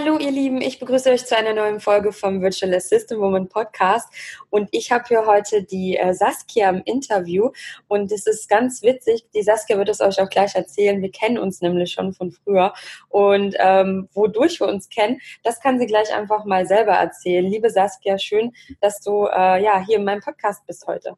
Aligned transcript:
Hallo 0.00 0.16
ihr 0.16 0.30
Lieben, 0.30 0.60
ich 0.60 0.78
begrüße 0.78 1.10
euch 1.10 1.26
zu 1.26 1.36
einer 1.36 1.54
neuen 1.54 1.80
Folge 1.80 2.12
vom 2.12 2.40
Virtual 2.40 2.72
Assistant 2.72 3.20
Woman 3.20 3.48
Podcast. 3.48 4.08
Und 4.48 4.68
ich 4.70 4.92
habe 4.92 5.02
hier 5.08 5.26
heute 5.26 5.64
die 5.64 5.96
äh, 5.96 6.14
Saskia 6.14 6.70
im 6.70 6.82
Interview. 6.84 7.50
Und 7.88 8.12
es 8.12 8.28
ist 8.28 8.48
ganz 8.48 8.82
witzig, 8.82 9.26
die 9.34 9.42
Saskia 9.42 9.76
wird 9.76 9.88
es 9.88 10.00
euch 10.00 10.20
auch 10.20 10.28
gleich 10.28 10.54
erzählen, 10.54 11.02
wir 11.02 11.10
kennen 11.10 11.36
uns 11.36 11.62
nämlich 11.62 11.90
schon 11.90 12.12
von 12.12 12.30
früher. 12.30 12.74
Und 13.08 13.56
ähm, 13.58 14.08
wodurch 14.14 14.60
wir 14.60 14.68
uns 14.68 14.88
kennen, 14.88 15.20
das 15.42 15.60
kann 15.60 15.80
sie 15.80 15.86
gleich 15.86 16.14
einfach 16.14 16.44
mal 16.44 16.64
selber 16.64 16.92
erzählen. 16.92 17.44
Liebe 17.44 17.68
Saskia, 17.68 18.18
schön, 18.18 18.52
dass 18.80 19.00
du 19.00 19.26
äh, 19.26 19.60
ja 19.60 19.84
hier 19.84 19.96
in 19.96 20.04
meinem 20.04 20.20
Podcast 20.20 20.64
bist 20.64 20.86
heute. 20.86 21.16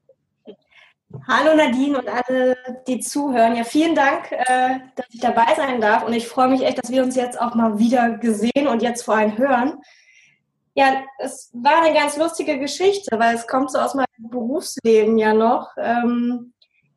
Hallo 1.26 1.56
Nadine 1.56 1.98
und 1.98 2.08
alle, 2.08 2.56
die 2.86 3.00
zuhören. 3.00 3.56
Ja, 3.56 3.64
vielen 3.64 3.96
Dank, 3.96 4.30
äh, 4.30 4.78
dass 4.94 5.06
ich 5.10 5.20
dabei 5.20 5.54
sein 5.56 5.80
darf. 5.80 6.04
Und 6.04 6.12
ich 6.12 6.28
freue 6.28 6.48
mich 6.48 6.62
echt, 6.62 6.78
dass 6.78 6.90
wir 6.90 7.02
uns 7.02 7.16
jetzt 7.16 7.40
auch 7.40 7.54
mal 7.56 7.78
wieder 7.80 8.10
gesehen 8.18 8.68
und 8.68 8.80
jetzt 8.80 9.02
vor 9.02 9.16
allem 9.16 9.36
hören. 9.36 9.80
Ja, 10.74 11.02
es 11.18 11.50
war 11.52 11.82
eine 11.82 11.94
ganz 11.94 12.16
lustige 12.16 12.60
Geschichte, 12.60 13.18
weil 13.18 13.34
es 13.34 13.48
kommt 13.48 13.72
so 13.72 13.78
aus 13.80 13.94
meinem 13.94 14.06
Berufsleben 14.18 15.18
ja 15.18 15.34
noch, 15.34 15.70
ähm, 15.78 16.52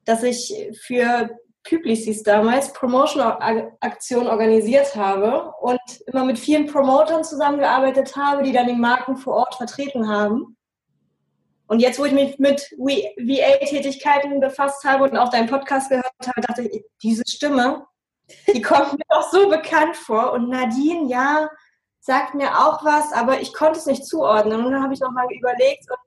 dass 0.06 0.22
ich 0.22 0.54
für 0.80 1.32
Publicis 1.68 2.22
damals 2.22 2.72
Promotion-Aktion 2.74 4.28
organisiert 4.28 4.96
habe 4.96 5.54
und 5.60 5.80
immer 6.06 6.24
mit 6.24 6.38
vielen 6.38 6.68
Promotern 6.68 7.24
zusammengearbeitet 7.24 8.16
habe, 8.16 8.44
die 8.44 8.52
dann 8.52 8.68
die 8.68 8.76
Marken 8.76 9.18
vor 9.18 9.38
Ort 9.38 9.56
vertreten 9.56 10.08
haben. 10.08 10.56
Und 11.74 11.80
jetzt, 11.80 11.98
wo 11.98 12.06
ich 12.06 12.12
mich 12.12 12.38
mit 12.38 12.70
VA-Tätigkeiten 12.78 14.40
befasst 14.40 14.84
habe 14.84 15.06
und 15.06 15.18
auch 15.18 15.30
deinen 15.30 15.50
Podcast 15.50 15.90
gehört 15.90 16.06
habe, 16.24 16.42
dachte 16.42 16.62
ich, 16.62 16.86
diese 17.02 17.24
Stimme, 17.28 17.88
die 18.54 18.62
kommt 18.62 18.94
mir 18.94 19.06
doch 19.10 19.32
so 19.32 19.50
bekannt 19.50 19.96
vor. 19.96 20.34
Und 20.34 20.50
Nadine, 20.50 21.10
ja, 21.10 21.50
sagt 22.00 22.36
mir 22.36 22.52
auch 22.60 22.86
was, 22.86 23.12
aber 23.12 23.42
ich 23.42 23.56
konnte 23.56 23.80
es 23.80 23.88
nicht 23.88 24.06
zuordnen. 24.06 24.64
Und 24.64 24.72
dann 24.72 24.84
habe 24.84 24.94
ich 24.94 25.00
nochmal 25.00 25.26
überlegt. 25.36 25.90
Und 25.90 25.98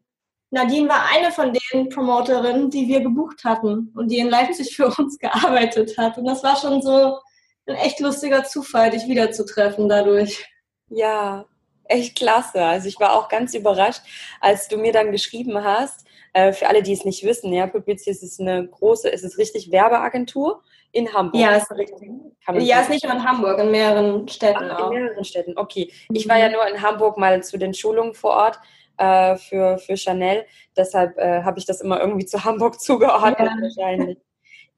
Nadine 0.53 0.89
war 0.89 1.05
eine 1.13 1.33
von 1.33 1.53
den 1.53 1.89
Promoterinnen, 1.89 2.71
die 2.71 2.87
wir 2.87 3.01
gebucht 3.01 3.43
hatten 3.43 3.93
und 3.97 4.07
die 4.13 4.19
in 4.19 4.29
Leipzig 4.29 4.77
für 4.77 4.95
uns 4.97 5.19
gearbeitet 5.19 5.99
hat. 5.99 6.17
Und 6.17 6.27
das 6.27 6.45
war 6.45 6.55
schon 6.55 6.81
so 6.81 7.19
ein 7.67 7.75
echt 7.75 7.99
lustiger 7.99 8.45
Zufall, 8.45 8.91
dich 8.91 9.09
wiederzutreffen 9.09 9.89
dadurch. 9.89 10.47
Ja, 10.91 11.45
echt 11.89 12.17
klasse. 12.17 12.63
Also 12.63 12.89
ich 12.89 12.99
war 13.01 13.15
auch 13.15 13.29
ganz 13.29 13.55
überrascht, 13.55 14.03
als 14.41 14.69
du 14.69 14.77
mir 14.77 14.93
dann 14.93 15.13
geschrieben 15.13 15.63
hast, 15.63 16.07
äh, 16.37 16.53
für 16.53 16.69
alle, 16.69 16.83
die 16.83 16.93
es 16.93 17.05
nicht 17.05 17.25
wissen, 17.25 17.53
ja, 17.53 17.67
Publicis 17.67 18.23
ist 18.23 18.41
eine 18.41 18.69
große, 18.69 19.09
ist 19.09 19.25
es 19.25 19.39
richtig 19.39 19.73
Werbeagentur 19.73 20.63
in 20.93 21.13
Hamburg? 21.13 21.41
Ja, 21.41 21.57
ist 21.57 21.71
richtig. 21.71 22.11
Ja, 22.59 22.81
ist 22.81 22.91
nicht 22.91 23.05
nur 23.05 23.15
in 23.15 23.25
Hamburg, 23.25 23.59
in 23.59 23.71
mehreren 23.71 24.29
Städten 24.29 24.71
Ach, 24.71 24.81
auch. 24.81 24.91
In 24.91 25.03
mehreren 25.03 25.25
Städten, 25.25 25.57
okay. 25.57 25.91
Ich 26.13 26.29
war 26.29 26.39
ja 26.39 26.49
mhm. 26.49 26.53
nur 26.53 26.69
in 26.69 26.83
Hamburg 26.83 27.17
mal 27.17 27.43
zu 27.43 27.59
den 27.59 27.73
Schulungen 27.73 28.13
vor 28.13 28.33
Ort 28.33 28.59
äh, 28.99 29.37
für, 29.37 29.79
für 29.79 29.97
Chanel, 29.97 30.45
deshalb 30.77 31.17
äh, 31.17 31.43
habe 31.43 31.59
ich 31.59 31.65
das 31.65 31.81
immer 31.81 32.01
irgendwie 32.01 32.27
zu 32.27 32.45
Hamburg 32.45 32.81
zugeordnet 32.81 33.39
ja. 33.39 33.57
wahrscheinlich. 33.59 34.19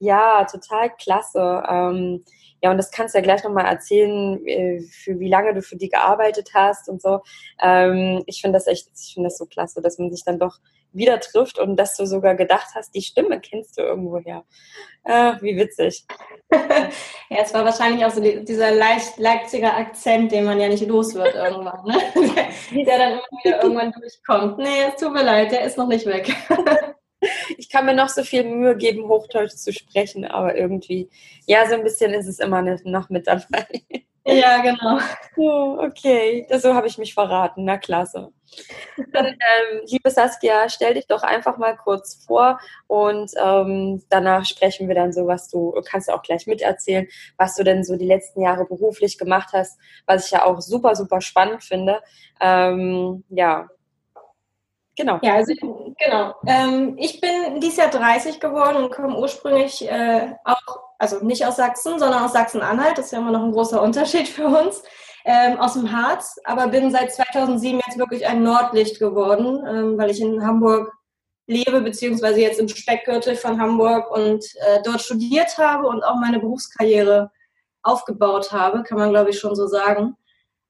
Ja, 0.00 0.44
total 0.44 0.90
klasse. 0.96 1.64
Ähm, 1.68 2.24
ja, 2.62 2.70
und 2.70 2.76
das 2.76 2.90
kannst 2.90 3.14
du 3.14 3.18
ja 3.18 3.22
gleich 3.22 3.44
nochmal 3.44 3.66
erzählen, 3.66 4.44
äh, 4.46 4.80
für 4.80 5.18
wie 5.20 5.28
lange 5.28 5.54
du 5.54 5.62
für 5.62 5.76
die 5.76 5.88
gearbeitet 5.88 6.50
hast 6.54 6.88
und 6.88 7.00
so. 7.00 7.20
Ähm, 7.62 8.22
ich 8.26 8.40
finde 8.40 8.56
das 8.58 8.66
echt, 8.66 8.88
ich 8.98 9.14
finde 9.14 9.28
das 9.28 9.38
so 9.38 9.46
klasse, 9.46 9.80
dass 9.80 9.98
man 9.98 10.10
sich 10.10 10.24
dann 10.24 10.38
doch 10.38 10.58
wieder 10.92 11.20
trifft 11.20 11.58
und 11.58 11.76
dass 11.76 11.96
du 11.96 12.06
sogar 12.06 12.34
gedacht 12.34 12.68
hast, 12.74 12.94
die 12.94 13.02
Stimme 13.02 13.40
kennst 13.40 13.78
du 13.78 13.82
irgendwoher. 13.82 14.44
Äh, 15.04 15.34
wie 15.40 15.56
witzig. 15.56 16.04
ja, 16.50 17.38
es 17.42 17.54
war 17.54 17.64
wahrscheinlich 17.64 18.04
auch 18.04 18.10
so 18.10 18.20
die, 18.20 18.44
dieser 18.44 18.72
leicht 18.72 19.18
Leipziger 19.18 19.76
Akzent, 19.76 20.32
den 20.32 20.44
man 20.44 20.60
ja 20.60 20.68
nicht 20.68 20.86
los 20.86 21.14
wird 21.14 21.34
irgendwann, 21.34 21.84
ne? 21.84 21.98
der 22.84 22.98
dann 22.98 23.12
immer 23.12 23.62
irgendwann 23.62 23.92
durchkommt. 23.92 24.58
Nee, 24.58 24.84
es 24.88 25.00
tut 25.00 25.12
mir 25.12 25.24
leid, 25.24 25.52
der 25.52 25.64
ist 25.64 25.78
noch 25.78 25.88
nicht 25.88 26.06
weg. 26.06 26.34
ich 27.58 27.68
kann 27.68 27.86
mir 27.86 27.94
noch 27.94 28.08
so 28.08 28.22
viel 28.22 28.44
Mühe 28.44 28.76
geben, 28.76 29.08
Hochdeutsch 29.08 29.56
zu 29.56 29.72
sprechen, 29.72 30.24
aber 30.24 30.56
irgendwie, 30.56 31.08
ja, 31.46 31.68
so 31.68 31.74
ein 31.74 31.84
bisschen 31.84 32.12
ist 32.14 32.26
es 32.26 32.38
immer 32.38 32.62
noch 32.62 33.10
mit 33.10 33.26
dabei. 33.26 33.66
Ja, 34.30 34.60
genau. 34.60 34.98
Oh, 35.36 35.78
okay, 35.80 36.46
so 36.58 36.74
habe 36.74 36.86
ich 36.86 36.98
mich 36.98 37.14
verraten. 37.14 37.64
Na 37.64 37.78
klasse. 37.78 38.30
Dann, 39.12 39.26
ähm, 39.26 39.80
liebe 39.86 40.10
Saskia, 40.10 40.68
stell 40.68 40.94
dich 40.94 41.06
doch 41.06 41.22
einfach 41.22 41.56
mal 41.56 41.76
kurz 41.76 42.24
vor 42.26 42.58
und 42.86 43.30
ähm, 43.42 44.02
danach 44.10 44.44
sprechen 44.44 44.88
wir 44.88 44.94
dann 44.94 45.12
so, 45.12 45.26
was 45.26 45.48
du, 45.48 45.72
kannst 45.84 46.08
du 46.08 46.12
auch 46.12 46.22
gleich 46.22 46.46
miterzählen, 46.46 47.08
was 47.38 47.54
du 47.56 47.64
denn 47.64 47.84
so 47.84 47.96
die 47.96 48.06
letzten 48.06 48.42
Jahre 48.42 48.66
beruflich 48.66 49.16
gemacht 49.18 49.50
hast, 49.52 49.78
was 50.06 50.26
ich 50.26 50.32
ja 50.32 50.44
auch 50.44 50.60
super, 50.60 50.94
super 50.94 51.20
spannend 51.20 51.62
finde. 51.62 52.00
Ähm, 52.40 53.24
ja, 53.30 53.68
Genau. 54.98 55.20
Ja, 55.22 55.34
also 55.34 55.54
genau. 55.54 56.34
Ähm, 56.44 56.96
ich 56.98 57.20
bin 57.20 57.60
dieses 57.60 57.76
Jahr 57.76 57.88
30 57.88 58.40
geworden 58.40 58.82
und 58.82 58.90
komme 58.90 59.16
ursprünglich 59.16 59.88
äh, 59.88 60.34
auch, 60.44 60.80
also 60.98 61.24
nicht 61.24 61.46
aus 61.46 61.54
Sachsen, 61.54 62.00
sondern 62.00 62.24
aus 62.24 62.32
Sachsen-Anhalt. 62.32 62.98
Das 62.98 63.06
ist 63.06 63.12
ja 63.12 63.20
immer 63.20 63.30
noch 63.30 63.44
ein 63.44 63.52
großer 63.52 63.80
Unterschied 63.80 64.26
für 64.28 64.46
uns. 64.46 64.82
Ähm, 65.24 65.58
aus 65.58 65.74
dem 65.74 65.92
Harz, 65.92 66.36
aber 66.44 66.68
bin 66.68 66.90
seit 66.90 67.12
2007 67.12 67.80
jetzt 67.86 67.98
wirklich 67.98 68.26
ein 68.26 68.42
Nordlicht 68.42 68.98
geworden, 68.98 69.62
ähm, 69.68 69.98
weil 69.98 70.10
ich 70.10 70.20
in 70.20 70.44
Hamburg 70.44 70.90
lebe, 71.46 71.80
beziehungsweise 71.82 72.40
jetzt 72.40 72.58
im 72.58 72.68
Speckgürtel 72.68 73.36
von 73.36 73.60
Hamburg 73.60 74.10
und 74.10 74.44
äh, 74.56 74.80
dort 74.84 75.02
studiert 75.02 75.58
habe 75.58 75.86
und 75.86 76.02
auch 76.02 76.14
meine 76.16 76.40
Berufskarriere 76.40 77.30
aufgebaut 77.82 78.52
habe, 78.52 78.82
kann 78.84 78.98
man 78.98 79.10
glaube 79.10 79.30
ich 79.30 79.38
schon 79.38 79.54
so 79.54 79.66
sagen. 79.66 80.16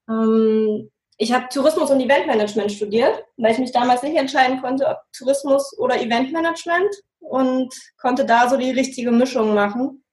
Ähm, 0.09 0.91
ich 1.21 1.33
habe 1.33 1.49
Tourismus 1.49 1.91
und 1.91 2.01
Eventmanagement 2.01 2.71
studiert, 2.71 3.25
weil 3.37 3.53
ich 3.53 3.59
mich 3.59 3.73
damals 3.73 4.03
nicht 4.05 4.17
entscheiden 4.17 4.63
konnte, 4.63 4.87
ob 4.87 4.99
Tourismus 5.13 5.77
oder 5.77 6.01
Eventmanagement 6.01 6.95
und 7.19 7.75
konnte 8.01 8.25
da 8.25 8.49
so 8.49 8.57
die 8.57 8.71
richtige 8.71 9.11
Mischung 9.11 9.53
machen. 9.53 10.05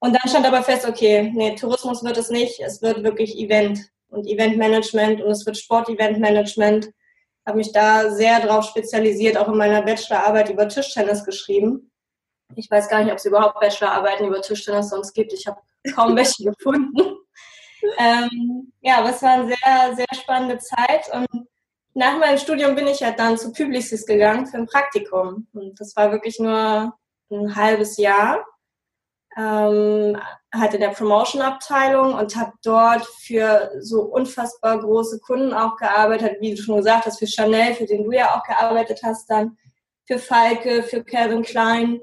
Und 0.00 0.14
dann 0.14 0.28
stand 0.28 0.46
aber 0.46 0.62
fest, 0.62 0.88
okay, 0.88 1.30
nee, 1.34 1.54
Tourismus 1.54 2.02
wird 2.02 2.16
es 2.16 2.30
nicht, 2.30 2.60
es 2.60 2.80
wird 2.80 3.04
wirklich 3.04 3.36
Event 3.36 3.90
und 4.08 4.26
Eventmanagement 4.26 5.20
und 5.20 5.30
es 5.30 5.44
wird 5.44 5.58
Sport-Eventmanagement. 5.58 6.90
Habe 7.46 7.58
mich 7.58 7.72
da 7.72 8.10
sehr 8.10 8.40
drauf 8.40 8.64
spezialisiert, 8.64 9.36
auch 9.36 9.48
in 9.48 9.58
meiner 9.58 9.82
Bachelorarbeit 9.82 10.48
über 10.48 10.66
Tischtennis 10.66 11.24
geschrieben. 11.24 11.90
Ich 12.54 12.70
weiß 12.70 12.88
gar 12.88 13.02
nicht, 13.02 13.12
ob 13.12 13.18
es 13.18 13.24
überhaupt 13.26 13.60
Bachelorarbeiten 13.60 14.26
über 14.26 14.40
Tischtennis 14.40 14.88
sonst 14.88 15.12
gibt. 15.12 15.34
Ich 15.34 15.46
habe 15.46 15.60
kaum 15.94 16.16
welche 16.16 16.44
gefunden 16.50 17.16
ähm, 17.98 18.72
ja, 18.80 18.98
aber 18.98 19.10
es 19.10 19.22
war 19.22 19.32
eine 19.32 19.48
sehr, 19.48 19.96
sehr 19.96 20.06
spannende 20.14 20.58
Zeit 20.58 21.08
und 21.12 21.48
nach 21.96 22.18
meinem 22.18 22.36
Studium 22.36 22.74
bin 22.74 22.86
ich 22.86 23.02
halt 23.02 23.18
dann 23.18 23.38
zu 23.38 23.52
Publicis 23.52 24.04
gegangen 24.04 24.46
für 24.46 24.58
ein 24.58 24.66
Praktikum. 24.66 25.46
Und 25.54 25.80
das 25.80 25.96
war 25.96 26.12
wirklich 26.12 26.38
nur 26.38 26.94
ein 27.30 27.56
halbes 27.56 27.96
Jahr. 27.96 28.44
Ähm, 29.34 30.20
hatte 30.52 30.78
der 30.78 30.90
Promotion-Abteilung 30.90 32.12
und 32.12 32.36
habe 32.36 32.52
dort 32.62 33.06
für 33.06 33.70
so 33.80 34.02
unfassbar 34.02 34.78
große 34.78 35.20
Kunden 35.20 35.54
auch 35.54 35.76
gearbeitet, 35.76 36.36
wie 36.40 36.54
du 36.54 36.62
schon 36.62 36.76
gesagt 36.76 37.06
hast, 37.06 37.18
für 37.18 37.26
Chanel, 37.26 37.74
für 37.74 37.86
den 37.86 38.04
du 38.04 38.12
ja 38.12 38.34
auch 38.34 38.42
gearbeitet 38.42 39.00
hast 39.02 39.30
dann, 39.30 39.56
für 40.06 40.18
Falke, 40.18 40.82
für 40.82 41.02
Calvin 41.02 41.42
Klein, 41.42 42.00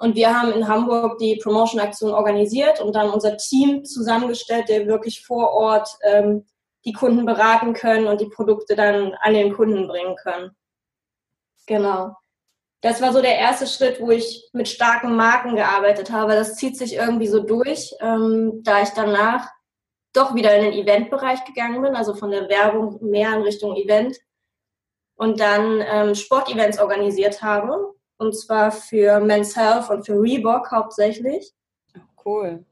und 0.00 0.16
wir 0.16 0.34
haben 0.34 0.50
in 0.52 0.66
Hamburg 0.66 1.18
die 1.18 1.36
Promotion-Aktion 1.36 2.12
organisiert 2.12 2.80
und 2.80 2.96
dann 2.96 3.10
unser 3.10 3.36
Team 3.36 3.84
zusammengestellt, 3.84 4.70
der 4.70 4.86
wirklich 4.86 5.26
vor 5.26 5.52
Ort 5.52 5.90
ähm, 6.02 6.46
die 6.86 6.94
Kunden 6.94 7.26
beraten 7.26 7.74
können 7.74 8.06
und 8.06 8.18
die 8.18 8.30
Produkte 8.30 8.74
dann 8.74 9.12
an 9.20 9.34
den 9.34 9.52
Kunden 9.52 9.86
bringen 9.86 10.16
können. 10.16 10.56
Genau. 11.66 12.16
Das 12.80 13.02
war 13.02 13.12
so 13.12 13.20
der 13.20 13.36
erste 13.36 13.66
Schritt, 13.66 14.00
wo 14.00 14.10
ich 14.10 14.48
mit 14.54 14.68
starken 14.68 15.16
Marken 15.16 15.54
gearbeitet 15.54 16.10
habe. 16.10 16.32
Das 16.32 16.56
zieht 16.56 16.78
sich 16.78 16.94
irgendwie 16.94 17.28
so 17.28 17.40
durch, 17.40 17.94
ähm, 18.00 18.62
da 18.64 18.80
ich 18.80 18.88
danach 18.90 19.50
doch 20.14 20.34
wieder 20.34 20.56
in 20.56 20.64
den 20.64 20.72
Eventbereich 20.72 21.44
gegangen 21.44 21.82
bin, 21.82 21.94
also 21.94 22.14
von 22.14 22.30
der 22.30 22.48
Werbung 22.48 22.98
mehr 23.02 23.34
in 23.34 23.42
Richtung 23.42 23.76
Event 23.76 24.16
und 25.16 25.40
dann 25.40 25.84
ähm, 25.86 26.14
Sportevents 26.14 26.78
organisiert 26.78 27.42
habe. 27.42 27.99
Und 28.20 28.36
zwar 28.38 28.70
für 28.70 29.18
Men's 29.20 29.56
Health 29.56 29.88
und 29.88 30.04
für 30.04 30.20
Reebok 30.20 30.70
hauptsächlich. 30.70 31.54
Cool. 32.22 32.66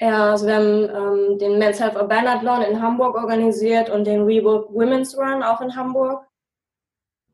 Ja, 0.00 0.32
also 0.32 0.48
wir 0.48 0.56
haben 0.56 1.30
ähm, 1.30 1.38
den 1.38 1.58
Men's 1.58 1.78
Health 1.78 1.94
Urbanathlon 1.94 2.62
in 2.62 2.82
Hamburg 2.82 3.14
organisiert 3.14 3.88
und 3.88 4.04
den 4.04 4.24
Reebok 4.24 4.68
Women's 4.74 5.16
Run 5.16 5.44
auch 5.44 5.60
in 5.60 5.76
Hamburg. 5.76 6.26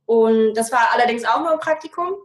Und 0.05 0.53
das 0.53 0.71
war 0.71 0.91
allerdings 0.93 1.25
auch 1.25 1.41
nur 1.41 1.53
ein 1.53 1.59
Praktikum. 1.59 2.17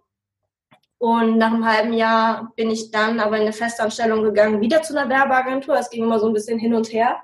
Und 0.98 1.38
nach 1.38 1.54
einem 1.54 1.66
halben 1.66 1.94
Jahr 1.94 2.52
bin 2.58 2.70
ich 2.70 2.92
dann 2.92 3.22
aber 3.22 3.38
in 3.38 3.44
eine 3.44 3.54
Festanstellung 3.54 4.24
gegangen, 4.24 4.60
wieder 4.60 4.82
zu 4.82 5.00
einer 5.00 5.10
Werbeagentur. 5.10 5.76
Es 5.76 5.90
ging 5.90 6.04
immer 6.04 6.20
so 6.20 6.28
ein 6.28 6.34
bisschen 6.34 6.60
hin 6.60 6.74
und 6.74 6.92
her 6.92 7.22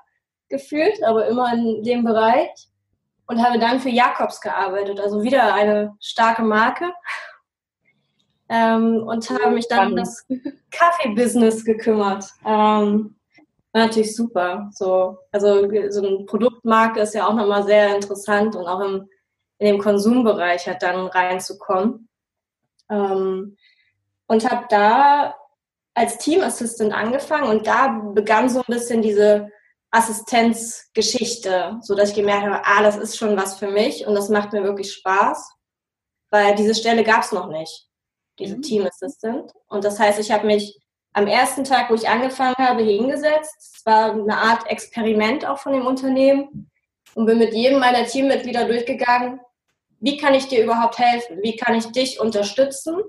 gefühlt, 0.48 1.04
aber 1.04 1.28
immer 1.28 1.52
in 1.54 1.84
dem 1.84 2.06
Bereich. 2.06 2.70
Und 3.28 3.46
habe 3.46 3.60
dann 3.60 3.82
für 3.82 3.90
Jakobs 3.90 4.40
gearbeitet, 4.40 5.02
also 5.02 5.22
wieder 5.24 5.54
eine 5.54 5.98
starke 6.00 6.44
Marke. 6.44 6.94
Ähm, 8.50 9.04
und 9.06 9.30
habe 9.30 9.52
mich 9.52 9.68
dann 9.68 9.92
um 9.92 9.96
das 9.98 10.26
Kaffee-Business 10.72 11.66
gekümmert. 11.66 12.26
Ähm, 12.46 13.16
war 13.74 13.86
natürlich 13.86 14.16
super. 14.16 14.70
So, 14.74 15.18
also 15.32 15.70
so 15.90 16.06
eine 16.06 16.26
Produktmarke 16.26 17.02
ist 17.02 17.14
ja 17.14 17.28
auch 17.28 17.34
nochmal 17.34 17.64
sehr 17.64 17.96
interessant 17.96 18.56
und 18.56 18.66
auch 18.66 18.80
im, 18.80 19.10
in 19.60 19.68
dem 19.68 19.80
Konsumbereich 19.80 20.68
halt 20.68 20.82
dann 20.82 21.08
reinzukommen. 21.08 22.08
Ähm, 22.90 23.58
und 24.28 24.50
habe 24.50 24.66
da 24.70 25.36
als 25.94 26.18
Team 26.20 26.42
Assistant 26.42 26.94
angefangen 26.94 27.50
und 27.50 27.66
da 27.66 27.88
begann 28.14 28.50
so 28.50 28.60
ein 28.60 28.66
bisschen 28.68 29.02
diese 29.02 29.50
Assistenzgeschichte, 29.90 31.78
so 31.82 31.96
dass 31.96 32.10
ich 32.10 32.16
gemerkt 32.16 32.46
habe, 32.46 32.62
ah, 32.64 32.84
das 32.84 32.98
ist 32.98 33.18
schon 33.18 33.38
was 33.38 33.58
für 33.58 33.70
mich 33.70 34.06
und 34.06 34.16
das 34.16 34.30
macht 34.30 34.54
mir 34.54 34.64
wirklich 34.64 34.94
Spaß, 34.94 35.50
weil 36.30 36.56
diese 36.56 36.76
Stelle 36.76 37.04
gab 37.04 37.24
es 37.24 37.32
noch 37.32 37.48
nicht, 37.48 37.88
diese 38.40 38.58
mhm. 38.58 38.62
Team 38.62 38.88
Assistant. 38.88 39.52
Und 39.68 39.84
das 39.84 40.00
heißt, 40.00 40.20
ich 40.20 40.32
habe 40.32 40.48
mich 40.48 40.80
am 41.14 41.28
ersten 41.28 41.64
Tag, 41.64 41.90
wo 41.90 41.96
ich 41.96 42.08
angefangen 42.08 42.56
habe, 42.58 42.84
hingesetzt. 42.84 43.76
Es 43.76 43.86
war 43.86 44.12
eine 44.12 44.38
Art 44.38 44.70
Experiment 44.70 45.46
auch 45.46 45.60
von 45.60 45.74
dem 45.74 45.86
Unternehmen 45.86 46.70
und 47.16 47.26
bin 47.26 47.40
mit 47.40 47.54
jedem 47.54 47.80
meiner 47.80 48.06
Teammitglieder 48.06 48.66
durchgegangen, 48.66 49.40
wie 50.00 50.18
kann 50.18 50.36
ich 50.36 50.48
dir 50.48 50.64
überhaupt 50.64 51.00
helfen? 51.00 51.40
Wie 51.42 51.56
kann 51.56 51.74
ich 51.74 51.88
dich 51.88 52.20
unterstützen? 52.20 53.02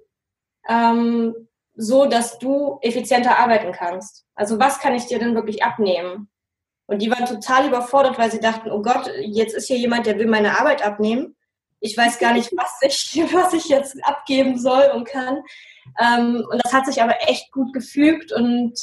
ähm, 0.69 1.49
so, 1.75 2.07
dass 2.07 2.39
du 2.39 2.79
effizienter 2.83 3.39
arbeiten 3.39 3.73
kannst. 3.73 4.27
Also 4.35 4.59
was 4.59 4.79
kann 4.79 4.95
ich 4.95 5.07
dir 5.07 5.19
denn 5.19 5.35
wirklich 5.35 5.65
abnehmen? 5.65 6.29
Und 6.87 7.03
die 7.03 7.11
waren 7.11 7.27
total 7.27 7.69
überfordert, 7.69 8.19
weil 8.19 8.31
sie 8.31 8.41
dachten, 8.41 8.71
oh 8.71 8.83
Gott, 8.83 9.11
jetzt 9.21 9.55
ist 9.55 9.69
hier 9.69 9.79
jemand, 9.79 10.07
der 10.07 10.19
will 10.19 10.27
meine 10.27 10.59
Arbeit 10.59 10.85
abnehmen. 10.85 11.37
Ich 11.81 11.97
weiß 11.97 12.19
gar 12.19 12.35
nicht, 12.35 12.51
was 12.57 12.79
ich, 12.83 13.23
was 13.33 13.53
ich 13.53 13.69
jetzt 13.69 13.97
abgeben 14.05 14.59
soll 14.59 14.91
und 14.95 15.07
kann. 15.07 15.43
Ähm, 16.01 16.47
und 16.51 16.63
das 16.63 16.73
hat 16.73 16.87
sich 16.87 17.03
aber 17.03 17.17
echt 17.29 17.51
gut 17.53 17.73
gefügt 17.73 18.33
und 18.33 18.79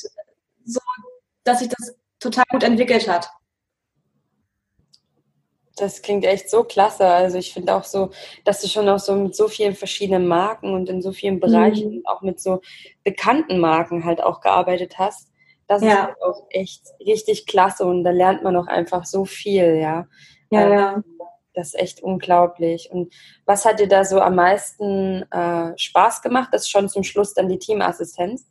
so, 0.65 0.79
dass 1.43 1.59
sich 1.59 1.69
das 1.69 1.95
total 2.19 2.45
gut 2.49 2.63
entwickelt 2.63 3.07
hat. 3.07 3.29
Das 5.77 6.01
klingt 6.01 6.25
echt 6.25 6.49
so 6.49 6.63
klasse. 6.63 7.05
Also 7.05 7.37
ich 7.37 7.53
finde 7.53 7.75
auch 7.75 7.83
so, 7.83 8.11
dass 8.45 8.61
du 8.61 8.67
schon 8.67 8.87
auch 8.87 8.99
so 8.99 9.13
mit 9.15 9.35
so 9.35 9.49
vielen 9.49 9.75
verschiedenen 9.75 10.25
Marken 10.25 10.73
und 10.73 10.89
in 10.89 11.01
so 11.01 11.11
vielen 11.11 11.39
Bereichen, 11.39 11.95
mhm. 11.95 12.05
auch 12.05 12.21
mit 12.21 12.39
so 12.39 12.61
bekannten 13.03 13.59
Marken 13.59 14.05
halt 14.05 14.23
auch 14.23 14.39
gearbeitet 14.39 14.97
hast. 14.97 15.29
Das 15.67 15.81
ja. 15.81 15.89
ist 15.89 15.97
halt 15.97 16.23
auch 16.23 16.45
echt 16.49 16.81
richtig 17.05 17.45
klasse 17.45 17.85
und 17.85 18.03
da 18.03 18.11
lernt 18.11 18.43
man 18.43 18.55
auch 18.55 18.67
einfach 18.67 19.05
so 19.05 19.25
viel, 19.25 19.75
ja. 19.75 20.07
Ja, 20.51 20.61
ähm, 20.61 20.71
ja. 20.71 21.03
Das 21.55 21.67
ist 21.67 21.79
echt 21.79 22.03
unglaublich. 22.03 22.89
Und 22.91 23.13
was 23.45 23.65
hat 23.65 23.79
dir 23.79 23.87
da 23.87 24.03
so 24.03 24.19
am 24.19 24.35
meisten 24.35 25.23
äh, 25.31 25.77
Spaß 25.77 26.21
gemacht? 26.21 26.49
Das 26.51 26.63
ist 26.63 26.69
schon 26.69 26.89
zum 26.89 27.03
Schluss 27.03 27.33
dann 27.33 27.49
die 27.49 27.59
Teamassistenz. 27.59 28.47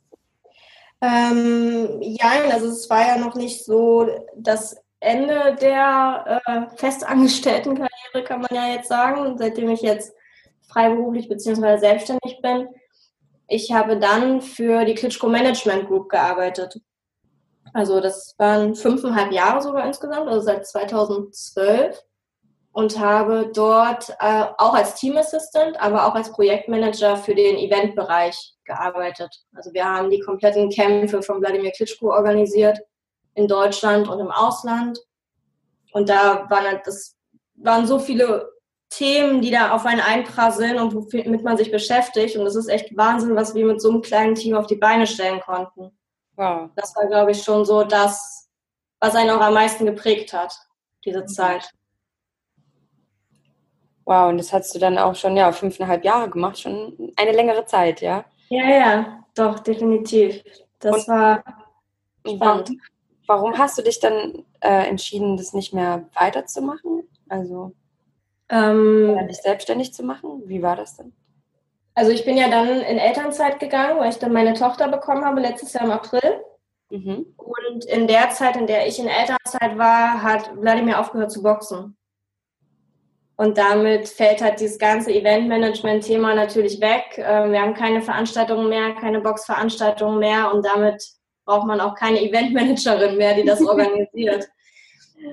Ähm, 1.01 2.01
ja, 2.01 2.31
also 2.51 2.67
es 2.67 2.89
war 2.89 3.07
ja 3.07 3.17
noch 3.17 3.35
nicht 3.35 3.63
so 3.63 4.09
das 4.35 4.75
Ende 4.99 5.55
der 5.61 6.41
äh, 6.45 6.77
Festangestelltenkarriere, 6.77 8.23
kann 8.23 8.41
man 8.41 8.49
ja 8.51 8.73
jetzt 8.73 8.87
sagen, 8.87 9.37
seitdem 9.37 9.69
ich 9.69 9.81
jetzt 9.81 10.13
freiberuflich 10.67 11.29
bzw. 11.29 11.77
selbstständig 11.77 12.41
bin. 12.41 12.67
Ich 13.47 13.71
habe 13.71 13.99
dann 13.99 14.41
für 14.41 14.85
die 14.85 14.95
Klitschko 14.95 15.27
Management 15.27 15.87
Group 15.87 16.09
gearbeitet. 16.09 16.81
Also 17.73 17.99
das 17.99 18.33
waren 18.37 18.73
fünfeinhalb 18.73 19.31
Jahre 19.31 19.61
sogar 19.61 19.85
insgesamt, 19.85 20.27
also 20.27 20.41
seit 20.41 20.65
2012 20.65 22.01
und 22.75 22.99
habe 22.99 23.51
dort 23.53 24.09
äh, 24.19 24.43
auch 24.57 24.73
als 24.73 24.95
Team 24.95 25.15
Assistant, 25.15 25.79
aber 25.79 26.05
auch 26.05 26.13
als 26.13 26.33
Projektmanager 26.33 27.15
für 27.15 27.33
den 27.33 27.55
Eventbereich 27.55 28.53
gearbeitet. 28.65 29.33
Also 29.55 29.73
wir 29.73 29.85
haben 29.85 30.09
die 30.09 30.19
kompletten 30.19 30.69
Kämpfe 30.69 31.23
von 31.23 31.39
Wladimir 31.39 31.71
Klitschko 31.71 32.11
organisiert 32.11 32.77
in 33.33 33.47
Deutschland 33.47 34.09
und 34.09 34.19
im 34.19 34.29
Ausland. 34.29 34.99
Und 35.93 36.09
da 36.09 36.49
waren 36.49 36.65
halt, 36.65 36.85
das 36.85 37.15
waren 37.53 37.87
so 37.87 37.97
viele 37.97 38.51
Themen, 38.89 39.41
die 39.41 39.51
da 39.51 39.71
auf 39.71 39.85
einen 39.85 40.01
einprasseln 40.01 40.77
und 40.77 40.93
womit 40.93 41.43
man 41.45 41.55
sich 41.55 41.71
beschäftigt. 41.71 42.35
Und 42.35 42.45
es 42.45 42.57
ist 42.57 42.67
echt 42.67 42.97
Wahnsinn, 42.97 43.37
was 43.37 43.55
wir 43.55 43.65
mit 43.65 43.81
so 43.81 43.89
einem 43.89 44.01
kleinen 44.01 44.35
Team 44.35 44.53
auf 44.53 44.67
die 44.67 44.75
Beine 44.75 45.07
stellen 45.07 45.39
konnten. 45.39 45.97
Wow. 46.35 46.71
Das 46.75 46.93
war, 46.97 47.07
glaube 47.07 47.31
ich, 47.31 47.41
schon 47.41 47.63
so 47.63 47.85
das, 47.85 48.49
was 48.99 49.15
einen 49.15 49.29
auch 49.29 49.39
am 49.39 49.53
meisten 49.53 49.85
geprägt 49.85 50.33
hat, 50.33 50.53
diese 51.05 51.21
mhm. 51.21 51.27
Zeit. 51.27 51.69
Wow, 54.05 54.29
und 54.29 54.37
das 54.37 54.53
hast 54.53 54.73
du 54.75 54.79
dann 54.79 54.97
auch 54.97 55.15
schon, 55.15 55.35
ja, 55.35 55.51
fünfeinhalb 55.51 56.05
Jahre 56.05 56.29
gemacht, 56.29 56.59
schon 56.59 57.13
eine 57.15 57.31
längere 57.31 57.65
Zeit, 57.65 58.01
ja? 58.01 58.23
Ja, 58.49 58.69
ja, 58.69 59.25
doch, 59.33 59.59
definitiv. 59.59 60.43
Das 60.79 60.95
und 60.95 61.07
war 61.07 61.43
spannend. 62.27 62.71
Warum 63.27 63.57
hast 63.57 63.77
du 63.77 63.81
dich 63.81 63.99
dann 63.99 64.45
äh, 64.59 64.87
entschieden, 64.87 65.37
das 65.37 65.53
nicht 65.53 65.73
mehr 65.73 66.07
weiterzumachen? 66.13 67.07
Also 67.27 67.73
ähm, 68.49 69.17
dich 69.27 69.37
selbstständig 69.37 69.93
zu 69.93 70.03
machen? 70.03 70.43
Wie 70.45 70.61
war 70.61 70.75
das 70.75 70.97
denn? 70.97 71.11
Also 71.95 72.11
ich 72.11 72.25
bin 72.25 72.37
ja 72.37 72.49
dann 72.49 72.67
in 72.67 72.97
Elternzeit 72.97 73.59
gegangen, 73.59 73.99
weil 73.99 74.11
ich 74.11 74.19
dann 74.19 74.33
meine 74.33 74.53
Tochter 74.53 74.89
bekommen 74.89 75.25
habe, 75.25 75.41
letztes 75.41 75.73
Jahr 75.73 75.85
im 75.85 75.91
April. 75.91 76.43
Mhm. 76.89 77.25
Und 77.37 77.85
in 77.85 78.07
der 78.07 78.29
Zeit, 78.29 78.57
in 78.57 78.67
der 78.67 78.85
ich 78.85 78.99
in 78.99 79.07
Elternzeit 79.07 79.77
war, 79.77 80.21
hat 80.21 80.51
Wladimir 80.55 80.99
aufgehört 80.99 81.31
zu 81.31 81.41
boxen. 81.41 81.97
Und 83.37 83.57
damit 83.57 84.07
fällt 84.07 84.41
halt 84.41 84.59
dieses 84.59 84.79
ganze 84.79 85.11
Eventmanagement-Thema 85.11 86.35
natürlich 86.35 86.79
weg. 86.79 87.17
Ähm, 87.17 87.51
wir 87.51 87.61
haben 87.61 87.73
keine 87.73 88.01
Veranstaltungen 88.01 88.69
mehr, 88.69 88.93
keine 88.93 89.19
Boxveranstaltungen 89.19 90.19
mehr 90.19 90.53
und 90.53 90.65
damit 90.65 91.03
braucht 91.45 91.67
man 91.67 91.81
auch 91.81 91.95
keine 91.95 92.21
Eventmanagerin 92.21 93.17
mehr, 93.17 93.35
die 93.35 93.43
das 93.43 93.61
organisiert. 93.65 94.47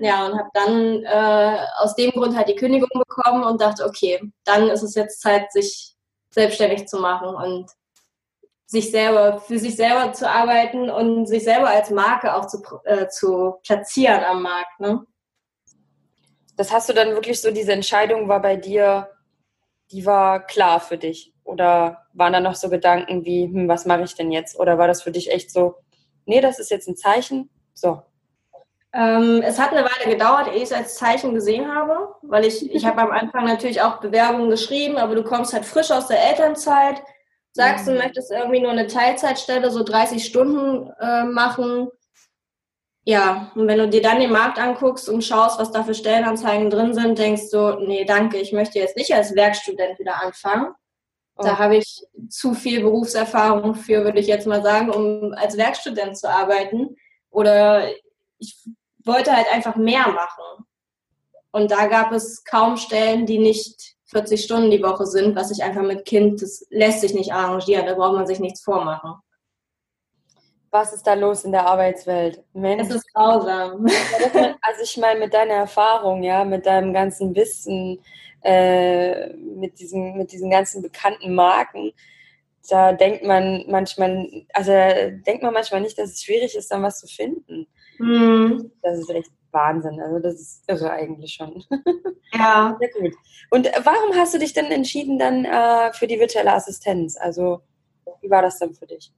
ja, 0.00 0.26
und 0.26 0.38
habe 0.38 0.49
dann 0.52 1.04
äh, 1.04 1.59
aus 1.78 1.94
dem 1.94 2.11
Grund 2.11 2.37
halt 2.37 2.49
die 2.49 2.56
Kündigung 2.56 2.88
bekommen 2.92 3.44
und 3.44 3.61
dachte, 3.61 3.85
okay, 3.85 4.21
dann 4.44 4.68
ist 4.68 4.82
es 4.82 4.94
jetzt 4.94 5.21
Zeit, 5.21 5.52
sich 5.52 5.94
selbstständig 6.30 6.87
zu 6.87 6.99
machen 6.99 7.28
und 7.28 7.71
sich 8.66 8.90
selber, 8.90 9.38
für 9.38 9.59
sich 9.59 9.76
selber 9.76 10.12
zu 10.12 10.28
arbeiten 10.28 10.90
und 10.90 11.26
sich 11.26 11.44
selber 11.44 11.68
als 11.68 11.90
Marke 11.90 12.35
auch 12.35 12.47
zu, 12.47 12.62
äh, 12.85 13.06
zu 13.09 13.59
platzieren 13.66 14.25
am 14.25 14.42
Markt. 14.42 14.80
Ne? 14.80 15.04
Das 16.62 16.71
hast 16.71 16.88
du 16.88 16.92
dann 16.92 17.11
wirklich 17.11 17.40
so, 17.40 17.50
diese 17.50 17.73
Entscheidung 17.73 18.28
war 18.28 18.40
bei 18.40 18.54
dir, 18.54 19.09
die 19.90 20.07
war 20.07 20.47
klar 20.47 20.78
für 20.78 20.97
dich? 20.97 21.35
Oder 21.42 22.07
waren 22.12 22.33
da 22.33 22.38
noch 22.38 22.54
so 22.54 22.69
Gedanken 22.71 23.25
wie, 23.25 23.47
hm, 23.47 23.66
was 23.66 23.85
mache 23.85 24.04
ich 24.04 24.14
denn 24.14 24.31
jetzt? 24.31 24.57
Oder 24.61 24.78
war 24.78 24.87
das 24.87 25.02
für 25.02 25.11
dich 25.11 25.33
echt 25.33 25.50
so, 25.50 25.75
nee, 26.25 26.40
das 26.40 26.61
ist 26.61 26.71
jetzt 26.71 26.87
ein 26.87 26.95
Zeichen. 26.95 27.50
So. 27.75 28.00
Ähm, 28.92 29.42
es 29.45 29.59
hat 29.59 29.73
eine 29.73 29.85
Weile 29.85 30.09
gedauert, 30.09 30.50
ehe 30.52 30.59
ich 30.59 30.62
es 30.62 30.73
als 30.73 30.95
Zeichen 30.95 31.35
gesehen 31.35 31.69
habe, 31.69 32.14
weil 32.23 32.45
ich, 32.45 32.73
ich 32.73 32.87
habe 32.87 33.02
am 33.02 33.11
Anfang 33.11 33.45
natürlich 33.45 33.83
auch 33.83 33.99
Bewerbungen 33.99 34.49
geschrieben, 34.49 34.99
aber 34.99 35.16
du 35.16 35.25
kommst 35.25 35.52
halt 35.52 35.64
frisch 35.64 35.90
aus 35.90 36.07
der 36.07 36.25
Elternzeit, 36.28 37.02
sagst, 37.50 37.88
du 37.88 37.90
mhm. 37.90 37.99
möchtest 37.99 38.31
irgendwie 38.31 38.61
nur 38.61 38.71
eine 38.71 38.87
Teilzeitstelle, 38.87 39.73
so 39.73 39.83
30 39.83 40.25
Stunden 40.25 40.92
äh, 41.00 41.25
machen. 41.25 41.88
Ja, 43.04 43.50
und 43.56 43.66
wenn 43.66 43.78
du 43.78 43.88
dir 43.88 44.00
dann 44.00 44.21
den 44.21 44.30
Markt 44.30 44.61
anguckst 44.61 45.09
und 45.09 45.25
schaust, 45.25 45.59
was 45.59 45.73
da 45.73 45.82
für 45.82 45.94
Stellenanzeigen 45.94 46.71
drin 46.71 46.94
sind, 46.94 47.18
denkst 47.18 47.50
du, 47.50 47.78
nee, 47.80 48.04
danke, 48.04 48.38
ich 48.38 48.52
möchte 48.52 48.78
jetzt 48.78 48.97
nicht 48.97 49.12
als 49.12 49.35
Werkstudent 49.35 49.99
wieder 49.99 50.23
anfangen. 50.23 50.73
Da 51.37 51.54
oh. 51.54 51.59
habe 51.59 51.76
ich 51.76 52.04
zu 52.28 52.54
viel 52.54 52.82
Berufserfahrung 52.82 53.75
für, 53.75 54.04
würde 54.04 54.21
ich 54.21 54.28
jetzt 54.28 54.47
mal 54.47 54.62
sagen, 54.62 54.90
um 54.90 55.32
als 55.32 55.56
Werkstudent 55.56 56.16
zu 56.16 56.30
arbeiten. 56.30 56.97
Oder 57.30 57.88
ich 58.38 58.56
wollte 59.04 59.35
halt 59.35 59.52
einfach 59.52 59.75
mehr 59.75 60.09
machen. 60.09 60.66
Und 61.50 61.71
da 61.71 61.87
gab 61.87 62.12
es 62.12 62.44
kaum 62.44 62.76
Stellen, 62.76 63.26
die 63.26 63.38
nicht 63.38 63.97
40 64.06 64.44
Stunden 64.44 64.71
die 64.71 64.82
Woche 64.82 65.06
sind, 65.06 65.35
was 65.35 65.50
ich 65.50 65.62
einfach 65.62 65.82
mit 65.82 66.04
Kind, 66.04 66.40
das 66.40 66.66
lässt 66.71 67.00
sich 67.00 67.14
nicht 67.14 67.32
arrangieren, 67.32 67.87
da 67.87 67.94
braucht 67.94 68.14
man 68.14 68.26
sich 68.26 68.40
nichts 68.40 68.62
vormachen. 68.62 69.14
Was 70.72 70.94
ist 70.94 71.06
da 71.06 71.14
los 71.14 71.44
in 71.44 71.52
der 71.52 71.66
Arbeitswelt? 71.66 72.42
Mensch. 72.54 72.88
Es 72.88 72.96
ist 72.96 73.14
grausam. 73.14 73.86
Also 74.64 74.84
ich 74.84 74.96
meine, 74.96 75.20
mit 75.20 75.34
deiner 75.34 75.54
Erfahrung, 75.54 76.22
ja, 76.22 76.44
mit 76.44 76.64
deinem 76.66 76.94
ganzen 76.94 77.34
Wissen, 77.34 77.98
äh, 78.42 79.34
mit, 79.34 79.78
diesen, 79.78 80.16
mit 80.16 80.32
diesen 80.32 80.50
ganzen 80.50 80.82
bekannten 80.82 81.34
Marken, 81.34 81.92
da 82.70 82.92
denkt 82.92 83.24
man 83.24 83.64
manchmal, 83.68 84.28
also 84.54 84.72
denkt 85.26 85.42
man 85.42 85.52
manchmal 85.52 85.80
nicht, 85.80 85.98
dass 85.98 86.12
es 86.12 86.22
schwierig 86.22 86.54
ist, 86.54 86.70
dann 86.70 86.82
was 86.82 87.00
zu 87.00 87.06
finden. 87.06 87.66
Mm. 87.98 88.70
Das 88.82 88.98
ist 88.98 89.10
echt 89.10 89.30
Wahnsinn. 89.50 90.00
Also 90.00 90.20
das 90.20 90.34
ist 90.34 90.64
irre 90.68 90.90
eigentlich 90.90 91.34
schon. 91.34 91.62
Ja. 92.34 92.78
Sehr 92.80 92.88
gut. 92.88 93.14
Und 93.50 93.70
warum 93.84 94.16
hast 94.16 94.32
du 94.32 94.38
dich 94.38 94.54
denn 94.54 94.72
entschieden 94.72 95.18
dann 95.18 95.44
äh, 95.44 95.92
für 95.92 96.06
die 96.06 96.18
virtuelle 96.18 96.54
Assistenz? 96.54 97.18
Also 97.18 97.60
wie 98.22 98.30
war 98.30 98.40
das 98.40 98.58
dann 98.58 98.72
für 98.72 98.86
dich? 98.86 99.12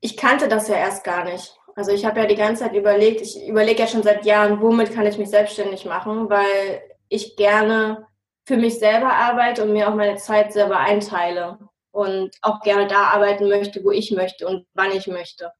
Ich 0.00 0.16
kannte 0.16 0.48
das 0.48 0.68
ja 0.68 0.76
erst 0.76 1.04
gar 1.04 1.24
nicht. 1.24 1.56
Also 1.76 1.92
ich 1.92 2.04
habe 2.04 2.20
ja 2.20 2.26
die 2.26 2.34
ganze 2.34 2.64
Zeit 2.64 2.74
überlegt, 2.74 3.20
ich 3.20 3.46
überlege 3.46 3.80
ja 3.80 3.86
schon 3.86 4.02
seit 4.02 4.24
Jahren, 4.24 4.60
womit 4.60 4.92
kann 4.92 5.06
ich 5.06 5.18
mich 5.18 5.30
selbstständig 5.30 5.84
machen, 5.84 6.28
weil 6.28 6.82
ich 7.08 7.36
gerne 7.36 8.06
für 8.44 8.56
mich 8.56 8.78
selber 8.78 9.12
arbeite 9.12 9.62
und 9.62 9.72
mir 9.72 9.88
auch 9.88 9.94
meine 9.94 10.16
Zeit 10.16 10.52
selber 10.52 10.78
einteile 10.78 11.58
und 11.92 12.36
auch 12.42 12.60
gerne 12.60 12.86
da 12.86 13.04
arbeiten 13.04 13.48
möchte, 13.48 13.84
wo 13.84 13.90
ich 13.90 14.10
möchte 14.10 14.46
und 14.46 14.66
wann 14.74 14.92
ich 14.92 15.06
möchte. 15.06 15.52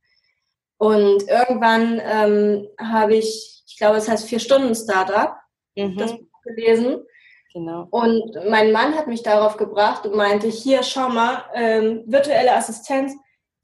Und 0.78 1.28
irgendwann 1.28 2.00
ähm, 2.02 2.68
habe 2.78 3.14
ich, 3.14 3.62
ich 3.66 3.76
glaube, 3.76 3.99
es 3.99 4.09
heißt 4.09 4.28
vier 4.28 4.40
Stunden 4.40 4.75
Startup, 4.75 5.37
mhm. 5.76 5.97
das 5.97 6.12
Buch 6.12 6.42
gelesen. 6.42 7.04
Genau. 7.52 7.87
Und 7.90 8.35
mein 8.49 8.73
Mann 8.73 8.97
hat 8.97 9.06
mich 9.06 9.23
darauf 9.23 9.56
gebracht 9.56 10.06
und 10.06 10.16
meinte, 10.16 10.47
hier, 10.47 10.82
schau 10.82 11.09
mal, 11.09 11.44
ähm, 11.54 12.04
virtuelle 12.06 12.54
Assistenz, 12.54 13.14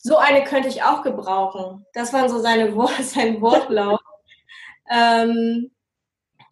so 0.06 0.18
eine 0.18 0.44
könnte 0.44 0.68
ich 0.68 0.84
auch 0.84 1.02
gebrauchen. 1.02 1.84
Das 1.92 2.12
waren 2.12 2.28
so 2.28 2.38
seine 2.38 2.72
sein 3.02 3.40
Wortlaut. 3.40 4.00
ähm, 4.88 5.72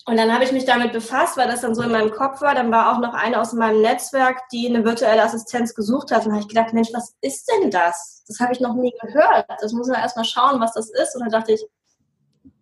und 0.06 0.18
dann 0.18 0.34
habe 0.34 0.44
ich 0.44 0.52
mich 0.52 0.66
damit 0.66 0.92
befasst, 0.92 1.38
weil 1.38 1.46
das 1.46 1.62
dann 1.62 1.75
so 1.75 1.82
in 1.82 1.92
meinem 1.92 2.11
Kopf 2.11 2.42
war. 2.42 2.54
Dann 2.54 2.70
war 2.70 2.92
auch 2.92 3.00
noch 3.00 3.14
eine 3.14 3.40
aus 3.40 3.54
meinem 3.54 3.80
Netzwerk, 3.80 4.49
die 4.52 4.68
eine 4.68 4.84
virtuelle 4.84 5.23
Assistenz 5.23 5.75
gesucht 5.75 6.11
hat. 6.11 6.26
Und 6.26 6.32
habe 6.32 6.42
ich 6.42 6.49
gedacht, 6.49 6.75
Mensch, 6.75 6.90
was 6.92 7.14
ist 7.23 7.49
denn 7.49 7.70
das? 7.70 8.23
Das 8.26 8.40
habe 8.40 8.52
ich 8.52 8.61
noch 8.61 8.75
nie 8.75 8.92
gehört. 9.00 9.46
Das 9.61 9.73
muss 9.73 9.88
man 9.88 10.00
erstmal 10.00 10.26
schauen, 10.26 10.61
was 10.61 10.75
das 10.75 10.90
ist. 10.90 11.14
Und 11.14 11.23
dann 11.23 11.30
dachte 11.30 11.52
ich, 11.52 11.64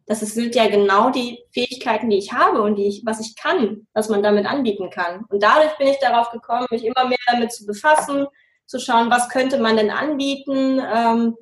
das 0.06 0.20
sind 0.20 0.54
ja 0.54 0.68
genau 0.68 1.11
die 1.11 1.42
Fähigkeiten, 1.52 2.11
die 2.11 2.18
ich 2.18 2.32
habe 2.32 2.62
und 2.62 2.76
die 2.76 2.87
ich, 2.87 3.02
was 3.06 3.18
ich 3.18 3.34
kann, 3.34 3.87
was 3.94 4.08
man 4.08 4.22
damit 4.22 4.46
anbieten 4.46 4.90
kann. 4.90 5.25
Und 5.28 5.42
dadurch 5.42 5.76
bin 5.78 5.88
ich 5.88 5.99
darauf 5.99 6.30
gekommen, 6.30 6.66
mich 6.70 6.84
immer 6.84 7.06
mehr 7.06 7.18
damit 7.26 7.50
zu 7.50 7.64
befassen, 7.64 8.26
zu 8.66 8.78
schauen, 8.78 9.11
was 9.11 9.28
könnte 9.28 9.59
man 9.59 9.76
denn 9.76 9.90
anbieten. 9.90 10.81
Ähm, 10.81 11.37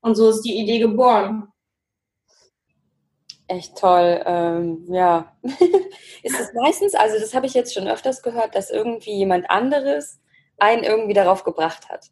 und 0.00 0.14
so 0.16 0.30
ist 0.30 0.42
die 0.42 0.58
Idee 0.58 0.78
geboren. 0.78 1.48
Echt 3.46 3.76
toll, 3.76 4.22
ähm, 4.24 4.86
ja. 4.88 5.36
ist 5.42 6.40
es 6.40 6.52
meistens, 6.54 6.94
also 6.94 7.18
das 7.18 7.34
habe 7.34 7.46
ich 7.46 7.54
jetzt 7.54 7.74
schon 7.74 7.88
öfters 7.88 8.22
gehört, 8.22 8.54
dass 8.54 8.70
irgendwie 8.70 9.14
jemand 9.14 9.50
anderes 9.50 10.18
einen 10.58 10.82
irgendwie 10.82 11.12
darauf 11.12 11.44
gebracht 11.44 11.88
hat. 11.90 12.06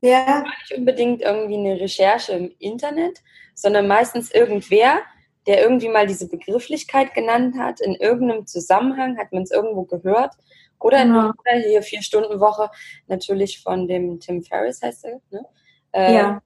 Ja. 0.00 0.42
Nicht 0.42 0.76
unbedingt 0.76 1.22
irgendwie 1.22 1.56
eine 1.56 1.80
Recherche 1.80 2.32
im 2.32 2.52
Internet, 2.58 3.20
sondern 3.54 3.86
meistens 3.86 4.32
irgendwer, 4.32 5.00
der 5.46 5.62
irgendwie 5.62 5.88
mal 5.88 6.06
diese 6.06 6.28
Begrifflichkeit 6.28 7.14
genannt 7.14 7.56
hat, 7.58 7.80
in 7.80 7.94
irgendeinem 7.94 8.46
Zusammenhang 8.46 9.16
hat 9.18 9.32
man 9.32 9.44
es 9.44 9.52
irgendwo 9.52 9.84
gehört. 9.84 10.34
Oder 10.82 11.02
in 11.02 11.32
hier 11.64 11.82
vier 11.82 12.02
Stunden 12.02 12.40
Woche, 12.40 12.70
natürlich 13.06 13.62
von 13.62 13.86
dem 13.86 14.20
Tim 14.20 14.42
Ferriss 14.42 14.82
heißt 14.82 15.04
er, 15.04 15.20
ne? 15.30 15.46
Äh, 15.92 16.14
ja 16.14 16.42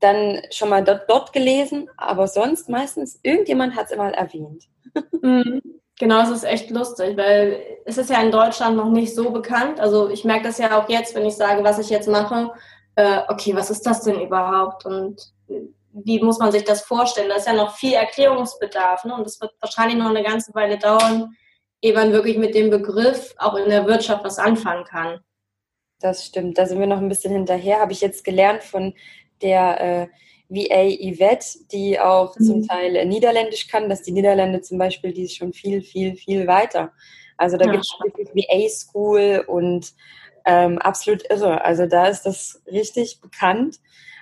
dann 0.00 0.42
schon 0.50 0.68
mal 0.68 0.84
dort, 0.84 1.08
dort 1.08 1.32
gelesen, 1.32 1.88
aber 1.96 2.28
sonst 2.28 2.68
meistens 2.68 3.18
irgendjemand 3.22 3.76
hat 3.76 3.86
es 3.86 3.92
immer 3.92 4.12
erwähnt. 4.12 4.64
Mhm. 5.20 5.60
Genau, 5.98 6.22
es 6.22 6.30
ist 6.30 6.44
echt 6.44 6.70
lustig, 6.70 7.16
weil 7.16 7.58
es 7.86 7.96
ist 7.98 8.10
ja 8.10 8.20
in 8.22 8.30
Deutschland 8.30 8.76
noch 8.76 8.90
nicht 8.90 9.14
so 9.14 9.30
bekannt. 9.30 9.80
Also 9.80 10.10
ich 10.10 10.24
merke 10.24 10.44
das 10.44 10.58
ja 10.58 10.78
auch 10.78 10.88
jetzt, 10.90 11.14
wenn 11.14 11.24
ich 11.24 11.36
sage, 11.36 11.64
was 11.64 11.78
ich 11.78 11.88
jetzt 11.88 12.08
mache. 12.08 12.50
Äh, 12.96 13.20
okay, 13.28 13.54
was 13.56 13.70
ist 13.70 13.86
das 13.86 14.02
denn 14.02 14.20
überhaupt? 14.20 14.84
Und 14.84 15.32
wie 15.92 16.20
muss 16.22 16.38
man 16.38 16.52
sich 16.52 16.64
das 16.64 16.82
vorstellen? 16.82 17.30
Da 17.30 17.36
ist 17.36 17.46
ja 17.46 17.54
noch 17.54 17.76
viel 17.76 17.94
Erklärungsbedarf 17.94 19.04
ne? 19.04 19.14
und 19.14 19.26
es 19.26 19.40
wird 19.40 19.52
wahrscheinlich 19.60 19.96
noch 19.96 20.10
eine 20.10 20.22
ganze 20.22 20.54
Weile 20.54 20.78
dauern, 20.78 21.34
man 21.92 22.12
wirklich 22.12 22.38
mit 22.38 22.54
dem 22.54 22.70
Begriff 22.70 23.34
auch 23.38 23.54
in 23.54 23.68
der 23.68 23.86
Wirtschaft 23.86 24.24
was 24.24 24.38
anfangen 24.38 24.84
kann. 24.84 25.20
Das 26.00 26.26
stimmt, 26.26 26.58
da 26.58 26.66
sind 26.66 26.78
wir 26.78 26.86
noch 26.86 26.98
ein 26.98 27.08
bisschen 27.08 27.32
hinterher. 27.32 27.80
Habe 27.80 27.92
ich 27.92 28.00
jetzt 28.00 28.24
gelernt 28.24 28.62
von 28.62 28.94
der 29.42 29.80
äh, 29.80 30.06
VA 30.48 30.90
Yvette, 30.90 31.58
die 31.72 31.98
auch 31.98 32.36
mhm. 32.38 32.44
zum 32.44 32.68
Teil 32.68 33.04
Niederländisch 33.06 33.68
kann, 33.68 33.88
dass 33.88 34.02
die 34.02 34.12
Niederlande 34.12 34.60
zum 34.60 34.78
Beispiel, 34.78 35.12
die 35.12 35.24
ist 35.24 35.36
schon 35.36 35.52
viel, 35.52 35.82
viel, 35.82 36.16
viel 36.16 36.46
weiter. 36.46 36.92
Also 37.36 37.56
da 37.56 37.66
ja. 37.66 37.72
gibt 37.72 37.84
es 37.84 37.98
wirklich 38.02 38.28
VA 38.34 38.68
School 38.68 39.44
und 39.46 39.92
ähm, 40.44 40.78
absolut 40.78 41.28
irre. 41.30 41.64
Also 41.64 41.86
da 41.86 42.06
ist 42.06 42.22
das 42.22 42.62
richtig 42.66 43.20
bekannt. 43.20 43.80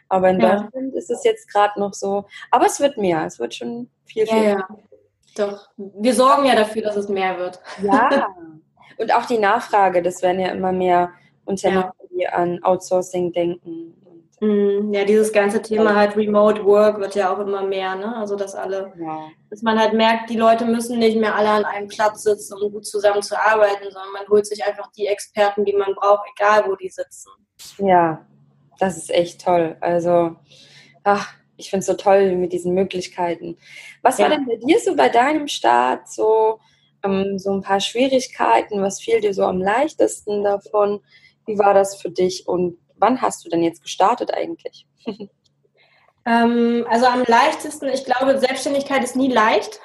Aber 0.09 0.31
in 0.31 0.41
ja. 0.41 0.57
Deutschland 0.57 0.95
ist 0.95 1.11
es 1.11 1.25
jetzt 1.25 1.53
gerade 1.53 1.79
noch 1.79 1.95
so. 1.95 2.25
Aber 2.51 2.67
es 2.67 2.81
wird 2.81 2.97
mehr. 2.97 3.25
Es 3.25 3.39
wird 3.39 3.55
schon 3.55 3.91
viel, 4.05 4.27
viel. 4.27 4.37
Ja, 4.37 4.49
ja. 4.51 4.69
Doch. 5.37 5.69
Wir 5.77 6.15
sorgen 6.15 6.47
ja 6.47 6.55
dafür, 6.55 6.83
dass 6.83 6.97
es 6.97 7.09
mehr 7.09 7.39
wird. 7.39 7.61
Ja. 7.83 8.29
Und 8.99 9.13
auch 9.13 9.27
die 9.27 9.39
Nachfrage. 9.39 10.03
Das 10.03 10.23
werden 10.23 10.41
ja 10.41 10.49
immer 10.49 10.73
mehr 10.73 11.11
Unternehmen, 11.45 11.91
die 12.11 12.29
an 12.29 12.63
Outsourcing 12.63 13.33
denken. 13.33 13.95
Mhm. 14.41 14.93
Ja, 14.93 15.05
dieses 15.05 15.33
ganze 15.33 15.63
Thema 15.63 15.95
halt 15.95 16.17
Remote 16.17 16.65
Work 16.65 16.99
wird 16.99 17.15
ja 17.15 17.33
auch 17.33 17.39
immer 17.39 17.63
mehr, 17.63 17.95
ne? 17.95 18.15
Also 18.17 18.37
dass 18.37 18.55
alle, 18.55 18.93
ja. 19.01 19.29
dass 19.49 19.63
man 19.63 19.79
halt 19.79 19.95
merkt, 19.95 20.29
die 20.29 20.37
Leute 20.37 20.65
müssen 20.65 20.99
nicht 20.99 21.17
mehr 21.17 21.35
alle 21.35 21.51
an 21.51 21.65
einem 21.65 21.89
Platz 21.89 22.23
sitzen, 22.23 22.61
um 22.61 22.73
gut 22.73 22.87
zusammen 22.87 23.23
zu 23.23 23.41
arbeiten, 23.41 23.85
sondern 23.85 24.13
man 24.13 24.29
holt 24.29 24.47
sich 24.47 24.65
einfach 24.65 24.91
die 24.93 25.07
Experten, 25.07 25.65
die 25.65 25.73
man 25.73 25.95
braucht, 25.95 26.29
egal 26.37 26.65
wo 26.67 26.75
die 26.75 26.89
sitzen. 26.89 27.31
Ja, 27.79 28.27
das 28.79 28.97
ist 28.97 29.11
echt 29.11 29.45
toll. 29.45 29.77
Also, 29.81 30.37
ach, 31.05 31.33
ich 31.57 31.71
finde 31.71 31.81
es 31.81 31.87
so 31.87 31.95
toll 31.95 32.37
mit 32.37 32.53
diesen 32.53 32.75
Möglichkeiten. 32.75 33.57
Was 34.03 34.19
ja. 34.19 34.25
war 34.25 34.37
denn 34.37 34.47
bei 34.47 34.57
dir 34.57 34.79
so 34.81 34.97
bei 34.97 35.09
deinem 35.09 35.49
Start 35.49 36.09
so, 36.09 36.61
ähm, 37.05 37.39
so 37.39 37.53
ein 37.53 37.63
paar 37.63 37.81
Schwierigkeiten? 37.81 38.83
Was 38.83 39.01
fiel 39.01 39.21
dir 39.21 39.35
so 39.35 39.45
am 39.45 39.61
leichtesten 39.61 40.43
davon? 40.43 41.01
Wie 41.47 41.59
war 41.59 41.75
das 41.75 42.01
für 42.01 42.11
dich 42.11 42.49
und 42.49 42.79
wann 42.97 43.21
hast 43.21 43.45
du 43.45 43.49
denn 43.49 43.63
jetzt 43.63 43.83
gestartet 43.83 44.33
eigentlich? 44.33 44.87
ähm, 46.27 46.87
also 46.89 47.07
am 47.07 47.25
leichtesten, 47.27 47.89
ich 47.89 48.05
glaube, 48.05 48.39
Selbstständigkeit 48.39 49.05
ist 49.05 49.17
nie 49.17 49.33
leicht. 49.33 49.81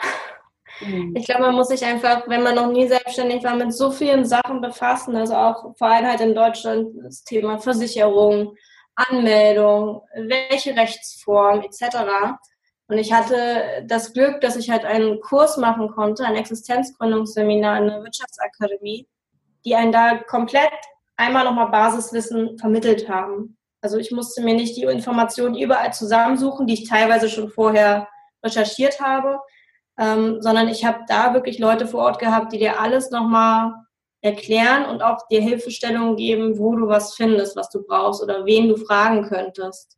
Mhm. 0.81 1.13
Ich 1.15 1.25
glaube, 1.25 1.41
man 1.41 1.55
muss 1.55 1.67
sich 1.67 1.83
einfach, 1.83 2.27
wenn 2.27 2.43
man 2.43 2.55
noch 2.55 2.71
nie 2.71 2.87
selbstständig 2.87 3.43
war, 3.43 3.55
mit 3.55 3.73
so 3.73 3.91
vielen 3.91 4.25
Sachen 4.25 4.61
befassen. 4.61 5.15
Also 5.15 5.35
auch 5.35 5.75
vor 5.77 5.87
allem 5.87 6.07
halt 6.07 6.21
in 6.21 6.35
Deutschland 6.35 6.89
das 7.03 7.23
Thema 7.23 7.57
Versicherung, 7.59 8.55
Anmeldung, 8.99 10.01
welche 10.15 10.75
Rechtsform 10.75 11.61
etc. 11.61 11.97
Und 12.87 12.97
ich 12.97 13.13
hatte 13.13 13.85
das 13.85 14.13
Glück, 14.13 14.41
dass 14.41 14.55
ich 14.55 14.69
halt 14.69 14.83
einen 14.83 15.21
Kurs 15.21 15.57
machen 15.57 15.89
konnte, 15.89 16.25
ein 16.25 16.35
Existenzgründungsseminar 16.35 17.77
in 17.77 17.87
der 17.87 18.03
Wirtschaftsakademie, 18.03 19.07
die 19.63 19.75
einen 19.75 19.91
da 19.91 20.17
komplett 20.17 20.71
einmal 21.15 21.45
nochmal 21.45 21.69
Basiswissen 21.69 22.57
vermittelt 22.57 23.09
haben. 23.09 23.57
Also 23.81 23.97
ich 23.97 24.11
musste 24.11 24.41
mir 24.41 24.55
nicht 24.55 24.75
die 24.75 24.83
Informationen 24.83 25.55
überall 25.55 25.93
zusammensuchen, 25.93 26.67
die 26.67 26.73
ich 26.73 26.89
teilweise 26.89 27.29
schon 27.29 27.49
vorher 27.49 28.07
recherchiert 28.43 28.99
habe, 28.99 29.39
ähm, 29.97 30.41
sondern 30.41 30.67
ich 30.67 30.85
habe 30.85 30.99
da 31.07 31.33
wirklich 31.33 31.59
Leute 31.59 31.87
vor 31.87 32.03
Ort 32.03 32.19
gehabt, 32.19 32.53
die 32.53 32.57
dir 32.57 32.79
alles 32.79 33.11
nochmal 33.11 33.73
erklären 34.21 34.85
und 34.85 35.01
auch 35.01 35.27
dir 35.27 35.41
Hilfestellungen 35.41 36.15
geben, 36.15 36.57
wo 36.57 36.75
du 36.75 36.87
was 36.87 37.15
findest, 37.15 37.55
was 37.55 37.69
du 37.69 37.83
brauchst 37.83 38.21
oder 38.21 38.45
wen 38.45 38.67
du 38.67 38.75
fragen 38.75 39.23
könntest. 39.23 39.97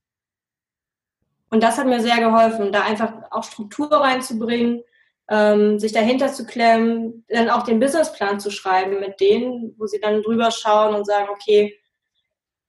Und 1.49 1.63
das 1.63 1.77
hat 1.77 1.87
mir 1.87 1.99
sehr 1.99 2.19
geholfen, 2.19 2.71
da 2.71 2.83
einfach 2.83 3.13
auch 3.31 3.43
Struktur 3.43 3.91
reinzubringen, 3.91 4.83
ähm, 5.29 5.79
sich 5.79 5.91
dahinter 5.91 6.31
zu 6.31 6.45
klemmen, 6.45 7.25
dann 7.29 7.49
auch 7.49 7.63
den 7.63 7.79
Businessplan 7.79 8.39
zu 8.39 8.51
schreiben 8.51 8.99
mit 8.99 9.19
denen, 9.19 9.75
wo 9.77 9.85
sie 9.85 9.99
dann 9.99 10.21
drüber 10.21 10.51
schauen 10.51 10.95
und 10.95 11.05
sagen, 11.05 11.27
okay, 11.29 11.77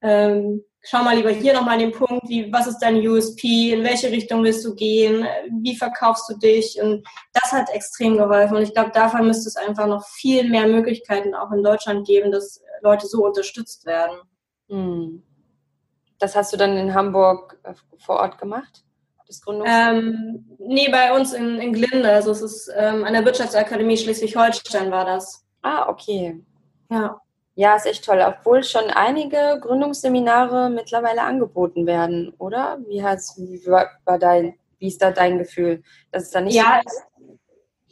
ähm, 0.01 0.63
schau 0.83 1.03
mal 1.03 1.15
lieber 1.15 1.31
hier 1.31 1.53
nochmal 1.53 1.77
den 1.77 1.91
Punkt, 1.91 2.27
wie, 2.27 2.51
was 2.51 2.67
ist 2.67 2.79
dein 2.79 2.95
USP, 3.07 3.73
in 3.73 3.83
welche 3.83 4.11
Richtung 4.11 4.43
willst 4.43 4.65
du 4.65 4.75
gehen, 4.75 5.25
wie 5.61 5.75
verkaufst 5.75 6.29
du 6.29 6.37
dich 6.37 6.79
und 6.81 7.07
das 7.33 7.51
hat 7.51 7.69
extrem 7.69 8.17
geholfen 8.17 8.57
und 8.57 8.63
ich 8.63 8.73
glaube, 8.73 8.91
davon 8.91 9.25
müsste 9.25 9.47
es 9.47 9.55
einfach 9.55 9.87
noch 9.87 10.05
viel 10.05 10.49
mehr 10.49 10.67
Möglichkeiten 10.67 11.33
auch 11.33 11.51
in 11.51 11.63
Deutschland 11.63 12.05
geben, 12.05 12.31
dass 12.31 12.61
Leute 12.81 13.07
so 13.07 13.25
unterstützt 13.25 13.85
werden. 13.85 14.17
Hm. 14.69 15.23
Das 16.19 16.35
hast 16.35 16.53
du 16.53 16.57
dann 16.57 16.77
in 16.77 16.93
Hamburg 16.93 17.59
äh, 17.63 17.73
vor 17.97 18.17
Ort 18.17 18.37
gemacht? 18.37 18.83
Das 19.27 19.41
Gründungs 19.41 19.69
ähm, 19.71 20.45
nee, 20.59 20.89
bei 20.89 21.15
uns 21.15 21.33
in, 21.33 21.59
in 21.59 21.73
Glinde. 21.73 22.09
Also 22.11 22.31
es 22.31 22.41
ist 22.41 22.71
ähm, 22.75 23.03
an 23.03 23.13
der 23.13 23.25
Wirtschaftsakademie 23.25 23.97
Schleswig-Holstein 23.97 24.91
war 24.91 25.05
das. 25.05 25.45
Ah, 25.61 25.89
okay. 25.89 26.43
Ja. 26.89 27.19
Ja, 27.55 27.75
ist 27.75 27.85
echt 27.85 28.05
toll, 28.05 28.23
obwohl 28.25 28.63
schon 28.63 28.89
einige 28.89 29.59
Gründungsseminare 29.61 30.69
mittlerweile 30.69 31.21
angeboten 31.21 31.85
werden, 31.85 32.33
oder? 32.39 32.79
Wie, 32.87 33.03
hast, 33.03 33.37
wie, 33.37 33.63
war, 33.67 33.89
dein, 34.17 34.55
wie 34.79 34.87
ist 34.87 35.01
da 35.01 35.11
dein 35.11 35.37
Gefühl? 35.37 35.83
Das 36.11 36.23
ist 36.23 36.35
da 36.35 36.41
nicht 36.41 36.55
ja, 36.55 36.81
so 36.83 36.99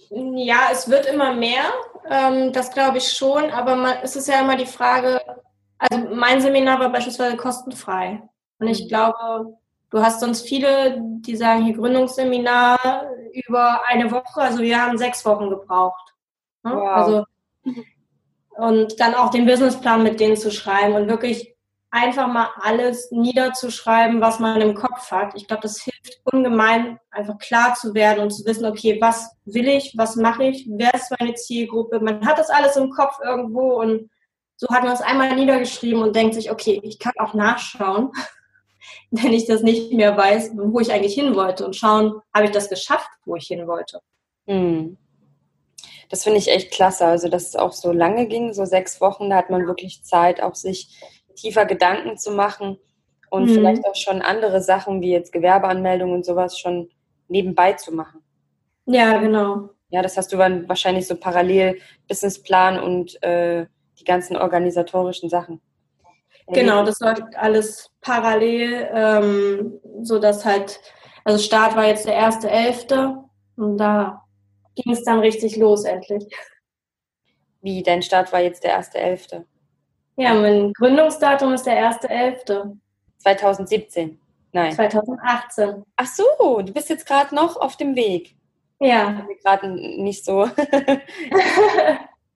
es, 0.09 0.45
ja, 0.45 0.69
es 0.71 0.89
wird 0.89 1.05
immer 1.05 1.35
mehr, 1.35 1.63
ähm, 2.09 2.51
das 2.53 2.71
glaube 2.71 2.97
ich 2.97 3.09
schon, 3.09 3.51
aber 3.51 3.75
man, 3.75 3.97
es 4.01 4.15
ist 4.15 4.27
ja 4.27 4.41
immer 4.41 4.57
die 4.57 4.65
Frage, 4.65 5.21
also 5.77 6.07
mein 6.13 6.41
Seminar 6.41 6.79
war 6.79 6.91
beispielsweise 6.91 7.37
kostenfrei. 7.37 8.21
Und 8.59 8.67
ich 8.67 8.85
mhm. 8.85 8.87
glaube, 8.87 9.57
du 9.91 10.01
hast 10.01 10.21
sonst 10.21 10.47
viele, 10.47 10.97
die 10.99 11.35
sagen, 11.35 11.65
hier 11.65 11.75
Gründungsseminar 11.75 13.11
über 13.47 13.81
eine 13.85 14.09
Woche, 14.11 14.41
also 14.41 14.59
wir 14.59 14.81
haben 14.81 14.97
sechs 14.97 15.23
Wochen 15.23 15.49
gebraucht. 15.49 16.15
Ne? 16.63 16.75
Wow. 16.75 16.87
Also 16.89 17.25
und 18.57 18.99
dann 18.99 19.15
auch 19.15 19.29
den 19.29 19.45
Businessplan 19.45 20.03
mit 20.03 20.19
denen 20.19 20.37
zu 20.37 20.51
schreiben 20.51 20.93
und 20.93 21.07
wirklich 21.07 21.55
einfach 21.91 22.27
mal 22.27 22.49
alles 22.61 23.11
niederzuschreiben, 23.11 24.21
was 24.21 24.39
man 24.39 24.61
im 24.61 24.73
Kopf 24.75 25.11
hat. 25.11 25.33
Ich 25.35 25.47
glaube, 25.47 25.63
das 25.63 25.81
hilft 25.81 26.21
ungemein, 26.23 26.97
einfach 27.11 27.37
klar 27.37 27.75
zu 27.75 27.93
werden 27.93 28.23
und 28.23 28.31
zu 28.31 28.45
wissen, 28.45 28.65
okay, 28.65 28.97
was 29.01 29.35
will 29.43 29.67
ich, 29.67 29.93
was 29.97 30.15
mache 30.15 30.45
ich, 30.45 30.65
wer 30.69 30.93
ist 30.93 31.13
meine 31.19 31.33
Zielgruppe. 31.33 31.99
Man 31.99 32.25
hat 32.25 32.39
das 32.39 32.49
alles 32.49 32.77
im 32.77 32.89
Kopf 32.91 33.17
irgendwo 33.23 33.73
und 33.81 34.09
so 34.55 34.67
hat 34.69 34.83
man 34.83 34.93
es 34.93 35.01
einmal 35.01 35.35
niedergeschrieben 35.35 36.01
und 36.01 36.15
denkt 36.15 36.35
sich, 36.35 36.49
okay, 36.49 36.79
ich 36.83 36.97
kann 36.97 37.13
auch 37.19 37.33
nachschauen, 37.33 38.11
wenn 39.11 39.33
ich 39.33 39.45
das 39.45 39.61
nicht 39.61 39.91
mehr 39.91 40.15
weiß, 40.15 40.51
wo 40.55 40.79
ich 40.79 40.93
eigentlich 40.93 41.15
hin 41.15 41.35
wollte 41.35 41.65
und 41.65 41.75
schauen, 41.75 42.21
habe 42.33 42.45
ich 42.45 42.51
das 42.51 42.69
geschafft, 42.69 43.09
wo 43.25 43.35
ich 43.35 43.47
hin 43.47 43.67
wollte. 43.67 43.99
Mhm 44.45 44.97
das 46.11 46.23
finde 46.23 46.39
ich 46.39 46.49
echt 46.49 46.71
klasse. 46.71 47.05
Also, 47.05 47.29
dass 47.29 47.47
es 47.47 47.55
auch 47.55 47.71
so 47.71 47.91
lange 47.91 48.27
ging, 48.27 48.53
so 48.53 48.65
sechs 48.65 48.99
Wochen, 48.99 49.29
da 49.29 49.37
hat 49.37 49.49
man 49.49 49.65
wirklich 49.65 50.03
Zeit, 50.03 50.43
auch 50.43 50.55
sich 50.55 51.01
tiefer 51.35 51.65
Gedanken 51.65 52.17
zu 52.17 52.31
machen 52.31 52.77
und 53.29 53.45
mhm. 53.45 53.53
vielleicht 53.53 53.85
auch 53.85 53.95
schon 53.95 54.21
andere 54.21 54.61
Sachen 54.61 55.01
wie 55.01 55.11
jetzt 55.11 55.31
Gewerbeanmeldung 55.31 56.11
und 56.11 56.25
sowas 56.25 56.59
schon 56.59 56.89
nebenbei 57.29 57.73
zu 57.73 57.93
machen. 57.93 58.21
Ja, 58.85 59.17
genau. 59.19 59.69
Ja, 59.89 60.01
das 60.01 60.17
hast 60.17 60.33
du 60.33 60.37
dann 60.37 60.67
wahrscheinlich 60.67 61.07
so 61.07 61.15
parallel 61.15 61.79
Businessplan 62.09 62.79
und 62.79 63.21
äh, 63.23 63.65
die 63.97 64.03
ganzen 64.03 64.35
organisatorischen 64.35 65.29
Sachen. 65.29 65.61
Genau, 66.47 66.83
das 66.83 66.99
läuft 66.99 67.23
alles 67.37 67.89
parallel, 68.01 68.89
ähm, 68.93 69.79
so 70.01 70.19
dass 70.19 70.43
halt, 70.43 70.81
also 71.23 71.41
Start 71.41 71.77
war 71.77 71.85
jetzt 71.85 72.05
der 72.05 72.15
erste 72.15 72.49
Elfte 72.49 73.23
und 73.55 73.77
da 73.77 74.20
ging 74.75 74.93
es 74.93 75.03
dann 75.03 75.19
richtig 75.19 75.57
los 75.57 75.83
endlich. 75.83 76.25
Wie, 77.61 77.83
dein 77.83 78.01
Start 78.01 78.33
war 78.33 78.41
jetzt 78.41 78.63
der 78.63 78.81
1.11.? 78.81 79.43
Ja, 80.17 80.33
mein 80.33 80.73
Gründungsdatum 80.73 81.53
ist 81.53 81.65
der 81.65 81.91
1.11. 81.91 82.77
2017? 83.19 84.19
Nein. 84.51 84.73
2018. 84.73 85.85
Ach 85.95 86.07
so, 86.07 86.61
du 86.61 86.73
bist 86.73 86.89
jetzt 86.89 87.05
gerade 87.05 87.33
noch 87.33 87.57
auf 87.57 87.77
dem 87.77 87.95
Weg. 87.95 88.35
Ja. 88.79 89.25
Gerade 89.43 89.69
nicht 89.69 90.25
so, 90.25 90.45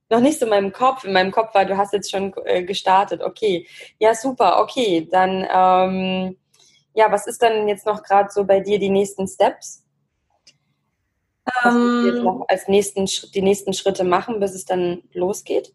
noch 0.10 0.20
nicht 0.20 0.40
so 0.40 0.46
in 0.46 0.52
meinem 0.52 0.72
Kopf. 0.72 1.04
In 1.04 1.14
meinem 1.14 1.32
Kopf 1.32 1.54
war, 1.54 1.66
du 1.66 1.76
hast 1.76 1.94
jetzt 1.94 2.12
schon 2.12 2.34
äh, 2.46 2.64
gestartet. 2.64 3.22
Okay. 3.22 3.68
Ja, 4.00 4.14
super. 4.14 4.62
Okay, 4.62 5.08
dann, 5.12 5.46
ähm, 5.52 6.38
ja, 6.94 7.12
was 7.12 7.28
ist 7.28 7.42
dann 7.42 7.68
jetzt 7.68 7.86
noch 7.86 8.04
gerade 8.04 8.30
so 8.30 8.46
bei 8.46 8.60
dir 8.60 8.80
die 8.80 8.90
nächsten 8.90 9.28
Steps? 9.28 9.85
Ähm, 11.64 12.04
jetzt 12.08 12.24
noch 12.24 12.46
als 12.48 12.68
nächsten, 12.68 13.06
die 13.06 13.42
nächsten 13.42 13.74
Schritte 13.74 14.04
machen, 14.04 14.40
bis 14.40 14.56
es 14.56 14.66
dann 14.66 15.04
losgeht? 15.14 15.74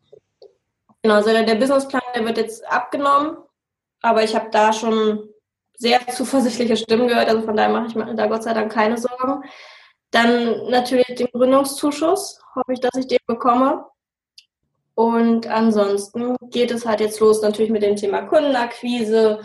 Genau, 1.03 1.15
also 1.15 1.31
der, 1.31 1.45
der 1.45 1.55
Businessplan, 1.55 2.03
der 2.15 2.25
wird 2.25 2.39
jetzt 2.39 2.67
abgenommen, 2.71 3.37
aber 4.03 4.23
ich 4.23 4.35
habe 4.35 4.50
da 4.50 4.73
schon 4.73 5.29
sehr 5.77 6.00
zuversichtliche 6.09 6.77
Stimmen 6.77 7.09
gehört, 7.09 7.29
also 7.29 7.43
von 7.43 7.57
daher 7.57 7.71
mache 7.71 7.87
ich 7.87 7.95
mir 7.95 8.15
da 8.15 8.27
Gott 8.27 8.43
sei 8.43 8.53
Dank 8.53 8.73
keine 8.73 8.99
Sorgen. 8.99 9.45
Dann 10.11 10.69
natürlich 10.69 11.07
den 11.07 11.29
Gründungszuschuss, 11.33 12.41
hoffe 12.56 12.73
ich, 12.73 12.80
dass 12.80 12.97
ich 12.97 13.06
den 13.06 13.19
bekomme. 13.26 13.87
Und 14.97 15.47
ansonsten 15.47 16.37
geht 16.50 16.73
es 16.73 16.85
halt 16.85 17.00
jetzt 17.00 17.21
los 17.21 17.41
natürlich 17.41 17.71
mit 17.71 17.83
dem 17.83 17.95
Thema 17.95 18.23
Kundenakquise. 18.23 19.41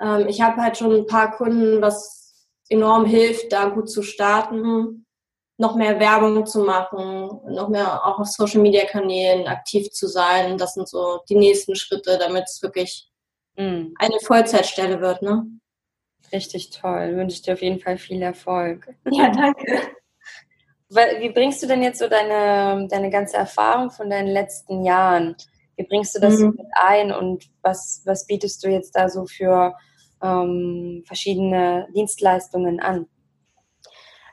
Ähm, 0.00 0.26
ich 0.26 0.42
habe 0.42 0.60
halt 0.60 0.76
schon 0.76 0.92
ein 0.92 1.06
paar 1.06 1.30
Kunden, 1.30 1.80
was 1.80 2.48
enorm 2.68 3.06
hilft, 3.06 3.52
da 3.52 3.66
gut 3.66 3.88
zu 3.88 4.02
starten 4.02 5.06
noch 5.60 5.76
mehr 5.76 6.00
Werbung 6.00 6.46
zu 6.46 6.60
machen, 6.60 7.38
noch 7.54 7.68
mehr 7.68 8.06
auch 8.06 8.18
auf 8.18 8.26
Social 8.26 8.62
Media 8.62 8.86
Kanälen 8.86 9.46
aktiv 9.46 9.90
zu 9.90 10.08
sein. 10.08 10.56
Das 10.56 10.72
sind 10.72 10.88
so 10.88 11.20
die 11.28 11.36
nächsten 11.36 11.76
Schritte, 11.76 12.16
damit 12.18 12.44
es 12.48 12.62
wirklich 12.62 13.10
mm. 13.56 13.92
eine 13.98 14.20
Vollzeitstelle 14.24 15.02
wird. 15.02 15.20
Ne? 15.20 15.44
Richtig 16.32 16.70
toll. 16.70 17.14
Wünsche 17.14 17.34
ich 17.36 17.42
dir 17.42 17.52
auf 17.52 17.62
jeden 17.62 17.78
Fall 17.78 17.98
viel 17.98 18.22
Erfolg. 18.22 18.88
Ja, 19.10 19.30
danke. 19.30 19.82
Wie 21.20 21.28
bringst 21.28 21.62
du 21.62 21.66
denn 21.66 21.82
jetzt 21.82 21.98
so 21.98 22.08
deine, 22.08 22.88
deine 22.88 23.10
ganze 23.10 23.36
Erfahrung 23.36 23.90
von 23.90 24.08
deinen 24.08 24.28
letzten 24.28 24.82
Jahren? 24.82 25.36
Wie 25.76 25.84
bringst 25.84 26.16
du 26.16 26.20
das 26.20 26.38
mhm. 26.38 26.54
mit 26.56 26.66
ein 26.72 27.12
und 27.12 27.44
was, 27.60 28.00
was 28.06 28.26
bietest 28.26 28.64
du 28.64 28.70
jetzt 28.70 28.92
da 28.96 29.10
so 29.10 29.26
für 29.26 29.74
ähm, 30.22 31.04
verschiedene 31.06 31.86
Dienstleistungen 31.94 32.80
an? 32.80 33.06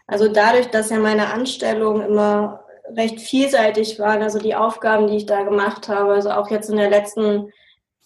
Also 0.08 0.30
dadurch, 0.30 0.67
dass 0.67 0.89
ja 0.89 1.00
meine 1.00 1.34
Anstellungen 1.34 2.02
immer 2.02 2.63
recht 2.96 3.20
vielseitig 3.20 4.00
waren, 4.00 4.24
also 4.24 4.39
die 4.39 4.56
Aufgaben, 4.56 5.08
die 5.08 5.17
ich 5.17 5.26
da 5.26 5.43
gemacht 5.43 5.89
habe, 5.89 6.13
also 6.13 6.32
auch 6.32 6.50
jetzt 6.50 6.70
in 6.70 6.78
der 6.78 6.89
letzten 6.89 7.52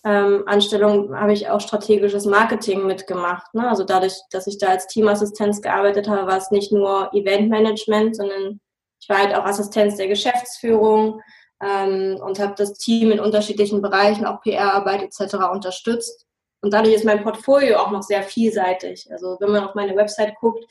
ähm, 0.03 0.43
Anstellung 0.47 1.15
habe 1.15 1.33
ich 1.33 1.49
auch 1.49 1.61
strategisches 1.61 2.25
Marketing 2.25 2.87
mitgemacht. 2.87 3.53
Ne? 3.53 3.69
Also 3.69 3.83
dadurch, 3.83 4.15
dass 4.31 4.47
ich 4.47 4.57
da 4.57 4.69
als 4.69 4.87
Teamassistenz 4.87 5.61
gearbeitet 5.61 6.07
habe, 6.07 6.27
war 6.27 6.37
es 6.37 6.49
nicht 6.49 6.71
nur 6.71 7.13
Eventmanagement, 7.13 8.15
sondern 8.15 8.59
ich 8.99 9.09
war 9.09 9.19
halt 9.19 9.35
auch 9.35 9.45
Assistenz 9.45 9.97
der 9.97 10.07
Geschäftsführung 10.07 11.21
ähm, 11.61 12.19
und 12.19 12.39
habe 12.39 12.55
das 12.57 12.73
Team 12.73 13.11
in 13.11 13.19
unterschiedlichen 13.19 13.81
Bereichen, 13.81 14.25
auch 14.25 14.41
PR-Arbeit 14.41 15.03
etc. 15.03 15.35
unterstützt. 15.51 16.25
Und 16.61 16.73
dadurch 16.73 16.95
ist 16.95 17.05
mein 17.05 17.23
Portfolio 17.23 17.77
auch 17.77 17.91
noch 17.91 18.03
sehr 18.03 18.23
vielseitig. 18.23 19.07
Also 19.11 19.37
wenn 19.39 19.51
man 19.51 19.65
auf 19.65 19.75
meine 19.75 19.95
Website 19.95 20.35
guckt, 20.39 20.65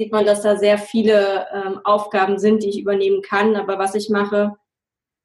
sieht 0.00 0.12
man, 0.12 0.24
dass 0.24 0.40
da 0.40 0.56
sehr 0.56 0.78
viele 0.78 1.46
ähm, 1.52 1.80
Aufgaben 1.84 2.38
sind, 2.38 2.62
die 2.62 2.70
ich 2.70 2.80
übernehmen 2.80 3.20
kann. 3.20 3.54
Aber 3.54 3.78
was 3.78 3.94
ich 3.94 4.08
mache, 4.08 4.56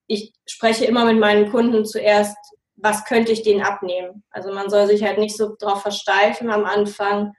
ich 0.05 0.33
spreche 0.45 0.83
immer 0.83 1.05
mit 1.05 1.17
meinen 1.17 1.49
Kunden 1.49 1.85
zuerst, 1.85 2.35
was 2.75 3.05
könnte 3.05 3.31
ich 3.31 3.41
denen 3.41 3.61
abnehmen? 3.61 4.25
Also 4.31 4.51
man 4.51 4.69
soll 4.69 4.87
sich 4.87 5.01
halt 5.01 5.17
nicht 5.17 5.37
so 5.37 5.55
darauf 5.59 5.81
versteifen 5.81 6.51
am 6.51 6.65
Anfang, 6.65 7.31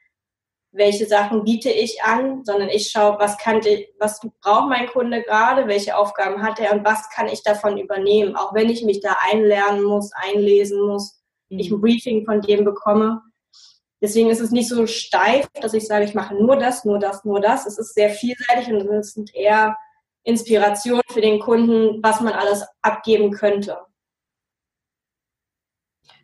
welche 0.73 1.05
Sachen 1.05 1.45
biete 1.45 1.69
ich 1.69 2.03
an, 2.03 2.43
sondern 2.43 2.71
ich 2.71 2.89
schaue, 2.89 3.19
was 3.19 3.37
kann 3.37 3.61
was 3.99 4.19
braucht 4.41 4.71
mein 4.71 4.87
Kunde 4.87 5.23
gerade, 5.23 5.69
welche 5.69 5.95
Aufgaben 5.95 6.43
hat 6.43 6.59
er 6.59 6.73
und 6.73 6.87
was 6.87 7.11
kann 7.11 7.29
ich 7.29 7.43
davon 7.43 7.77
übernehmen, 7.77 8.35
auch 8.35 8.55
wenn 8.55 8.71
ich 8.71 8.83
mich 8.83 9.01
da 9.01 9.15
einlernen 9.31 9.83
muss, 9.83 10.11
einlesen 10.15 10.81
muss, 10.87 11.21
mhm. 11.51 11.59
ich 11.59 11.71
ein 11.71 11.83
Briefing 11.83 12.25
von 12.25 12.41
dem 12.41 12.65
bekomme. 12.65 13.21
Deswegen 14.01 14.29
ist 14.29 14.41
es 14.41 14.51
nicht 14.51 14.69
so 14.69 14.87
steif, 14.87 15.49
dass 15.61 15.73
ich 15.75 15.87
sage, 15.87 16.05
ich 16.05 16.15
mache 16.15 16.35
nur 16.35 16.57
das, 16.57 16.85
nur 16.85 16.99
das, 16.99 17.25
nur 17.25 17.41
das. 17.41 17.67
Es 17.67 17.79
ist 17.79 17.95
sehr 17.95 18.11
vielseitig 18.11 18.69
und 18.69 18.87
es 18.91 19.13
sind 19.13 19.35
eher 19.35 19.77
Inspirationen 20.23 21.03
für 21.09 21.21
den 21.21 21.41
Kunden, 21.41 22.03
was 22.03 22.21
man 22.21 22.35
alles 22.35 22.67
abgeben 22.83 23.31
könnte. 23.31 23.79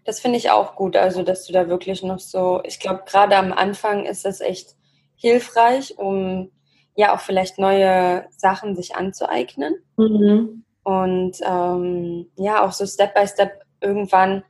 Das 0.05 0.21
finde 0.21 0.39
ich 0.39 0.51
auch 0.51 0.75
gut, 0.75 0.97
also 0.97 1.23
dass 1.23 1.47
du 1.47 1.53
da 1.53 1.69
wirklich 1.69 2.03
noch 2.03 2.19
so, 2.19 2.61
ich 2.65 2.81
glaube, 2.81 3.05
gerade 3.07 3.37
am 3.37 3.53
Anfang 3.53 4.05
ist 4.05 4.25
das 4.25 4.41
echt 4.41 4.77
hilfreich, 5.15 5.97
um 5.99 6.51
ja 6.97 7.15
auch 7.15 7.21
vielleicht 7.21 7.59
neue 7.59 8.27
Sachen 8.37 8.75
sich 8.75 8.97
anzueignen. 8.97 9.77
Mhm. 9.97 10.65
Und 10.83 11.37
ähm, 11.43 12.31
ja, 12.37 12.65
auch 12.65 12.73
so 12.73 12.85
Step 12.87 13.15
by 13.15 13.27
Step 13.27 13.63
irgendwann 13.81 14.43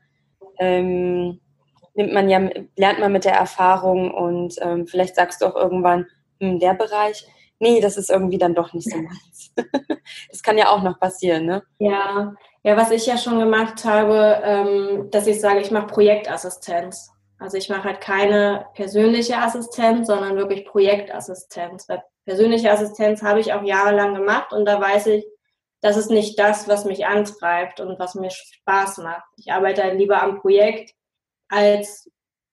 ähm, 0.59 1.41
nimmt 1.95 2.13
man 2.13 2.29
ja, 2.29 2.49
lernt 2.77 3.01
man 3.01 3.13
mit 3.13 3.25
der 3.25 3.35
Erfahrung 3.35 4.13
und 4.13 4.55
ähm, 4.61 4.87
vielleicht 4.87 5.15
sagst 5.15 5.43
du 5.43 5.47
auch 5.47 5.57
irgendwann, 5.57 6.07
hm, 6.41 6.59
der 6.59 6.75
Bereich, 6.75 7.27
nee, 7.59 7.81
das 7.81 7.97
ist 7.97 8.11
irgendwie 8.11 8.39
dann 8.39 8.55
doch 8.55 8.73
nicht 8.73 8.91
so 8.91 8.97
meins. 8.97 9.53
das 10.31 10.43
kann 10.43 10.59
ja 10.59 10.71
auch 10.71 10.83
noch 10.83 10.99
passieren, 10.99 11.47
ne? 11.47 11.63
Ja, 11.79 12.35
ja, 12.65 12.77
was 12.77 12.91
ich 12.91 13.07
ja 13.07 13.19
schon 13.19 13.39
gemacht 13.39 13.85
habe, 13.85 14.41
ähm, 14.45 15.09
dass 15.11 15.27
ich 15.27 15.41
sage, 15.41 15.61
ich 15.61 15.71
mache 15.71 15.89
Projektassistenz. 15.89 17.11
Also 17.39 17.57
ich 17.57 17.69
mache 17.69 17.85
halt 17.85 18.01
keine 18.01 18.67
persönliche 18.75 19.37
Assistenz, 19.37 20.07
sondern 20.07 20.37
wirklich 20.37 20.65
Projektassistenz. 20.65 21.89
Weil 21.89 22.03
persönliche 22.25 22.71
Assistenz 22.71 23.23
habe 23.23 23.41
ich 23.41 23.53
auch 23.53 23.65
jahrelang 23.65 24.15
gemacht 24.15 24.53
und 24.53 24.65
da 24.65 24.81
weiß 24.81 25.07
ich, 25.09 25.27
das 25.81 25.97
ist 25.97 26.11
nicht 26.11 26.39
das, 26.39 26.69
was 26.69 26.85
mich 26.85 27.07
antreibt 27.07 27.81
und 27.81 27.99
was 27.99 28.15
mir 28.15 28.31
Spaß 28.31 28.99
macht. 28.99 29.25
Ich 29.37 29.51
arbeite 29.51 29.83
halt 29.83 29.99
lieber 29.99 30.23
am 30.23 30.41
Projekt 30.41 30.95
als 31.53 32.11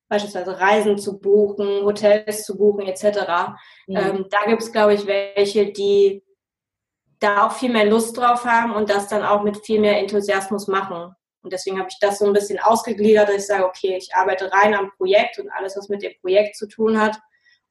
beispielsweise 0.10 0.60
Reisen 0.60 0.98
zu 0.98 1.20
buchen, 1.20 1.86
Hotels 1.86 2.44
zu 2.44 2.58
buchen 2.58 2.88
etc. 2.88 3.56
Mhm. 3.88 3.96
Ähm, 3.96 4.26
da 4.30 4.46
gibt 4.48 4.62
es, 4.62 4.72
glaube 4.72 4.96
ich, 4.96 5.06
welche, 5.06 5.72
die 5.72 6.24
da 7.20 7.48
auch 7.48 7.52
viel 7.52 7.72
mehr 7.72 7.86
Lust 7.86 8.18
drauf 8.18 8.46
haben 8.46 8.74
und 8.74 8.90
das 8.90 9.08
dann 9.08 9.24
auch 9.24 9.44
mit 9.44 9.58
viel 9.66 9.80
mehr 9.80 10.00
Enthusiasmus 10.00 10.68
machen. 10.68 11.14
Und 11.42 11.54
deswegen 11.54 11.78
habe 11.78 11.90
ich 11.90 11.98
das 12.00 12.20
so 12.20 12.26
ein 12.26 12.34
bisschen 12.34 12.60
ausgegliedert, 12.60 13.30
dass 13.30 13.36
ich 13.38 13.48
sage, 13.48 13.66
okay, 13.66 13.98
ich 13.98 14.14
arbeite 14.14 14.52
rein 14.52 14.74
am 14.74 14.92
Projekt 14.98 15.40
und 15.40 15.50
alles, 15.52 15.78
was 15.78 15.90
mit 15.90 16.02
dem 16.02 16.14
Projekt 16.22 16.58
zu 16.58 16.68
tun 16.68 17.00
hat 17.00 17.18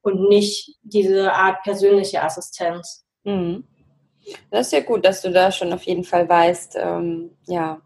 und 0.01 0.29
nicht 0.29 0.77
diese 0.81 1.33
Art 1.33 1.61
persönliche 1.63 2.23
Assistenz. 2.23 3.05
Mhm. 3.23 3.67
Das 4.49 4.67
ist 4.67 4.73
ja 4.73 4.81
gut, 4.81 5.05
dass 5.05 5.21
du 5.21 5.31
da 5.31 5.51
schon 5.51 5.73
auf 5.73 5.83
jeden 5.83 6.03
Fall 6.03 6.27
weißt, 6.27 6.77
ähm, 6.77 7.37
ja, 7.47 7.81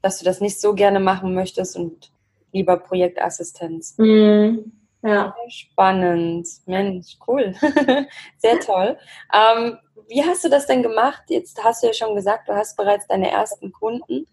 dass 0.00 0.18
du 0.18 0.24
das 0.24 0.40
nicht 0.40 0.60
so 0.60 0.74
gerne 0.74 1.00
machen 1.00 1.34
möchtest 1.34 1.76
und 1.76 2.11
lieber 2.52 2.76
Projektassistenz. 2.76 3.96
Mhm. 3.98 4.72
Ja. 5.02 5.34
Spannend. 5.48 6.46
Mensch, 6.66 7.18
cool. 7.26 7.54
Sehr 8.38 8.60
toll. 8.60 8.96
Ähm, 9.32 9.78
wie 10.08 10.24
hast 10.24 10.44
du 10.44 10.48
das 10.48 10.66
denn 10.66 10.82
gemacht? 10.82 11.24
Jetzt 11.28 11.62
hast 11.62 11.82
du 11.82 11.88
ja 11.88 11.92
schon 11.92 12.14
gesagt, 12.14 12.48
du 12.48 12.54
hast 12.54 12.76
bereits 12.76 13.06
deine 13.08 13.30
ersten 13.30 13.72
Kunden. 13.72 14.26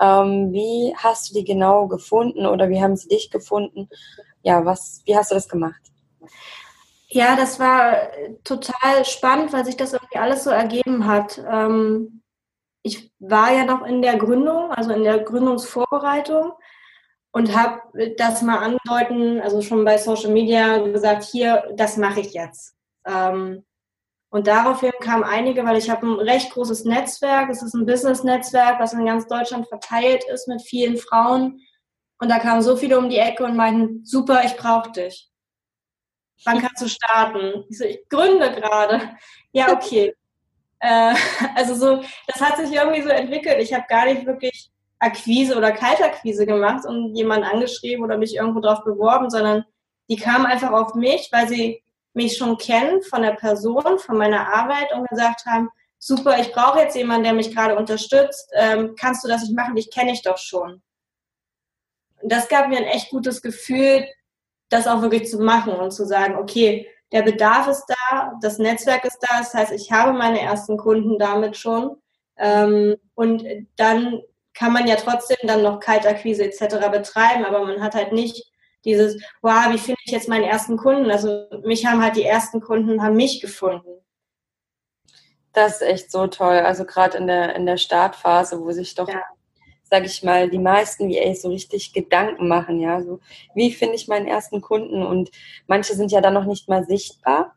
Ähm, 0.00 0.52
wie 0.52 0.94
hast 0.96 1.30
du 1.30 1.34
die 1.34 1.44
genau 1.44 1.88
gefunden 1.88 2.46
oder 2.46 2.68
wie 2.68 2.80
haben 2.80 2.96
sie 2.96 3.08
dich 3.08 3.30
gefunden? 3.30 3.88
Ja, 4.42 4.64
was, 4.64 5.02
wie 5.06 5.16
hast 5.16 5.30
du 5.30 5.34
das 5.34 5.48
gemacht? 5.48 5.80
Ja, 7.08 7.36
das 7.36 7.60
war 7.60 8.08
total 8.44 9.04
spannend, 9.04 9.52
weil 9.52 9.64
sich 9.64 9.76
das 9.76 9.92
irgendwie 9.92 10.18
alles 10.18 10.44
so 10.44 10.50
ergeben 10.50 11.06
hat. 11.06 11.42
Ähm, 11.50 12.22
ich 12.82 13.12
war 13.18 13.52
ja 13.52 13.64
noch 13.64 13.84
in 13.86 14.02
der 14.02 14.16
Gründung, 14.16 14.72
also 14.72 14.92
in 14.92 15.04
der 15.04 15.18
Gründungsvorbereitung 15.18 16.52
und 17.32 17.56
habe 17.56 17.80
das 18.16 18.42
mal 18.42 18.58
andeuten, 18.58 19.40
also 19.40 19.62
schon 19.62 19.84
bei 19.84 19.98
Social 19.98 20.30
Media 20.30 20.78
gesagt, 20.78 21.24
hier, 21.24 21.64
das 21.74 21.96
mache 21.96 22.20
ich 22.20 22.34
jetzt. 22.34 22.74
Ähm, 23.06 23.64
und 24.30 24.46
daraufhin 24.46 24.92
kamen 25.00 25.24
einige, 25.24 25.64
weil 25.64 25.76
ich 25.76 25.90
habe 25.90 26.06
ein 26.06 26.20
recht 26.20 26.52
großes 26.52 26.84
Netzwerk, 26.84 27.50
es 27.50 27.62
ist 27.62 27.74
ein 27.74 27.86
Business-Netzwerk, 27.86 28.80
was 28.80 28.92
in 28.92 29.04
ganz 29.04 29.26
Deutschland 29.26 29.68
verteilt 29.68 30.24
ist 30.32 30.48
mit 30.48 30.62
vielen 30.62 30.96
Frauen. 30.96 31.60
Und 32.18 32.30
da 32.30 32.38
kamen 32.38 32.62
so 32.62 32.76
viele 32.76 32.98
um 32.98 33.10
die 33.10 33.18
Ecke 33.18 33.44
und 33.44 33.56
meinten, 33.56 34.04
super, 34.04 34.42
ich 34.44 34.56
brauche 34.56 34.90
dich. 34.92 35.30
Wann 36.44 36.60
kannst 36.60 36.82
du 36.82 36.88
starten? 36.88 37.64
Ich 37.68 37.78
so, 37.78 37.84
ich 37.84 38.08
gründe 38.08 38.52
gerade. 38.52 39.16
Ja, 39.52 39.72
okay. 39.72 40.14
äh, 40.80 41.14
also 41.54 41.74
so, 41.74 42.02
das 42.26 42.40
hat 42.40 42.56
sich 42.56 42.72
irgendwie 42.72 43.02
so 43.02 43.08
entwickelt. 43.08 43.58
Ich 43.60 43.72
habe 43.72 43.84
gar 43.88 44.06
nicht 44.06 44.26
wirklich 44.26 44.71
Akquise 45.02 45.56
oder 45.56 45.72
Kaltakquise 45.72 46.46
gemacht 46.46 46.86
und 46.86 47.14
jemanden 47.16 47.44
angeschrieben 47.44 48.04
oder 48.04 48.16
mich 48.16 48.36
irgendwo 48.36 48.60
drauf 48.60 48.84
beworben, 48.84 49.30
sondern 49.30 49.64
die 50.08 50.16
kamen 50.16 50.46
einfach 50.46 50.70
auf 50.70 50.94
mich, 50.94 51.28
weil 51.32 51.48
sie 51.48 51.82
mich 52.14 52.36
schon 52.36 52.56
kennen 52.56 53.02
von 53.02 53.22
der 53.22 53.32
Person, 53.32 53.98
von 53.98 54.16
meiner 54.16 54.54
Arbeit 54.54 54.92
und 54.92 55.08
gesagt 55.08 55.44
haben, 55.46 55.70
super, 55.98 56.38
ich 56.38 56.52
brauche 56.52 56.78
jetzt 56.78 56.94
jemanden, 56.96 57.24
der 57.24 57.32
mich 57.32 57.54
gerade 57.54 57.76
unterstützt. 57.76 58.50
Ähm, 58.54 58.94
kannst 58.98 59.24
du 59.24 59.28
das 59.28 59.42
nicht 59.42 59.56
machen? 59.56 59.76
Ich 59.76 59.90
kenne 59.90 60.12
dich 60.12 60.22
doch 60.22 60.38
schon. 60.38 60.82
Und 62.20 62.30
das 62.30 62.48
gab 62.48 62.68
mir 62.68 62.78
ein 62.78 62.84
echt 62.84 63.10
gutes 63.10 63.42
Gefühl, 63.42 64.06
das 64.68 64.86
auch 64.86 65.02
wirklich 65.02 65.28
zu 65.28 65.38
machen 65.38 65.72
und 65.72 65.90
zu 65.90 66.06
sagen, 66.06 66.36
okay, 66.36 66.88
der 67.10 67.22
Bedarf 67.22 67.66
ist 67.66 67.84
da, 67.88 68.32
das 68.40 68.58
Netzwerk 68.58 69.04
ist 69.04 69.18
da, 69.20 69.38
das 69.38 69.52
heißt, 69.52 69.72
ich 69.72 69.90
habe 69.90 70.12
meine 70.12 70.40
ersten 70.40 70.76
Kunden 70.76 71.18
damit 71.18 71.56
schon. 71.56 71.96
Ähm, 72.36 72.96
und 73.14 73.44
dann 73.76 74.22
kann 74.54 74.72
man 74.72 74.86
ja 74.86 74.96
trotzdem 74.96 75.38
dann 75.44 75.62
noch 75.62 75.80
Kaltakquise 75.80 76.44
etc. 76.44 76.88
betreiben, 76.90 77.44
aber 77.44 77.64
man 77.64 77.82
hat 77.82 77.94
halt 77.94 78.12
nicht 78.12 78.52
dieses, 78.84 79.22
wow, 79.42 79.70
wie 79.70 79.78
finde 79.78 80.00
ich 80.04 80.12
jetzt 80.12 80.28
meinen 80.28 80.44
ersten 80.44 80.76
Kunden? 80.76 81.10
Also 81.10 81.46
mich 81.64 81.86
haben 81.86 82.02
halt 82.02 82.16
die 82.16 82.24
ersten 82.24 82.60
Kunden, 82.60 83.02
haben 83.02 83.16
mich 83.16 83.40
gefunden. 83.40 84.02
Das 85.52 85.74
ist 85.74 85.82
echt 85.82 86.10
so 86.10 86.26
toll. 86.26 86.58
Also 86.58 86.84
gerade 86.84 87.18
in 87.18 87.26
der, 87.26 87.54
in 87.54 87.66
der 87.66 87.76
Startphase, 87.76 88.60
wo 88.60 88.72
sich 88.72 88.94
doch, 88.94 89.08
ja. 89.08 89.22
sage 89.84 90.06
ich 90.06 90.22
mal, 90.22 90.48
die 90.48 90.58
meisten 90.58 91.10
VAs 91.10 91.42
so 91.42 91.50
richtig 91.50 91.92
Gedanken 91.92 92.48
machen, 92.48 92.80
ja, 92.80 93.02
so 93.02 93.20
wie 93.54 93.72
finde 93.72 93.94
ich 93.96 94.08
meinen 94.08 94.26
ersten 94.26 94.60
Kunden? 94.60 95.02
Und 95.02 95.30
manche 95.66 95.94
sind 95.94 96.10
ja 96.10 96.20
dann 96.20 96.34
noch 96.34 96.46
nicht 96.46 96.68
mal 96.68 96.84
sichtbar, 96.84 97.54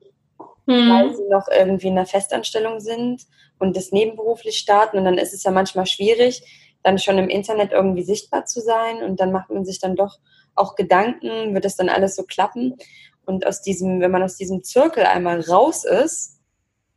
hm. 0.68 0.90
weil 0.90 1.16
sie 1.16 1.28
noch 1.30 1.48
irgendwie 1.48 1.88
in 1.88 1.98
einer 1.98 2.06
Festanstellung 2.06 2.82
sind 2.82 3.26
und 3.58 3.78
das 3.78 3.92
nebenberuflich 3.92 4.58
starten. 4.58 4.98
Und 4.98 5.06
dann 5.06 5.18
ist 5.18 5.34
es 5.34 5.44
ja 5.44 5.52
manchmal 5.52 5.86
schwierig, 5.86 6.44
dann 6.86 7.00
schon 7.00 7.18
im 7.18 7.30
Internet 7.30 7.72
irgendwie 7.72 8.04
sichtbar 8.04 8.46
zu 8.46 8.62
sein 8.62 9.02
und 9.02 9.20
dann 9.20 9.32
macht 9.32 9.50
man 9.50 9.66
sich 9.66 9.80
dann 9.80 9.96
doch 9.96 10.20
auch 10.54 10.76
Gedanken, 10.76 11.56
wird 11.56 11.66
das 11.66 11.76
dann 11.76 11.90
alles 11.90 12.16
so 12.16 12.24
klappen? 12.24 12.78
Und 13.26 13.48
aus 13.48 13.64
diesem, 13.64 14.02
wenn 14.02 14.12
man 14.12 14.22
aus 14.22 14.38
diesem 14.38 14.64
Zirkel 14.64 15.04
einmal 15.04 15.42
raus 15.42 15.84
ist, 15.84 16.40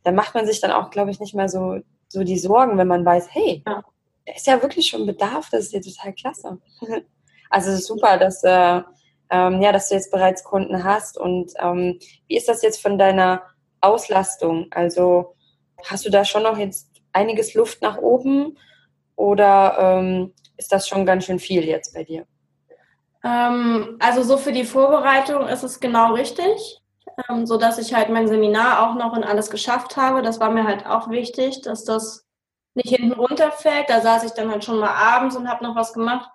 dann 0.03 0.13
macht 0.13 0.35
man 0.35 0.45
sich 0.45 0.61
dann 0.61 0.71
auch, 0.71 0.91
glaube 0.91 1.09
ich, 1.09 1.19
nicht 1.19 1.33
mehr 1.33 1.49
so, 1.49 1.79
so 2.07 2.23
die 2.23 2.37
Sorgen, 2.37 2.77
wenn 2.77 2.87
man 2.87 3.03
weiß, 3.03 3.29
hey, 3.31 3.63
ja. 3.65 3.83
da 4.27 4.33
ist 4.33 4.45
ja 4.45 4.61
wirklich 4.61 4.87
schon 4.87 5.07
Bedarf, 5.07 5.49
das 5.51 5.65
ist 5.65 5.73
ja 5.73 5.79
total 5.79 6.13
klasse. 6.13 6.59
also 7.49 7.75
super, 7.75 8.19
dass, 8.19 8.43
äh, 8.43 8.81
ähm, 9.31 9.59
ja, 9.59 9.71
dass 9.71 9.89
du 9.89 9.95
jetzt 9.95 10.11
bereits 10.11 10.43
Kunden 10.43 10.83
hast. 10.83 11.17
Und 11.17 11.51
ähm, 11.59 11.97
wie 12.27 12.37
ist 12.37 12.47
das 12.47 12.61
jetzt 12.61 12.79
von 12.79 12.99
deiner 12.99 13.41
Auslastung? 13.81 14.67
Also 14.69 15.35
hast 15.83 16.05
du 16.05 16.11
da 16.11 16.25
schon 16.25 16.43
noch 16.43 16.59
jetzt 16.59 16.91
einiges 17.11 17.55
Luft 17.55 17.81
nach 17.81 17.97
oben? 17.97 18.55
Oder 19.19 19.75
ähm, 19.77 20.33
ist 20.55 20.71
das 20.71 20.87
schon 20.87 21.05
ganz 21.05 21.25
schön 21.25 21.39
viel 21.39 21.65
jetzt 21.65 21.93
bei 21.93 22.05
dir? 22.05 22.25
Ähm, 23.21 23.97
also 23.99 24.23
so 24.23 24.37
für 24.37 24.53
die 24.53 24.63
Vorbereitung 24.63 25.45
ist 25.49 25.63
es 25.63 25.81
genau 25.81 26.13
richtig, 26.13 26.81
ähm, 27.29 27.45
so 27.45 27.57
dass 27.57 27.79
ich 27.79 27.93
halt 27.93 28.07
mein 28.07 28.29
Seminar 28.29 28.81
auch 28.81 28.95
noch 28.95 29.13
in 29.17 29.25
alles 29.25 29.49
geschafft 29.49 29.97
habe. 29.97 30.21
Das 30.21 30.39
war 30.39 30.51
mir 30.51 30.63
halt 30.63 30.85
auch 30.85 31.09
wichtig, 31.09 31.61
dass 31.63 31.83
das 31.83 32.25
nicht 32.75 32.95
hinten 32.95 33.11
runterfällt. 33.11 33.89
Da 33.89 33.99
saß 33.99 34.23
ich 34.23 34.31
dann 34.31 34.49
halt 34.49 34.63
schon 34.63 34.79
mal 34.79 34.95
abends 34.95 35.35
und 35.35 35.49
habe 35.49 35.65
noch 35.65 35.75
was 35.75 35.91
gemacht. 35.91 36.29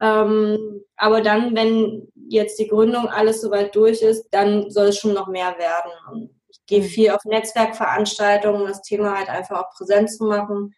Ähm, 0.00 0.80
aber 0.96 1.20
dann, 1.20 1.54
wenn 1.54 2.08
jetzt 2.30 2.58
die 2.58 2.68
Gründung 2.68 3.08
alles 3.08 3.42
soweit 3.42 3.76
durch 3.76 4.00
ist, 4.00 4.30
dann 4.30 4.70
soll 4.70 4.86
es 4.86 4.96
schon 4.96 5.12
noch 5.12 5.28
mehr 5.28 5.58
werden. 5.58 6.30
Ich 6.48 6.64
gehe 6.64 6.80
mhm. 6.80 6.86
viel 6.86 7.10
auf 7.10 7.22
Netzwerkveranstaltungen, 7.26 8.62
um 8.62 8.66
das 8.66 8.80
Thema 8.80 9.18
halt 9.18 9.28
einfach 9.28 9.60
auch 9.60 9.76
präsent 9.76 10.10
zu 10.10 10.24
machen 10.24 10.74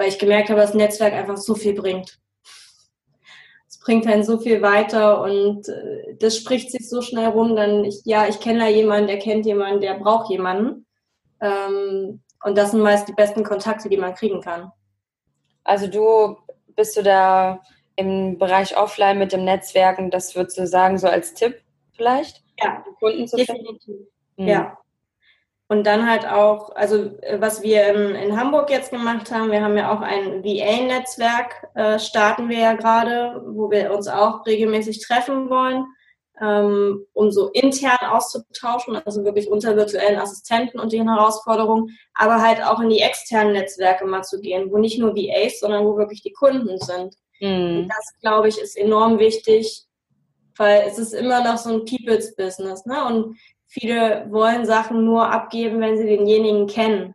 weil 0.00 0.08
ich 0.08 0.18
gemerkt 0.18 0.48
habe, 0.48 0.58
dass 0.58 0.70
das 0.70 0.78
Netzwerk 0.78 1.12
einfach 1.12 1.36
so 1.36 1.54
viel 1.54 1.74
bringt. 1.74 2.18
Es 3.68 3.78
bringt 3.78 4.06
einen 4.06 4.24
so 4.24 4.38
viel 4.38 4.62
weiter 4.62 5.20
und 5.20 5.68
äh, 5.68 6.16
das 6.18 6.38
spricht 6.38 6.70
sich 6.70 6.88
so 6.88 7.02
schnell 7.02 7.28
rum, 7.28 7.54
dann 7.54 7.84
ich, 7.84 8.00
ja, 8.04 8.26
ich 8.26 8.40
kenne 8.40 8.60
da 8.60 8.66
jemanden, 8.68 9.08
der 9.08 9.18
kennt 9.18 9.44
jemanden, 9.44 9.82
der 9.82 9.98
braucht 9.98 10.30
jemanden. 10.30 10.86
Ähm, 11.42 12.22
und 12.42 12.56
das 12.56 12.70
sind 12.70 12.80
meist 12.80 13.08
die 13.08 13.12
besten 13.12 13.44
Kontakte, 13.44 13.90
die 13.90 13.98
man 13.98 14.14
kriegen 14.14 14.40
kann. 14.40 14.72
Also 15.64 15.86
du 15.86 16.38
bist 16.68 16.96
du 16.96 17.02
da 17.02 17.60
im 17.96 18.38
Bereich 18.38 18.78
Offline 18.78 19.18
mit 19.18 19.32
dem 19.32 19.44
Netzwerken, 19.44 20.10
das 20.10 20.34
würdest 20.34 20.56
du 20.56 20.66
sagen, 20.66 20.96
so 20.96 21.08
als 21.08 21.34
Tipp 21.34 21.60
vielleicht? 21.92 22.42
Ja, 22.58 22.82
Kunden 23.00 23.28
zu 23.28 23.36
definitiv. 23.36 23.96
Mhm. 24.38 24.48
Ja, 24.48 24.78
und 25.70 25.84
dann 25.84 26.10
halt 26.10 26.26
auch, 26.26 26.74
also 26.74 26.96
äh, 27.22 27.40
was 27.40 27.62
wir 27.62 27.94
in, 27.94 28.16
in 28.16 28.36
Hamburg 28.36 28.70
jetzt 28.70 28.90
gemacht 28.90 29.30
haben, 29.30 29.52
wir 29.52 29.62
haben 29.62 29.76
ja 29.76 29.94
auch 29.94 30.00
ein 30.00 30.42
VA-Netzwerk, 30.42 31.68
äh, 31.76 31.96
starten 32.00 32.48
wir 32.48 32.58
ja 32.58 32.72
gerade, 32.72 33.40
wo 33.46 33.70
wir 33.70 33.94
uns 33.94 34.08
auch 34.08 34.44
regelmäßig 34.46 35.00
treffen 35.06 35.48
wollen, 35.48 35.86
ähm, 36.40 37.06
um 37.12 37.30
so 37.30 37.50
intern 37.50 38.10
auszutauschen, 38.10 38.96
also 38.96 39.22
wirklich 39.22 39.48
unter 39.48 39.76
virtuellen 39.76 40.18
Assistenten 40.18 40.80
und 40.80 40.92
den 40.92 41.08
Herausforderungen, 41.08 41.96
aber 42.14 42.42
halt 42.42 42.60
auch 42.64 42.80
in 42.80 42.90
die 42.90 43.00
externen 43.00 43.52
Netzwerke 43.52 44.04
mal 44.06 44.24
zu 44.24 44.40
gehen, 44.40 44.72
wo 44.72 44.78
nicht 44.78 44.98
nur 44.98 45.14
VAs, 45.14 45.60
sondern 45.60 45.84
wo 45.84 45.96
wirklich 45.96 46.22
die 46.22 46.32
Kunden 46.32 46.78
sind. 46.78 47.14
Mhm. 47.38 47.86
Das, 47.88 48.18
glaube 48.20 48.48
ich, 48.48 48.58
ist 48.58 48.76
enorm 48.76 49.20
wichtig, 49.20 49.84
weil 50.56 50.82
es 50.88 50.98
ist 50.98 51.14
immer 51.14 51.44
noch 51.44 51.58
so 51.58 51.70
ein 51.70 51.84
People's 51.84 52.34
Business. 52.34 52.84
Ne? 52.86 53.04
Und 53.04 53.36
viele 53.70 54.26
wollen 54.30 54.66
Sachen 54.66 55.04
nur 55.04 55.30
abgeben, 55.30 55.80
wenn 55.80 55.96
sie 55.96 56.04
denjenigen 56.04 56.66
kennen. 56.66 57.14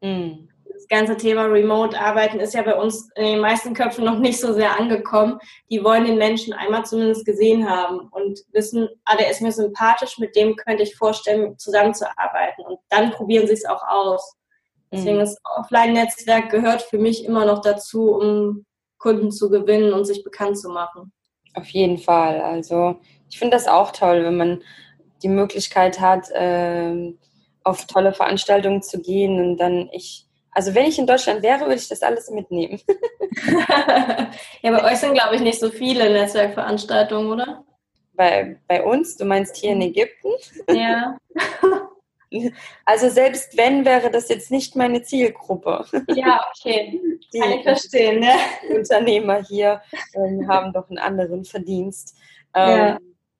Mhm. 0.00 0.48
Das 0.72 0.88
ganze 0.88 1.16
Thema 1.16 1.44
Remote-Arbeiten 1.44 2.40
ist 2.40 2.54
ja 2.54 2.62
bei 2.62 2.74
uns 2.74 3.10
in 3.14 3.24
den 3.24 3.40
meisten 3.40 3.74
Köpfen 3.74 4.04
noch 4.04 4.18
nicht 4.18 4.40
so 4.40 4.52
sehr 4.52 4.78
angekommen. 4.78 5.38
Die 5.70 5.84
wollen 5.84 6.06
den 6.06 6.18
Menschen 6.18 6.54
einmal 6.54 6.84
zumindest 6.84 7.24
gesehen 7.24 7.68
haben 7.68 8.08
und 8.10 8.40
wissen, 8.52 8.88
ah, 9.04 9.16
der 9.16 9.30
ist 9.30 9.42
mir 9.42 9.52
sympathisch, 9.52 10.18
mit 10.18 10.34
dem 10.34 10.56
könnte 10.56 10.82
ich 10.82 10.96
vorstellen, 10.96 11.56
zusammenzuarbeiten. 11.58 12.64
Und 12.64 12.78
dann 12.88 13.10
probieren 13.10 13.46
sie 13.46 13.52
es 13.52 13.66
auch 13.66 13.82
aus. 13.86 14.36
Deswegen 14.90 15.18
das 15.18 15.38
Offline-Netzwerk 15.44 16.50
gehört 16.50 16.82
für 16.82 16.98
mich 16.98 17.24
immer 17.24 17.44
noch 17.44 17.60
dazu, 17.60 18.10
um 18.10 18.66
Kunden 18.98 19.30
zu 19.30 19.50
gewinnen 19.50 19.92
und 19.92 20.04
sich 20.04 20.24
bekannt 20.24 20.58
zu 20.58 20.68
machen. 20.68 21.12
Auf 21.54 21.68
jeden 21.68 21.98
Fall. 21.98 22.40
Also 22.40 22.96
ich 23.30 23.38
finde 23.38 23.56
das 23.56 23.68
auch 23.68 23.92
toll, 23.92 24.24
wenn 24.24 24.36
man 24.36 24.62
die 25.22 25.28
Möglichkeit 25.28 26.00
hat, 26.00 26.30
äh, 26.30 27.14
auf 27.64 27.86
tolle 27.86 28.12
Veranstaltungen 28.12 28.82
zu 28.82 29.00
gehen 29.00 29.38
und 29.40 29.56
dann 29.56 29.88
ich, 29.92 30.26
also 30.50 30.74
wenn 30.74 30.86
ich 30.86 30.98
in 30.98 31.06
Deutschland 31.06 31.42
wäre, 31.42 31.60
würde 31.60 31.76
ich 31.76 31.88
das 31.88 32.02
alles 32.02 32.30
mitnehmen. 32.30 32.80
ja, 34.62 34.70
bei 34.70 34.92
euch 34.92 34.98
sind, 34.98 35.14
glaube 35.14 35.36
ich, 35.36 35.40
nicht 35.40 35.60
so 35.60 35.70
viele 35.70 36.10
Netzwerkveranstaltungen, 36.10 37.32
oder? 37.32 37.64
Bei, 38.14 38.58
bei 38.68 38.84
uns, 38.84 39.16
du 39.16 39.24
meinst 39.24 39.56
hier 39.56 39.72
in 39.72 39.82
Ägypten? 39.82 40.28
Ja. 40.68 41.16
Also 42.84 43.10
selbst 43.10 43.56
wenn, 43.56 43.84
wäre 43.84 44.10
das 44.10 44.28
jetzt 44.28 44.50
nicht 44.50 44.74
meine 44.74 45.02
Zielgruppe. 45.02 45.84
Ja, 46.08 46.42
okay. 46.56 47.00
Die 47.32 47.38
Kann 47.38 47.52
ich 47.52 47.62
verstehen, 47.62 48.20
ne? 48.20 48.32
Unternehmer 48.74 49.42
hier 49.42 49.82
ähm, 50.14 50.48
haben 50.48 50.72
doch 50.72 50.88
einen 50.88 50.98
anderen 50.98 51.44
Verdienst. 51.44 52.16
Ähm, 52.54 52.78
ja. 52.78 52.98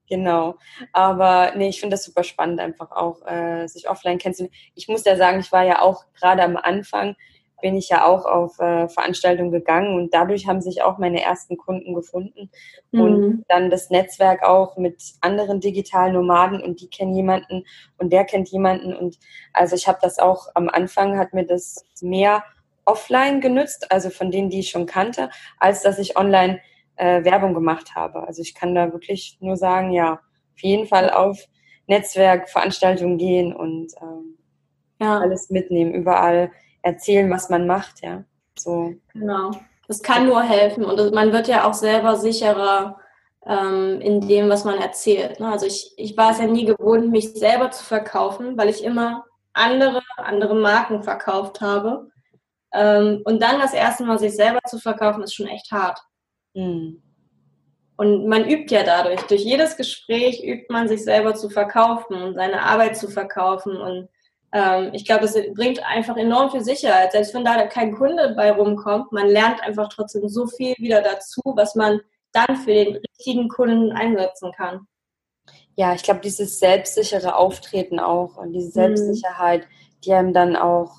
Genau. 0.09 0.55
Aber 0.91 1.53
nee, 1.55 1.69
ich 1.69 1.79
finde 1.79 1.95
das 1.95 2.03
super 2.03 2.23
spannend, 2.23 2.59
einfach 2.59 2.91
auch 2.91 3.25
äh, 3.25 3.67
sich 3.67 3.89
offline 3.89 4.17
kennenzulernen. 4.17 4.55
Ich 4.75 4.87
muss 4.87 5.05
ja 5.05 5.15
sagen, 5.15 5.39
ich 5.39 5.51
war 5.51 5.63
ja 5.63 5.81
auch 5.81 6.05
gerade 6.13 6.43
am 6.43 6.57
Anfang 6.57 7.15
bin 7.63 7.77
ich 7.77 7.87
ja 7.87 8.05
auch 8.05 8.25
auf 8.25 8.59
äh, 8.59 8.89
Veranstaltungen 8.89 9.49
gegangen 9.49 9.95
und 9.95 10.13
dadurch 10.13 10.47
haben 10.47 10.59
sich 10.59 10.83
auch 10.83 10.97
meine 10.97 11.21
ersten 11.21 11.57
Kunden 11.57 11.95
gefunden 11.95 12.51
mhm. 12.91 13.01
und 13.01 13.45
dann 13.47 13.69
das 13.69 13.89
Netzwerk 13.89 14.43
auch 14.43 14.75
mit 14.75 15.01
anderen 15.21 15.61
digitalen 15.61 16.13
Nomaden 16.13 16.61
und 16.61 16.81
die 16.81 16.89
kennen 16.89 17.15
jemanden 17.15 17.63
und 17.97 18.11
der 18.11 18.25
kennt 18.25 18.49
jemanden 18.49 18.93
und 18.93 19.17
also 19.53 19.77
ich 19.77 19.87
habe 19.87 19.97
das 20.01 20.19
auch 20.19 20.49
am 20.55 20.67
Anfang 20.67 21.17
hat 21.17 21.33
mir 21.33 21.45
das 21.45 21.85
mehr 22.01 22.43
offline 22.83 23.39
genützt, 23.39 23.91
also 23.93 24.09
von 24.09 24.29
denen, 24.29 24.49
die 24.49 24.59
ich 24.59 24.69
schon 24.69 24.85
kannte, 24.85 25.29
als 25.57 25.81
dass 25.81 25.99
ich 25.99 26.17
online 26.17 26.59
äh, 26.95 27.23
Werbung 27.23 27.53
gemacht 27.53 27.95
habe. 27.95 28.27
Also 28.27 28.41
ich 28.41 28.53
kann 28.53 28.75
da 28.75 28.91
wirklich 28.91 29.37
nur 29.39 29.57
sagen, 29.57 29.91
ja, 29.91 30.13
auf 30.13 30.61
jeden 30.61 30.87
Fall 30.87 31.09
auf 31.09 31.39
Netzwerkveranstaltungen 31.87 33.17
gehen 33.17 33.53
und 33.53 33.93
ähm, 34.01 34.37
ja. 34.99 35.19
alles 35.19 35.49
mitnehmen, 35.49 35.93
überall 35.93 36.51
erzählen, 36.81 37.29
was 37.29 37.49
man 37.49 37.67
macht, 37.67 38.01
ja. 38.03 38.23
So. 38.57 38.93
Genau. 39.13 39.51
Das 39.87 40.01
kann 40.01 40.27
nur 40.27 40.41
helfen 40.43 40.85
und 40.85 41.13
man 41.13 41.33
wird 41.33 41.47
ja 41.47 41.67
auch 41.67 41.73
selber 41.73 42.15
sicherer 42.15 42.97
ähm, 43.45 43.99
in 43.99 44.21
dem, 44.27 44.49
was 44.49 44.63
man 44.63 44.77
erzählt. 44.79 45.39
Ne? 45.39 45.51
Also 45.51 45.65
ich, 45.65 45.93
ich 45.97 46.15
war 46.15 46.31
es 46.31 46.39
ja 46.39 46.45
nie 46.45 46.65
gewohnt, 46.65 47.11
mich 47.11 47.33
selber 47.33 47.71
zu 47.71 47.83
verkaufen, 47.83 48.57
weil 48.57 48.69
ich 48.69 48.83
immer 48.83 49.25
andere, 49.53 50.01
andere 50.17 50.55
Marken 50.55 51.03
verkauft 51.03 51.61
habe. 51.61 52.09
Ähm, 52.73 53.21
und 53.25 53.41
dann 53.41 53.59
das 53.59 53.73
erste 53.73 54.03
Mal 54.03 54.17
sich 54.19 54.35
selber 54.35 54.59
zu 54.67 54.79
verkaufen, 54.79 55.23
ist 55.23 55.35
schon 55.35 55.47
echt 55.47 55.71
hart. 55.71 55.99
Mhm. 56.53 57.01
Und 57.95 58.27
man 58.27 58.49
übt 58.49 58.73
ja 58.73 58.83
dadurch. 58.83 59.21
Durch 59.23 59.43
jedes 59.43 59.77
Gespräch 59.77 60.43
übt 60.43 60.65
man 60.69 60.87
sich 60.87 61.03
selber 61.03 61.35
zu 61.35 61.49
verkaufen 61.49 62.15
und 62.21 62.33
seine 62.33 62.61
Arbeit 62.61 62.97
zu 62.97 63.07
verkaufen 63.07 63.77
und 63.77 64.09
ähm, 64.53 64.91
ich 64.93 65.03
glaube, 65.03 65.21
das 65.21 65.35
bringt 65.55 65.83
einfach 65.83 66.15
enorm 66.15 66.51
viel 66.51 66.63
Sicherheit. 66.63 67.11
Selbst 67.11 67.33
wenn 67.33 67.43
da 67.43 67.65
kein 67.65 67.95
Kunde 67.95 68.33
bei 68.37 68.51
rumkommt, 68.51 69.11
man 69.11 69.27
lernt 69.27 69.61
einfach 69.61 69.89
trotzdem 69.89 70.29
so 70.29 70.47
viel 70.47 70.75
wieder 70.77 71.01
dazu, 71.01 71.41
was 71.43 71.75
man 71.75 71.99
dann 72.31 72.55
für 72.57 72.71
den 72.71 72.95
richtigen 72.97 73.49
Kunden 73.49 73.91
einsetzen 73.91 74.51
kann. 74.55 74.87
Ja, 75.75 75.93
ich 75.95 76.03
glaube, 76.03 76.19
dieses 76.19 76.59
selbstsichere 76.59 77.35
Auftreten 77.35 77.99
auch 77.99 78.37
und 78.37 78.53
diese 78.53 78.67
mhm. 78.67 78.95
Selbstsicherheit, 78.95 79.67
die 80.05 80.13
einem 80.13 80.33
dann 80.33 80.55
auch 80.55 80.91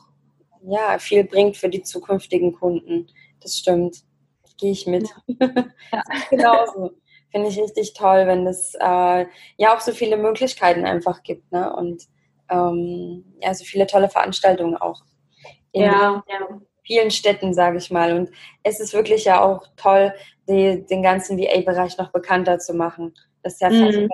ja, 0.66 0.98
viel 0.98 1.24
bringt 1.24 1.56
für 1.56 1.68
die 1.68 1.82
zukünftigen 1.82 2.52
Kunden. 2.54 3.06
Das 3.40 3.56
stimmt. 3.56 3.98
Gehe 4.58 4.72
ich 4.72 4.86
mit. 4.86 5.08
Ja. 5.92 6.02
Genauso. 6.30 6.92
Finde 7.30 7.48
ich 7.48 7.60
richtig 7.60 7.94
toll, 7.94 8.26
wenn 8.26 8.46
es 8.46 8.74
äh, 8.74 9.26
ja 9.56 9.74
auch 9.74 9.80
so 9.80 9.92
viele 9.92 10.16
Möglichkeiten 10.16 10.84
einfach 10.84 11.22
gibt. 11.22 11.50
Ne? 11.52 11.74
Und 11.74 12.04
ähm, 12.48 13.24
ja, 13.40 13.54
so 13.54 13.64
viele 13.64 13.86
tolle 13.86 14.08
Veranstaltungen 14.08 14.76
auch. 14.76 15.02
In 15.72 15.82
ja, 15.82 16.22
ja. 16.28 16.60
vielen 16.84 17.10
Städten, 17.10 17.54
sage 17.54 17.78
ich 17.78 17.90
mal. 17.90 18.16
Und 18.16 18.30
es 18.62 18.80
ist 18.80 18.92
wirklich 18.92 19.24
ja 19.24 19.42
auch 19.42 19.66
toll, 19.76 20.12
die, 20.48 20.84
den 20.86 21.02
ganzen 21.02 21.38
VA-Bereich 21.38 21.98
noch 21.98 22.10
bekannter 22.12 22.58
zu 22.58 22.74
machen. 22.74 23.14
Das 23.42 23.54
ist 23.54 23.60
ja 23.60 23.70
mhm. 23.70 24.08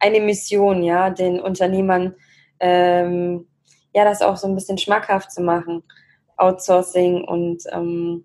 eine 0.00 0.20
Mission, 0.20 0.82
ja, 0.82 1.10
den 1.10 1.40
Unternehmern 1.40 2.14
ähm, 2.60 3.46
ja, 3.94 4.04
das 4.04 4.22
auch 4.22 4.36
so 4.36 4.46
ein 4.46 4.54
bisschen 4.54 4.78
schmackhaft 4.78 5.32
zu 5.32 5.42
machen. 5.42 5.82
Outsourcing 6.36 7.24
und 7.24 7.62
ähm, 7.70 8.24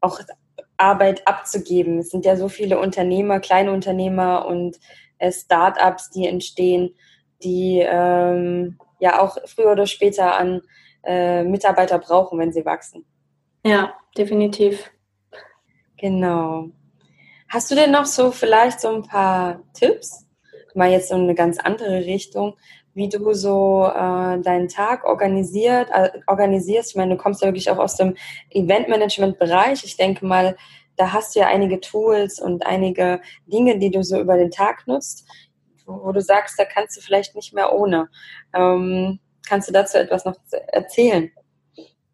auch 0.00 0.18
Arbeit 0.80 1.26
abzugeben. 1.28 1.98
Es 1.98 2.10
sind 2.10 2.24
ja 2.24 2.36
so 2.36 2.48
viele 2.48 2.78
Unternehmer, 2.78 3.40
kleine 3.40 3.72
Unternehmer 3.72 4.46
und 4.46 4.78
äh, 5.18 5.30
Start-ups, 5.30 6.10
die 6.10 6.26
entstehen 6.26 6.94
die 7.42 7.84
ähm, 7.86 8.78
ja 8.98 9.20
auch 9.20 9.36
früher 9.46 9.72
oder 9.72 9.86
später 9.86 10.36
an 10.36 10.62
äh, 11.04 11.42
Mitarbeiter 11.42 11.98
brauchen, 11.98 12.38
wenn 12.38 12.52
sie 12.52 12.64
wachsen. 12.64 13.04
Ja, 13.64 13.94
definitiv. 14.16 14.90
Genau. 15.96 16.68
Hast 17.48 17.70
du 17.70 17.74
denn 17.74 17.90
noch 17.90 18.06
so 18.06 18.30
vielleicht 18.30 18.80
so 18.80 18.94
ein 18.94 19.02
paar 19.02 19.62
Tipps, 19.74 20.26
mal 20.74 20.90
jetzt 20.90 21.08
so 21.08 21.14
eine 21.14 21.34
ganz 21.34 21.58
andere 21.58 22.04
Richtung, 22.04 22.56
wie 22.94 23.08
du 23.08 23.32
so 23.34 23.84
äh, 23.86 24.40
deinen 24.40 24.68
Tag 24.68 25.04
organisiert, 25.04 25.88
äh, 25.92 26.10
organisierst? 26.26 26.90
Ich 26.90 26.96
meine, 26.96 27.16
du 27.16 27.22
kommst 27.22 27.42
ja 27.42 27.48
wirklich 27.48 27.70
auch 27.70 27.78
aus 27.78 27.96
dem 27.96 28.16
Eventmanagement-Bereich. 28.50 29.84
Ich 29.84 29.96
denke 29.96 30.26
mal, 30.26 30.56
da 30.96 31.12
hast 31.12 31.34
du 31.34 31.40
ja 31.40 31.46
einige 31.46 31.80
Tools 31.80 32.40
und 32.40 32.66
einige 32.66 33.20
Dinge, 33.46 33.78
die 33.78 33.90
du 33.90 34.02
so 34.02 34.20
über 34.20 34.36
den 34.36 34.50
Tag 34.50 34.86
nutzt 34.86 35.26
wo 35.90 36.12
du 36.12 36.20
sagst, 36.20 36.58
da 36.58 36.64
kannst 36.64 36.96
du 36.96 37.00
vielleicht 37.00 37.34
nicht 37.34 37.52
mehr 37.52 37.72
ohne. 37.72 38.08
Ähm, 38.54 39.18
kannst 39.46 39.68
du 39.68 39.72
dazu 39.72 39.98
etwas 39.98 40.24
noch 40.24 40.36
erzählen? 40.68 41.30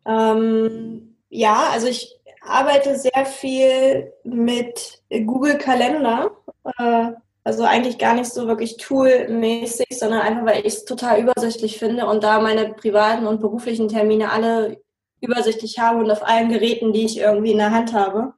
Ähm, 0.07 1.17
ja, 1.29 1.69
also 1.73 1.87
ich 1.87 2.19
arbeite 2.41 2.97
sehr 2.97 3.27
viel 3.27 4.12
mit 4.25 5.03
Google 5.11 5.59
Kalender. 5.59 6.31
Äh, 6.79 7.12
also 7.47 7.63
eigentlich 7.63 7.99
gar 7.99 8.15
nicht 8.15 8.33
so 8.33 8.49
wirklich 8.49 8.77
toolmäßig, 8.77 9.87
sondern 9.91 10.21
einfach, 10.21 10.47
weil 10.47 10.67
ich 10.67 10.75
es 10.75 10.85
total 10.85 11.21
übersichtlich 11.21 11.79
finde 11.79 12.07
und 12.07 12.25
da 12.25 12.41
meine 12.41 12.75
privaten 12.75 13.25
und 13.29 13.41
beruflichen 13.41 13.87
Termine 13.87 14.33
alle 14.33 14.83
übersichtlich 15.21 15.79
habe 15.79 16.01
und 16.01 16.11
auf 16.11 16.27
allen 16.27 16.49
Geräten, 16.49 16.93
die 16.93 17.05
ich 17.05 17.21
irgendwie 17.21 17.53
in 17.53 17.59
der 17.59 17.71
Hand 17.71 17.93
habe. 17.93 18.35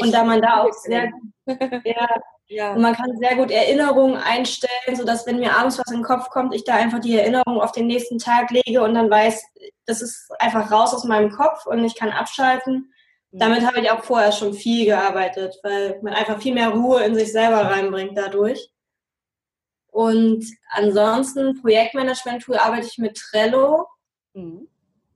Und 0.00 0.10
da 0.14 0.24
man 0.24 0.40
da 0.40 0.62
auch 0.62 0.72
sehr, 0.72 1.10
ja, 1.84 2.08
ja. 2.46 2.72
Und 2.72 2.80
man 2.80 2.94
kann 2.94 3.14
sehr 3.18 3.36
gut 3.36 3.50
Erinnerungen 3.50 4.16
einstellen, 4.16 4.96
sodass 4.96 5.26
wenn 5.26 5.38
mir 5.38 5.54
abends 5.54 5.78
was 5.78 5.90
in 5.90 5.98
den 5.98 6.02
Kopf 6.02 6.30
kommt, 6.30 6.54
ich 6.54 6.64
da 6.64 6.76
einfach 6.76 7.00
die 7.00 7.14
Erinnerung 7.14 7.60
auf 7.60 7.72
den 7.72 7.88
nächsten 7.88 8.16
Tag 8.16 8.50
lege 8.50 8.82
und 8.82 8.94
dann 8.94 9.10
weiß, 9.10 9.44
das 9.84 10.00
ist 10.00 10.30
einfach 10.38 10.72
raus 10.72 10.94
aus 10.94 11.04
meinem 11.04 11.30
Kopf 11.30 11.66
und 11.66 11.84
ich 11.84 11.94
kann 11.94 12.08
abschalten. 12.08 12.90
Damit 13.30 13.66
habe 13.66 13.80
ich 13.80 13.90
auch 13.90 14.04
vorher 14.04 14.32
schon 14.32 14.54
viel 14.54 14.86
gearbeitet, 14.86 15.58
weil 15.62 16.00
man 16.02 16.14
einfach 16.14 16.40
viel 16.40 16.54
mehr 16.54 16.70
Ruhe 16.70 17.02
in 17.04 17.14
sich 17.14 17.30
selber 17.30 17.62
reinbringt 17.62 18.16
dadurch. 18.16 18.70
Und 19.90 20.44
ansonsten 20.70 21.60
Projektmanagement-Tool 21.60 22.56
arbeite 22.56 22.86
ich 22.86 22.98
mit 22.98 23.16
Trello. 23.16 23.86
Mhm. 24.32 24.68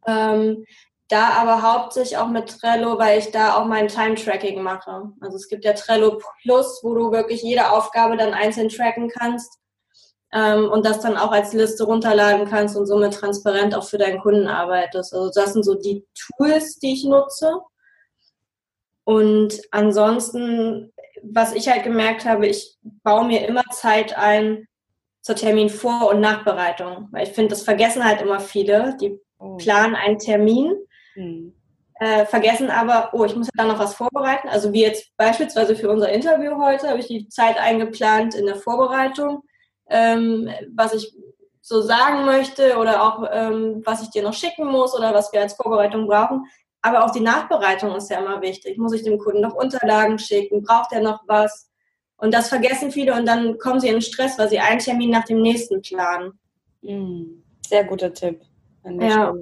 Ähm, 0.06 0.64
da 1.08 1.28
aber 1.34 1.62
hauptsächlich 1.62 2.16
auch 2.16 2.28
mit 2.28 2.58
Trello, 2.58 2.98
weil 2.98 3.18
ich 3.18 3.30
da 3.30 3.56
auch 3.56 3.66
mein 3.66 3.88
Time-Tracking 3.88 4.62
mache. 4.62 5.12
Also 5.20 5.36
es 5.36 5.48
gibt 5.48 5.64
ja 5.64 5.74
Trello 5.74 6.18
Plus, 6.42 6.80
wo 6.82 6.94
du 6.94 7.12
wirklich 7.12 7.42
jede 7.42 7.70
Aufgabe 7.70 8.16
dann 8.16 8.32
einzeln 8.32 8.70
tracken 8.70 9.10
kannst 9.10 9.58
ähm, 10.32 10.70
und 10.70 10.86
das 10.86 11.00
dann 11.00 11.16
auch 11.16 11.30
als 11.30 11.52
Liste 11.52 11.84
runterladen 11.84 12.48
kannst 12.48 12.76
und 12.76 12.86
somit 12.86 13.14
transparent 13.14 13.74
auch 13.74 13.84
für 13.84 13.98
deinen 13.98 14.20
Kunden 14.20 14.48
arbeitest. 14.48 15.12
Also 15.12 15.30
das 15.34 15.52
sind 15.52 15.64
so 15.64 15.74
die 15.74 16.04
Tools, 16.14 16.78
die 16.78 16.94
ich 16.94 17.04
nutze. 17.04 17.60
Und 19.04 19.60
ansonsten, 19.70 20.92
was 21.22 21.54
ich 21.54 21.68
halt 21.68 21.84
gemerkt 21.84 22.24
habe, 22.24 22.46
ich 22.46 22.76
baue 23.02 23.26
mir 23.26 23.46
immer 23.46 23.64
Zeit 23.70 24.16
ein 24.16 24.66
zur 25.20 25.36
Terminvor- 25.36 26.10
und 26.10 26.20
Nachbereitung. 26.20 27.08
Weil 27.10 27.26
ich 27.26 27.32
finde, 27.32 27.50
das 27.50 27.62
vergessen 27.62 28.04
halt 28.04 28.20
immer 28.20 28.40
viele. 28.40 28.96
Die 29.00 29.18
oh. 29.38 29.56
planen 29.56 29.94
einen 29.94 30.18
Termin 30.18 30.76
Mhm. 31.14 31.54
Äh, 31.94 32.26
vergessen 32.26 32.70
aber, 32.70 33.10
oh, 33.12 33.24
ich 33.24 33.36
muss 33.36 33.46
ja 33.46 33.64
da 33.64 33.70
noch 33.70 33.78
was 33.78 33.94
vorbereiten. 33.94 34.48
Also 34.48 34.72
wie 34.72 34.82
jetzt 34.82 35.16
beispielsweise 35.16 35.76
für 35.76 35.90
unser 35.90 36.10
Interview 36.10 36.60
heute 36.60 36.88
habe 36.88 36.98
ich 36.98 37.06
die 37.06 37.28
Zeit 37.28 37.58
eingeplant 37.58 38.34
in 38.34 38.46
der 38.46 38.56
Vorbereitung, 38.56 39.42
ähm, 39.88 40.50
was 40.74 40.94
ich 40.94 41.14
so 41.60 41.80
sagen 41.80 42.24
möchte 42.24 42.76
oder 42.76 43.04
auch 43.04 43.28
ähm, 43.30 43.82
was 43.84 44.02
ich 44.02 44.10
dir 44.10 44.24
noch 44.24 44.32
schicken 44.32 44.66
muss 44.66 44.96
oder 44.96 45.14
was 45.14 45.32
wir 45.32 45.42
als 45.42 45.54
Vorbereitung 45.54 46.08
brauchen. 46.08 46.46
Aber 46.82 47.04
auch 47.04 47.12
die 47.12 47.20
Nachbereitung 47.20 47.94
ist 47.94 48.10
ja 48.10 48.18
immer 48.18 48.42
wichtig. 48.42 48.76
Muss 48.76 48.92
ich 48.92 49.04
dem 49.04 49.18
Kunden 49.18 49.40
noch 49.40 49.54
Unterlagen 49.54 50.18
schicken? 50.18 50.62
Braucht 50.62 50.92
er 50.92 51.00
noch 51.00 51.22
was? 51.26 51.70
Und 52.16 52.34
das 52.34 52.48
vergessen 52.48 52.92
viele 52.92 53.14
und 53.14 53.26
dann 53.26 53.58
kommen 53.58 53.80
sie 53.80 53.88
in 53.88 54.00
Stress, 54.00 54.38
weil 54.38 54.48
sie 54.48 54.58
einen 54.58 54.78
Termin 54.78 55.10
nach 55.10 55.24
dem 55.24 55.42
nächsten 55.42 55.80
planen. 55.80 56.38
Mhm. 56.82 57.42
Sehr 57.66 57.84
guter 57.84 58.12
Tipp. 58.12 58.42
Ja. 58.84 59.32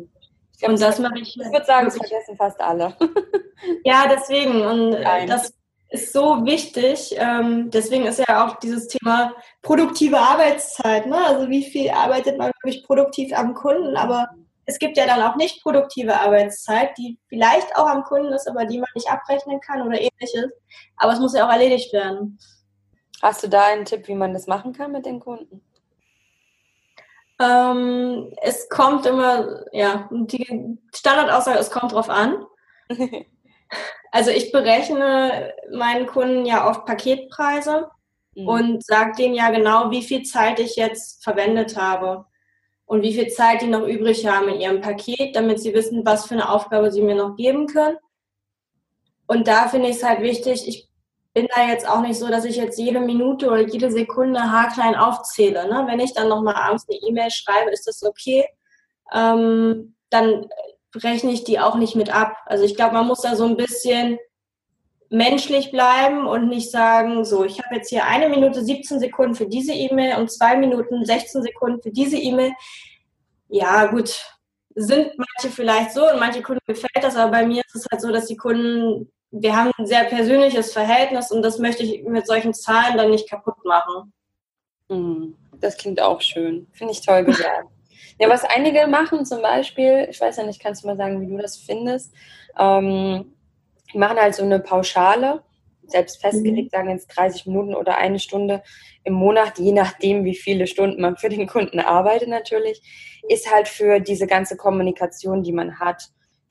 Glaub, 0.61 0.73
und 0.73 0.81
das 0.81 0.99
mache 0.99 1.19
ich. 1.19 1.39
Ich 1.39 1.53
würde 1.53 1.65
sagen, 1.65 1.87
das 1.87 1.97
vergessen 1.97 2.37
fast 2.37 2.61
alle. 2.61 2.95
ja, 3.85 4.05
deswegen. 4.11 4.63
Und 4.63 4.95
äh, 4.95 5.03
Nein. 5.03 5.29
das 5.29 5.55
ist 5.91 6.13
so 6.13 6.45
wichtig. 6.45 7.15
Ähm, 7.19 7.71
deswegen 7.71 8.07
ist 8.07 8.23
ja 8.27 8.47
auch 8.47 8.59
dieses 8.61 8.89
Thema 8.89 9.35
produktive 9.63 10.19
Arbeitszeit. 10.19 11.07
Ne? 11.07 11.17
Also 11.17 11.49
wie 11.49 11.65
viel 11.65 11.91
arbeitet 11.91 12.39
man 12.39 12.53
wirklich 12.63 12.85
produktiv 12.85 13.33
am 13.35 13.55
Kunden? 13.55 13.97
Aber 13.97 14.29
es 14.71 14.79
gibt 14.79 14.97
ja 14.97 15.05
dann 15.05 15.21
auch 15.21 15.35
nicht 15.35 15.63
produktive 15.63 16.21
Arbeitszeit, 16.21 16.97
die 16.97 17.19
vielleicht 17.29 17.77
auch 17.77 17.89
am 17.89 18.05
Kunden 18.05 18.33
ist, 18.33 18.49
aber 18.49 18.65
die 18.65 18.79
man 18.79 18.89
nicht 18.95 19.11
abrechnen 19.11 19.61
kann 19.61 19.83
oder 19.83 20.01
ähnliches. 20.01 20.53
Aber 20.97 21.13
es 21.13 21.19
muss 21.19 21.35
ja 21.35 21.45
auch 21.45 21.53
erledigt 21.53 21.93
werden. 21.93 22.39
Hast 23.21 23.43
du 23.43 23.49
da 23.49 23.65
einen 23.65 23.85
Tipp, 23.85 24.07
wie 24.07 24.15
man 24.15 24.33
das 24.33 24.47
machen 24.47 24.73
kann 24.73 24.93
mit 24.93 25.07
den 25.07 25.19
Kunden? 25.19 25.61
Ähm, 27.41 28.33
es 28.43 28.69
kommt 28.69 29.07
immer, 29.07 29.65
ja, 29.73 30.09
die 30.13 30.79
Standardaussage, 30.95 31.59
es 31.59 31.73
kommt 31.73 31.91
drauf 31.91 32.09
an. 32.09 32.47
also 34.13 34.31
ich 34.31 34.53
berechne 34.53 35.53
meinen 35.73 36.07
Kunden 36.07 36.47
ja 36.47 36.71
auf 36.71 36.85
Paketpreise 36.85 37.91
mhm. 38.37 38.47
und 38.47 38.85
sage 38.85 39.17
denen 39.19 39.35
ja 39.35 39.51
genau, 39.51 39.91
wie 39.91 40.03
viel 40.03 40.23
Zeit 40.23 40.61
ich 40.61 40.77
jetzt 40.77 41.25
verwendet 41.25 41.77
habe 41.77 42.30
und 42.91 43.03
wie 43.03 43.15
viel 43.15 43.29
Zeit 43.29 43.63
die 43.63 43.69
noch 43.69 43.87
übrig 43.87 44.27
haben 44.27 44.49
in 44.49 44.61
ihrem 44.61 44.81
Paket, 44.81 45.37
damit 45.37 45.61
sie 45.61 45.73
wissen, 45.75 46.05
was 46.05 46.27
für 46.27 46.35
eine 46.35 46.51
Aufgabe 46.51 46.91
sie 46.91 47.03
mir 47.03 47.15
noch 47.15 47.37
geben 47.37 47.69
können. 47.69 47.97
Und 49.29 49.47
da 49.47 49.69
finde 49.69 49.91
ich 49.91 49.97
es 49.99 50.03
halt 50.03 50.23
wichtig, 50.23 50.67
ich 50.67 50.89
bin 51.33 51.47
da 51.55 51.69
jetzt 51.69 51.89
auch 51.89 52.01
nicht 52.01 52.19
so, 52.19 52.27
dass 52.27 52.45
ich 52.45 52.57
jetzt 52.57 52.81
jede 52.81 52.99
Minute 52.99 53.47
oder 53.47 53.61
jede 53.61 53.93
Sekunde 53.93 54.41
haarklein 54.41 54.97
aufzähle. 54.97 55.69
Ne? 55.69 55.85
Wenn 55.87 56.01
ich 56.01 56.15
dann 56.15 56.29
nochmal 56.29 56.57
abends 56.57 56.89
eine 56.89 56.99
E-Mail 56.99 57.31
schreibe, 57.31 57.71
ist 57.71 57.87
das 57.87 58.03
okay. 58.03 58.45
Ähm, 59.15 59.95
dann 60.09 60.49
rechne 60.97 61.31
ich 61.31 61.45
die 61.45 61.61
auch 61.61 61.77
nicht 61.77 61.95
mit 61.95 62.13
ab. 62.13 62.39
Also 62.47 62.65
ich 62.65 62.75
glaube, 62.75 62.95
man 62.95 63.07
muss 63.07 63.21
da 63.21 63.37
so 63.37 63.45
ein 63.45 63.57
bisschen 63.57 64.19
menschlich 65.11 65.73
bleiben 65.73 66.27
und 66.27 66.49
nicht 66.49 66.71
sagen, 66.71 67.25
so, 67.25 67.45
ich 67.45 67.61
habe 67.61 67.75
jetzt 67.75 67.91
hier 67.91 68.07
eine 68.07 68.29
Minute 68.29 68.65
17 68.65 69.01
Sekunden 69.01 69.35
für 69.35 69.47
diese 69.47 69.73
E-Mail 69.73 70.17
und 70.17 70.31
zwei 70.31 70.57
Minuten 70.57 71.05
16 71.05 71.43
Sekunden 71.43 71.83
für 71.83 71.91
diese 71.91 72.17
E-Mail. 72.17 72.53
Ja, 73.49 73.87
gut, 73.87 74.25
sind 74.77 75.11
manche 75.19 75.55
vielleicht 75.55 75.93
so 75.93 76.09
und 76.09 76.21
manche 76.21 76.43
Kunden 76.43 76.63
gefällt 76.65 77.03
das, 77.03 77.17
aber 77.17 77.33
bei 77.33 77.47
mir 77.47 77.63
ist 77.67 77.75
es 77.75 77.87
halt 77.91 78.01
so, 78.01 78.13
dass 78.13 78.27
die 78.27 78.37
Kunden, 78.37 79.11
wir 79.33 79.57
haben 79.57 79.73
ein 79.79 79.87
sehr 79.87 80.05
persönliches 80.05 80.73
Verhältnis 80.73 81.33
und 81.33 81.43
das 81.43 81.59
möchte 81.59 81.83
ich 81.83 82.05
mit 82.05 82.29
solchen 82.29 82.55
Zahlen 82.55 82.97
dann 82.97 83.11
nicht 83.11 83.29
kaputt 83.29 83.65
machen. 83.65 84.13
Hm, 84.89 85.37
das 85.59 85.77
klingt 85.77 86.01
auch 86.01 86.21
schön. 86.21 86.69
Finde 86.73 86.93
ich 86.93 87.05
toll 87.05 87.25
gesagt. 87.25 87.69
ja, 88.21 88.29
was 88.29 88.45
einige 88.45 88.87
machen 88.87 89.27
zum 89.27 89.43
Beispiel, 89.43 90.07
ich 90.09 90.21
weiß 90.21 90.37
ja 90.37 90.45
nicht, 90.45 90.63
kannst 90.63 90.85
du 90.85 90.87
mal 90.87 90.97
sagen, 90.97 91.21
wie 91.21 91.27
du 91.27 91.37
das 91.37 91.57
findest? 91.57 92.15
Ähm, 92.57 93.33
die 93.93 93.99
machen 93.99 94.19
halt 94.19 94.35
so 94.35 94.43
eine 94.43 94.61
Pauschale, 94.61 95.43
selbst 95.87 96.21
festgelegt, 96.21 96.73
mhm. 96.73 96.77
sagen 96.77 96.91
jetzt 96.91 97.09
30 97.17 97.47
Minuten 97.47 97.75
oder 97.75 97.99
eine 97.99 98.19
Stunde 98.19 98.63
im 99.05 99.15
Monat, 99.15 99.59
je 99.59 99.73
nachdem, 99.73 100.25
wie 100.25 100.37
viele 100.37 100.67
Stunden 100.67 101.01
man 101.01 101.17
für 101.17 101.29
den 101.29 101.47
Kunden 101.47 101.81
arbeitet 101.81 102.29
natürlich, 102.29 102.83
ist 103.29 103.53
halt 103.53 103.69
für 103.69 104.01
diese 104.01 104.27
ganze 104.27 104.57
Kommunikation, 104.57 105.43
die 105.43 105.53
man 105.53 105.79
hat, 105.79 106.05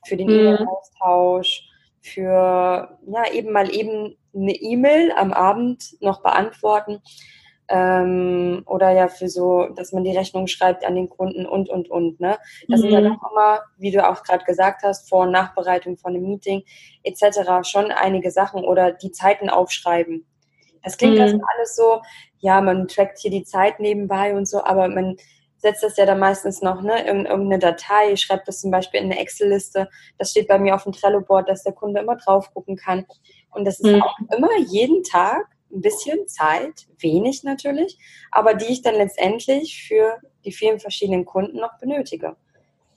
für 0.06 0.16
den 0.16 0.28
mhm. 0.28 0.34
E-Mail-Austausch, 0.34 1.62
für 2.02 2.98
ja 3.06 3.32
eben 3.32 3.52
mal 3.52 3.74
eben 3.74 4.16
eine 4.34 4.54
E-Mail 4.54 5.12
am 5.12 5.32
Abend 5.32 5.96
noch 6.00 6.22
beantworten 6.22 7.00
ähm, 7.70 8.62
oder 8.66 8.90
ja 8.90 9.06
für 9.06 9.28
so, 9.28 9.68
dass 9.76 9.92
man 9.92 10.02
die 10.02 10.16
Rechnung 10.16 10.48
schreibt 10.48 10.84
an 10.84 10.96
den 10.96 11.08
Kunden 11.08 11.46
und, 11.46 11.68
und, 11.70 11.88
und. 11.88 12.18
Ne? 12.18 12.36
Das 12.68 12.80
mhm. 12.80 12.82
sind 12.82 12.90
ja 12.90 13.00
mhm. 13.00 13.04
doch 13.04 13.30
immer, 13.30 13.60
wie 13.78 13.92
du 13.92 14.06
auch 14.06 14.24
gerade 14.24 14.44
gesagt 14.44 14.82
hast, 14.82 15.08
Vor- 15.08 15.22
und 15.22 15.30
Nachbereitung 15.30 15.96
von 15.96 16.14
einem 16.14 16.24
Meeting 16.24 16.64
etc. 17.04 17.62
schon 17.62 17.92
einige 17.92 18.32
Sachen 18.32 18.64
oder 18.64 18.90
die 18.92 19.12
Zeiten 19.12 19.48
aufschreiben. 19.48 20.26
Das 20.82 20.98
klingt 20.98 21.14
mhm. 21.14 21.22
also 21.22 21.38
alles 21.56 21.76
so, 21.76 22.02
ja, 22.40 22.60
man 22.60 22.88
trackt 22.88 23.18
hier 23.20 23.30
die 23.30 23.44
Zeit 23.44 23.78
nebenbei 23.78 24.34
und 24.34 24.48
so, 24.48 24.64
aber 24.64 24.88
man 24.88 25.16
setzt 25.58 25.82
das 25.82 25.96
ja 25.96 26.06
dann 26.06 26.18
meistens 26.18 26.62
noch 26.62 26.82
ne, 26.82 27.06
in 27.06 27.26
irgendeine 27.26 27.58
Datei, 27.58 28.16
schreibt 28.16 28.48
das 28.48 28.60
zum 28.60 28.70
Beispiel 28.72 29.00
in 29.00 29.12
eine 29.12 29.20
Excel-Liste. 29.20 29.88
Das 30.18 30.30
steht 30.30 30.48
bei 30.48 30.58
mir 30.58 30.74
auf 30.74 30.84
dem 30.84 30.92
Trello-Board, 30.92 31.48
dass 31.48 31.62
der 31.62 31.74
Kunde 31.74 32.00
immer 32.00 32.16
drauf 32.16 32.52
gucken 32.52 32.76
kann. 32.76 33.04
Und 33.50 33.66
das 33.66 33.78
ist 33.78 33.92
mhm. 33.92 34.02
auch 34.02 34.16
immer 34.34 34.48
jeden 34.58 35.04
Tag 35.04 35.46
ein 35.72 35.80
bisschen 35.80 36.26
Zeit, 36.28 36.86
wenig 36.98 37.44
natürlich, 37.44 37.98
aber 38.30 38.54
die 38.54 38.66
ich 38.72 38.82
dann 38.82 38.94
letztendlich 38.94 39.82
für 39.86 40.18
die 40.44 40.52
vielen 40.52 40.80
verschiedenen 40.80 41.24
Kunden 41.24 41.58
noch 41.58 41.78
benötige. 41.78 42.36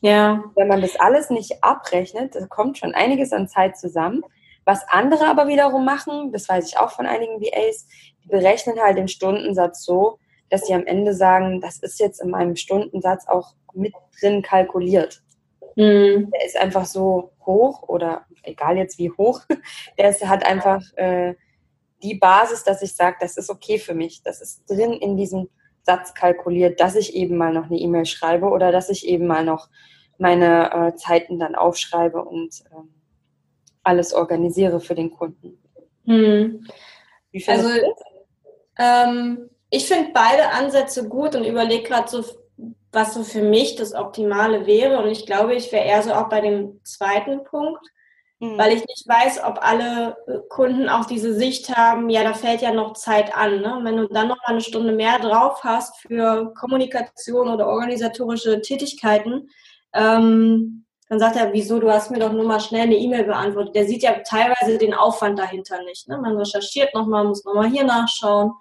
Ja. 0.02 0.44
Wenn 0.56 0.68
man 0.68 0.82
das 0.82 1.00
alles 1.00 1.30
nicht 1.30 1.64
abrechnet, 1.64 2.36
da 2.36 2.46
kommt 2.48 2.78
schon 2.78 2.94
einiges 2.94 3.32
an 3.32 3.48
Zeit 3.48 3.78
zusammen. 3.78 4.24
Was 4.66 4.88
andere 4.88 5.28
aber 5.28 5.48
wiederum 5.48 5.86
machen, 5.86 6.32
das 6.32 6.50
weiß 6.50 6.68
ich 6.68 6.78
auch 6.78 6.92
von 6.92 7.06
einigen 7.06 7.42
VAs, 7.42 7.88
die 8.24 8.28
berechnen 8.28 8.80
halt 8.82 8.98
den 8.98 9.08
Stundensatz 9.08 9.84
so, 9.84 10.20
dass 10.50 10.68
sie 10.68 10.74
am 10.74 10.86
Ende 10.86 11.14
sagen, 11.14 11.62
das 11.62 11.80
ist 11.80 12.00
jetzt 12.00 12.22
in 12.22 12.30
meinem 12.30 12.56
Stundensatz 12.56 13.28
auch 13.28 13.54
mit 13.74 13.94
drin 14.20 14.42
kalkuliert. 14.42 15.22
Mhm. 15.76 16.32
Der 16.32 16.46
ist 16.46 16.58
einfach 16.58 16.86
so 16.86 17.32
hoch 17.46 17.84
oder 17.84 18.26
egal 18.44 18.78
jetzt 18.78 18.98
wie 18.98 19.10
hoch, 19.10 19.42
der 19.98 20.10
ist, 20.10 20.26
hat 20.26 20.46
einfach 20.46 20.82
äh, 20.96 21.36
die 22.04 22.16
Basis, 22.16 22.64
dass 22.64 22.82
ich 22.82 22.94
sage, 22.94 23.18
das 23.20 23.38
ist 23.38 23.50
okay 23.50 23.80
für 23.80 23.94
mich. 23.94 24.22
Das 24.24 24.42
ist 24.42 24.70
drin 24.70 24.94
in 24.94 25.18
diesem 25.18 25.50
Satz 25.84 26.14
kalkuliert, 26.14 26.80
dass 26.80 26.96
ich 26.96 27.16
eben 27.16 27.38
mal 27.38 27.54
noch 27.54 27.66
eine 27.66 27.78
E-Mail 27.78 28.06
schreibe 28.06 28.48
oder 28.48 28.72
dass 28.72 28.90
ich 28.90 29.08
eben 29.08 29.28
mal 29.28 29.44
noch 29.44 29.70
meine 30.18 30.72
äh, 30.72 30.96
Zeiten 30.96 31.40
dann 31.40 31.56
aufschreibe 31.56 32.24
und 32.24 32.64
ähm, 32.72 32.94
alles 33.84 34.14
organisiere 34.14 34.80
für 34.80 34.96
den 34.96 35.12
Kunden. 35.12 35.58
Hm. 36.06 36.66
Wie 37.32 37.48
also, 37.48 37.70
ähm, 38.78 39.50
ich 39.70 39.88
finde 39.88 40.12
beide 40.14 40.50
Ansätze 40.50 41.08
gut 41.10 41.36
und 41.36 41.46
überlege 41.46 41.84
gerade 41.84 42.10
so, 42.10 42.24
was 42.92 43.14
so 43.16 43.24
für 43.24 43.42
mich 43.42 43.76
das 43.76 43.94
Optimale 43.94 44.66
wäre. 44.66 45.00
Und 45.02 45.10
ich 45.10 45.26
glaube, 45.26 45.56
ich 45.56 45.72
wäre 45.72 45.86
eher 45.86 46.04
so 46.04 46.14
auch 46.14 46.30
bei 46.30 46.42
dem 46.42 46.80
zweiten 46.84 47.44
Punkt 47.44 47.86
mhm. 48.44 48.58
weil 48.58 48.74
ich 48.74 48.86
nicht 48.86 49.08
weiß, 49.08 49.44
ob 49.44 49.60
alle 49.62 50.18
äh, 50.28 50.40
Kunden 50.50 50.90
auch 50.90 51.06
diese 51.06 51.34
Sicht 51.34 51.76
haben, 51.76 52.10
ja, 52.10 52.24
da 52.24 52.34
fällt 52.34 52.62
ja 52.62 52.74
noch 52.74 52.94
Zeit 52.94 53.36
an. 53.36 53.62
Ne? 53.62 53.80
wenn 53.84 53.98
du 53.98 54.08
dann 54.08 54.28
noch 54.28 54.38
mal 54.38 54.54
eine 54.54 54.62
Stunde 54.62 54.94
mehr 54.94 55.20
drauf 55.20 55.64
hast 55.64 55.98
für 56.02 56.54
Kommunikation 56.54 57.50
oder 57.50 57.68
organisatorische 57.68 58.62
Tätigkeiten, 58.62 59.50
ähm, 59.94 60.86
dann 61.10 61.20
sagt 61.20 61.36
er, 61.36 61.54
wieso, 61.54 61.80
du 61.80 61.92
hast 61.92 62.12
mir 62.12 62.20
doch 62.20 62.32
nur 62.32 62.46
mal 62.46 62.60
schnell 62.60 62.84
eine 62.84 62.96
E-Mail 62.96 63.26
beantwortet. 63.26 63.76
Der 63.76 63.86
sieht 63.86 64.04
ja 64.04 64.14
teilweise 64.28 64.78
den 64.78 64.94
Aufwand 64.94 65.38
dahinter 65.38 65.84
nicht. 65.84 66.08
Ne? 66.08 66.18
Man 66.18 66.38
recherchiert 66.38 66.94
nochmal, 66.96 67.26
muss 67.26 67.44
nochmal 67.44 67.70
hier 67.70 67.84
nachschauen. 67.84 68.54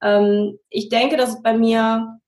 Ähm, 0.00 0.58
ich 0.70 0.88
denke, 0.88 1.16
dass 1.16 1.30
es 1.30 1.42
bei 1.42 1.52
mir 1.52 2.18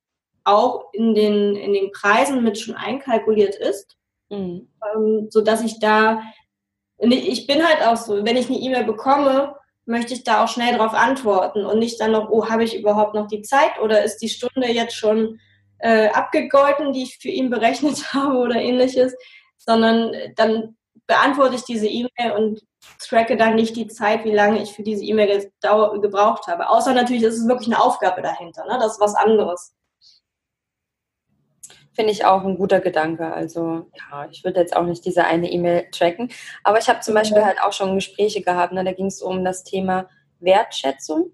auch 0.45 0.93
in 0.93 1.15
den, 1.15 1.57
in 1.57 1.73
den 1.73 1.93
Preisen 1.93 2.43
mit 2.43 2.59
schon 2.59 2.75
einkalkuliert 2.75 3.55
ist, 3.55 3.97
mhm. 4.29 4.69
ähm, 4.95 5.29
sodass 5.31 5.63
ich 5.63 5.79
da 5.79 6.21
ich 7.11 7.47
bin 7.47 7.67
halt 7.67 7.85
auch 7.87 7.97
so, 7.97 8.25
wenn 8.25 8.37
ich 8.37 8.49
eine 8.49 8.59
E-Mail 8.59 8.85
bekomme, 8.85 9.57
möchte 9.85 10.15
ich 10.15 10.23
da 10.23 10.45
auch 10.45 10.49
schnell 10.49 10.77
darauf 10.77 10.95
antworten 10.95 11.67
und 11.67 11.79
nicht 11.79 12.01
dann 12.01 12.13
noch, 12.13 12.31
oh, 12.31 12.49
habe 12.49 12.65
ich 12.65 12.79
überhaupt 12.79 13.15
noch 13.15 13.27
die 13.27 13.43
Zeit 13.43 13.81
oder 13.81 14.05
ist 14.05 14.19
die 14.19 14.29
Stunde 14.29 14.69
jetzt 14.69 14.95
schon 14.95 15.41
äh, 15.79 16.09
abgegolten, 16.09 16.93
die 16.93 17.03
ich 17.03 17.19
für 17.19 17.29
ihn 17.29 17.51
berechnet 17.51 18.13
habe 18.15 18.37
oder 18.37 18.57
ähnliches, 18.57 19.15
sondern 19.59 20.13
dann 20.37 20.77
beantworte 21.07 21.57
ich 21.57 21.65
diese 21.65 21.89
E-Mail 21.89 22.33
und 22.37 22.61
tracke 23.01 23.37
dann 23.37 23.57
nicht 23.57 23.75
die 23.77 23.89
Zeit, 23.89 24.25
wie 24.25 24.33
lange 24.33 24.63
ich 24.63 24.73
für 24.73 24.83
diese 24.83 25.05
E-Mail 25.05 25.51
gebraucht 26.01 26.47
habe. 26.47 26.69
Außer 26.69 26.95
natürlich 26.95 27.25
ist 27.25 27.39
es 27.39 27.49
wirklich 27.49 27.69
eine 27.69 27.83
Aufgabe 27.83 28.23
dahinter, 28.23 28.65
ne? 28.67 28.79
das 28.81 28.93
ist 28.93 29.01
was 29.01 29.15
anderes 29.17 29.75
finde 31.93 32.13
ich 32.13 32.25
auch 32.25 32.45
ein 32.45 32.57
guter 32.57 32.81
Gedanke. 32.81 33.33
Also 33.33 33.87
ja, 34.11 34.27
ich 34.31 34.45
würde 34.45 34.61
jetzt 34.61 34.75
auch 34.75 34.85
nicht 34.85 35.05
diese 35.05 35.25
eine 35.25 35.51
E-Mail 35.51 35.89
tracken. 35.91 36.31
Aber 36.65 36.79
ich 36.79 36.89
habe 36.89 37.01
zum 37.01 37.15
Beispiel 37.15 37.45
halt 37.45 37.61
auch 37.63 37.73
schon 37.73 37.95
Gespräche 37.95 38.43
gehabt, 38.43 38.73
ne? 38.73 38.85
da 38.85 38.93
ging 38.93 39.07
es 39.07 39.23
um 39.23 39.45
das 39.45 39.65
Thema 39.65 40.09
Wertschätzung. 40.41 41.33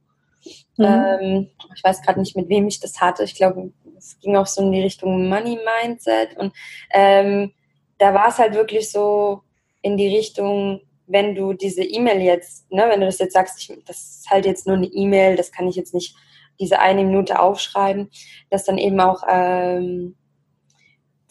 Mhm. 0.76 0.84
Ähm, 0.84 1.50
ich 1.74 1.82
weiß 1.82 2.02
gerade 2.02 2.20
nicht, 2.20 2.36
mit 2.36 2.48
wem 2.48 2.66
ich 2.66 2.80
das 2.80 3.00
hatte. 3.00 3.24
Ich 3.24 3.34
glaube, 3.34 3.72
es 3.96 4.18
ging 4.20 4.36
auch 4.36 4.46
so 4.46 4.62
in 4.62 4.72
die 4.72 4.82
Richtung 4.82 5.28
Money 5.28 5.58
Mindset. 5.82 6.36
Und 6.36 6.52
ähm, 6.90 7.52
da 7.98 8.14
war 8.14 8.28
es 8.28 8.38
halt 8.38 8.54
wirklich 8.54 8.90
so 8.90 9.42
in 9.82 9.96
die 9.96 10.14
Richtung, 10.14 10.80
wenn 11.06 11.34
du 11.34 11.52
diese 11.52 11.82
E-Mail 11.82 12.20
jetzt, 12.20 12.70
ne, 12.70 12.86
wenn 12.88 13.00
du 13.00 13.06
das 13.06 13.18
jetzt 13.18 13.32
sagst, 13.32 13.60
ich, 13.60 13.84
das 13.86 14.20
ist 14.20 14.30
halt 14.30 14.44
jetzt 14.44 14.66
nur 14.66 14.76
eine 14.76 14.86
E-Mail, 14.86 15.36
das 15.36 15.52
kann 15.52 15.66
ich 15.66 15.76
jetzt 15.76 15.94
nicht 15.94 16.14
diese 16.60 16.80
eine 16.80 17.04
Minute 17.04 17.40
aufschreiben, 17.40 18.10
dass 18.50 18.64
dann 18.64 18.78
eben 18.78 19.00
auch 19.00 19.22
ähm, 19.28 20.16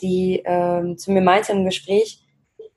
die 0.01 0.41
ähm, 0.45 0.97
zu 0.97 1.11
mir 1.11 1.21
meinte 1.21 1.51
im 1.51 1.65
Gespräch, 1.65 2.23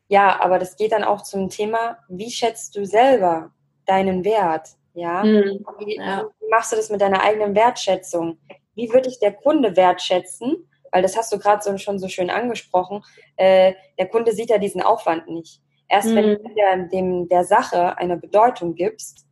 ja, 0.09 0.41
aber 0.41 0.59
das 0.59 0.77
geht 0.77 0.93
dann 0.93 1.05
auch 1.05 1.23
zum 1.23 1.49
Thema, 1.49 1.99
wie 2.09 2.31
schätzt 2.31 2.77
du 2.77 2.85
selber 2.85 3.53
deinen 3.87 4.25
Wert? 4.25 4.71
Ja, 4.95 5.23
mhm. 5.23 5.65
Wie, 5.79 5.97
ja. 5.97 6.27
wie, 6.41 6.51
machst 6.51 6.73
du 6.73 6.77
das 6.77 6.91
mit 6.91 7.01
deiner 7.01 7.23
eigenen 7.23 7.55
Wertschätzung? 7.55 8.39
Wie 8.75 8.93
würde 8.93 9.09
ich 9.09 9.21
der 9.21 9.33
Kunde 9.33 9.77
wertschätzen? 9.77 10.69
Weil 10.91 11.03
das 11.03 11.17
hast 11.17 11.33
du 11.33 11.39
gerade 11.39 11.63
so, 11.63 11.77
schon 11.79 12.01
so 12.01 12.09
schön 12.09 12.31
angesprochen. 12.31 13.05
Äh, 13.37 13.75
der 13.99 14.09
Kunde 14.09 14.33
sieht 14.33 14.51
ja 14.51 14.59
diesen 14.59 14.83
Aufwand 14.83 15.29
nicht. 15.29 15.61
Erst 15.89 16.09
mhm. 16.09 16.17
wenn 16.17 16.29
du 16.43 16.55
der, 16.57 16.77
dem, 16.89 17.29
der 17.29 17.45
Sache 17.45 17.97
eine 17.99 18.17
Bedeutung 18.17 18.75
gibst, 18.75 19.27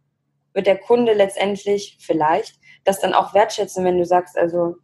wird 0.55 0.67
der 0.67 0.79
Kunde 0.79 1.13
letztendlich 1.13 1.97
vielleicht 2.01 2.59
das 2.85 3.01
dann 3.01 3.15
auch 3.15 3.35
wertschätzen, 3.35 3.85
wenn 3.85 3.99
du 3.99 4.05
sagst, 4.05 4.39
also 4.39 4.77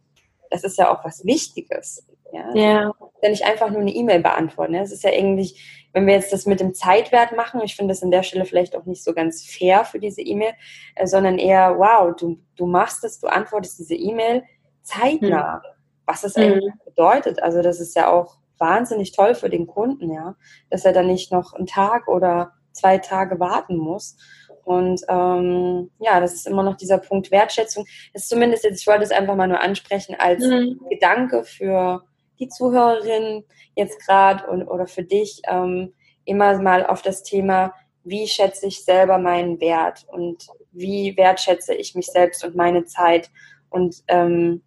das 0.49 0.63
ist 0.63 0.77
ja 0.77 0.93
auch 0.93 1.03
was 1.03 1.25
Wichtiges. 1.25 2.05
Ja. 2.35 2.55
ja. 2.55 2.91
ja 3.21 3.29
nicht 3.29 3.45
einfach 3.45 3.69
nur 3.69 3.81
eine 3.81 3.93
E-Mail 3.93 4.21
beantworten. 4.21 4.73
Ne? 4.73 4.81
Es 4.81 4.91
ist 4.91 5.03
ja 5.03 5.11
irgendwie, 5.11 5.55
wenn 5.93 6.05
wir 6.05 6.13
jetzt 6.13 6.33
das 6.33 6.45
mit 6.45 6.59
dem 6.59 6.73
Zeitwert 6.73 7.35
machen, 7.35 7.61
ich 7.63 7.75
finde 7.75 7.93
das 7.93 8.03
an 8.03 8.11
der 8.11 8.23
Stelle 8.23 8.45
vielleicht 8.45 8.75
auch 8.75 8.85
nicht 8.85 9.03
so 9.03 9.13
ganz 9.13 9.45
fair 9.45 9.85
für 9.85 9.99
diese 9.99 10.21
E-Mail, 10.21 10.53
äh, 10.95 11.07
sondern 11.07 11.37
eher, 11.37 11.77
wow, 11.77 12.15
du, 12.15 12.39
du 12.55 12.65
machst 12.65 13.03
es, 13.03 13.19
du 13.19 13.27
antwortest 13.27 13.79
diese 13.79 13.95
E-Mail 13.95 14.43
zeitnah. 14.81 15.61
Hm. 15.63 15.71
was 16.05 16.21
das 16.21 16.35
mhm. 16.35 16.43
eigentlich 16.43 16.73
bedeutet. 16.85 17.41
Also 17.41 17.61
das 17.61 17.79
ist 17.79 17.95
ja 17.95 18.11
auch 18.11 18.37
wahnsinnig 18.57 19.11
toll 19.11 19.35
für 19.35 19.49
den 19.49 19.67
Kunden, 19.67 20.11
ja, 20.11 20.35
dass 20.69 20.85
er 20.85 20.93
dann 20.93 21.07
nicht 21.07 21.31
noch 21.31 21.53
einen 21.53 21.65
Tag 21.65 22.07
oder 22.07 22.53
zwei 22.71 22.97
Tage 22.99 23.39
warten 23.39 23.77
muss. 23.77 24.17
Und 24.63 25.01
ähm, 25.09 25.91
ja, 25.99 26.19
das 26.19 26.33
ist 26.33 26.47
immer 26.47 26.63
noch 26.63 26.75
dieser 26.75 26.97
Punkt 26.97 27.31
Wertschätzung. 27.31 27.85
Das 28.13 28.23
ist 28.23 28.29
zumindest 28.29 28.63
jetzt, 28.63 28.81
ich 28.81 28.87
wollte 28.87 29.03
es 29.03 29.11
einfach 29.11 29.35
mal 29.35 29.47
nur 29.47 29.61
ansprechen 29.61 30.15
als 30.17 30.43
mhm. 30.43 30.79
Gedanke 30.89 31.43
für 31.43 32.03
die 32.39 32.49
Zuhörerin 32.49 33.43
jetzt 33.75 34.05
gerade 34.05 34.45
oder 34.65 34.87
für 34.87 35.03
dich, 35.03 35.41
ähm, 35.47 35.93
immer 36.25 36.59
mal 36.61 36.85
auf 36.85 37.01
das 37.01 37.23
Thema, 37.23 37.73
wie 38.03 38.27
schätze 38.27 38.67
ich 38.67 38.83
selber 38.83 39.17
meinen 39.17 39.59
Wert 39.59 40.05
und 40.07 40.47
wie 40.71 41.15
wertschätze 41.17 41.73
ich 41.73 41.95
mich 41.95 42.07
selbst 42.07 42.43
und 42.43 42.55
meine 42.55 42.85
Zeit 42.85 43.31
und 43.69 44.03
ähm, 44.07 44.61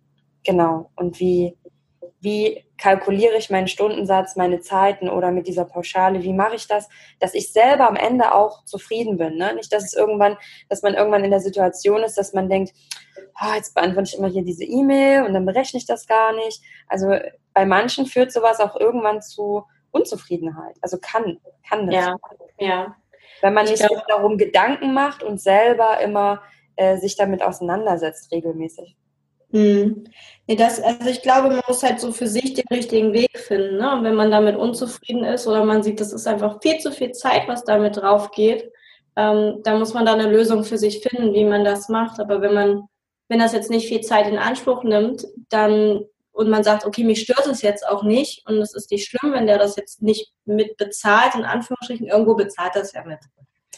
genau 0.45 0.91
und 0.97 1.21
wie 1.21 1.57
wie 2.21 2.64
kalkuliere 2.79 3.37
ich 3.37 3.51
meinen 3.51 3.69
Stundensatz, 3.69 4.37
meine 4.37 4.61
Zeiten 4.61 5.09
oder 5.09 5.31
mit 5.31 5.47
dieser 5.47 5.64
Pauschale, 5.64 6.23
wie 6.23 6.33
mache 6.33 6.57
ich 6.57 6.66
das, 6.66 6.89
dass 7.21 7.35
ich 7.35 7.53
selber 7.53 7.89
am 7.89 7.97
Ende 7.97 8.35
auch 8.35 8.64
zufrieden 8.64 9.19
bin. 9.19 9.37
Ne? 9.37 9.55
Nicht, 9.55 9.73
dass 9.73 9.85
es 9.85 9.95
irgendwann, 9.95 10.37
dass 10.69 10.83
man 10.83 10.95
irgendwann 10.95 11.25
in 11.25 11.31
der 11.31 11.41
Situation 11.41 12.03
ist, 12.03 12.19
dass 12.19 12.33
man 12.33 12.49
denkt, 12.49 12.73
oh, 13.41 13.55
jetzt 13.55 13.75
beantworte 13.75 14.11
ich 14.12 14.19
immer 14.19 14.29
hier 14.29 14.43
diese 14.43 14.64
E-Mail 14.64 15.25
und 15.25 15.35
dann 15.35 15.47
berechne 15.47 15.79
ich 15.79 15.87
das 15.87 16.07
gar 16.07 16.35
nicht. 16.35 16.62
Also 16.89 17.14
bei 17.59 17.67
manchen 17.67 18.07
führt 18.07 18.31
sowas 18.31 18.61
auch 18.61 18.79
irgendwann 18.79 19.21
zu 19.21 19.65
Unzufriedenheit. 19.91 20.77
Also 20.81 20.97
kann, 21.01 21.41
kann 21.69 21.89
das. 21.89 21.95
Ja, 21.97 22.17
ja. 22.61 22.97
Wenn 23.43 23.53
man 23.53 23.67
nicht 23.67 23.85
glaub, 23.85 24.07
darum 24.07 24.39
Gedanken 24.39 24.95
macht 24.95 25.25
und 25.25 25.41
selber 25.41 25.99
immer 26.01 26.41
äh, 26.77 26.99
sich 26.99 27.17
damit 27.17 27.43
auseinandersetzt 27.43 28.31
regelmäßig. 28.31 28.97
Hm. 29.51 30.05
Nee, 30.47 30.55
das, 30.55 30.81
also 30.81 31.11
ich 31.11 31.21
glaube, 31.21 31.49
man 31.49 31.63
muss 31.67 31.83
halt 31.83 31.99
so 31.99 32.13
für 32.13 32.29
sich 32.29 32.55
den 32.55 32.69
richtigen 32.71 33.13
Weg 33.13 33.37
finden. 33.37 33.79
Ne? 33.79 33.93
Und 33.93 34.05
wenn 34.05 34.15
man 34.15 34.31
damit 34.31 34.55
unzufrieden 34.55 35.25
ist 35.25 35.49
oder 35.49 35.65
man 35.65 35.83
sieht, 35.83 35.99
das 35.99 36.13
ist 36.13 36.29
einfach 36.29 36.63
viel 36.63 36.79
zu 36.79 36.93
viel 36.93 37.11
Zeit, 37.11 37.49
was 37.49 37.65
damit 37.65 37.97
drauf 37.97 38.31
geht, 38.31 38.71
ähm, 39.17 39.63
dann 39.65 39.81
muss 39.81 39.95
man 39.95 40.07
da 40.07 40.13
eine 40.13 40.31
Lösung 40.31 40.63
für 40.63 40.79
sich 40.79 41.01
finden, 41.01 41.35
wie 41.35 41.45
man 41.45 41.65
das 41.65 41.89
macht. 41.89 42.21
Aber 42.21 42.41
wenn 42.41 42.55
man, 42.55 42.83
wenn 43.27 43.41
das 43.41 43.53
jetzt 43.53 43.69
nicht 43.69 43.89
viel 43.89 44.03
Zeit 44.03 44.29
in 44.29 44.39
Anspruch 44.39 44.85
nimmt, 44.85 45.27
dann 45.49 46.05
und 46.39 46.51
man 46.51 46.62
sagt, 46.62 46.86
okay, 46.86 47.03
mich 47.03 47.22
stört 47.22 47.49
es 47.49 47.62
jetzt 47.62 47.84
auch 47.84 48.05
nicht 48.05 48.47
und 48.47 48.59
es 48.59 48.72
ist 48.72 48.93
nicht 48.93 49.09
schlimm, 49.09 49.32
wenn 49.32 49.49
der 49.49 49.59
das 49.59 49.74
jetzt 49.74 50.03
nicht 50.03 50.32
mit 50.45 50.76
bezahlt, 50.76 51.34
in 51.34 51.45
Anführungsstrichen, 51.45 52.07
irgendwo 52.07 52.36
bezahlt 52.36 52.76
das 52.76 52.93
ja 52.93 53.03
mit. 53.05 53.18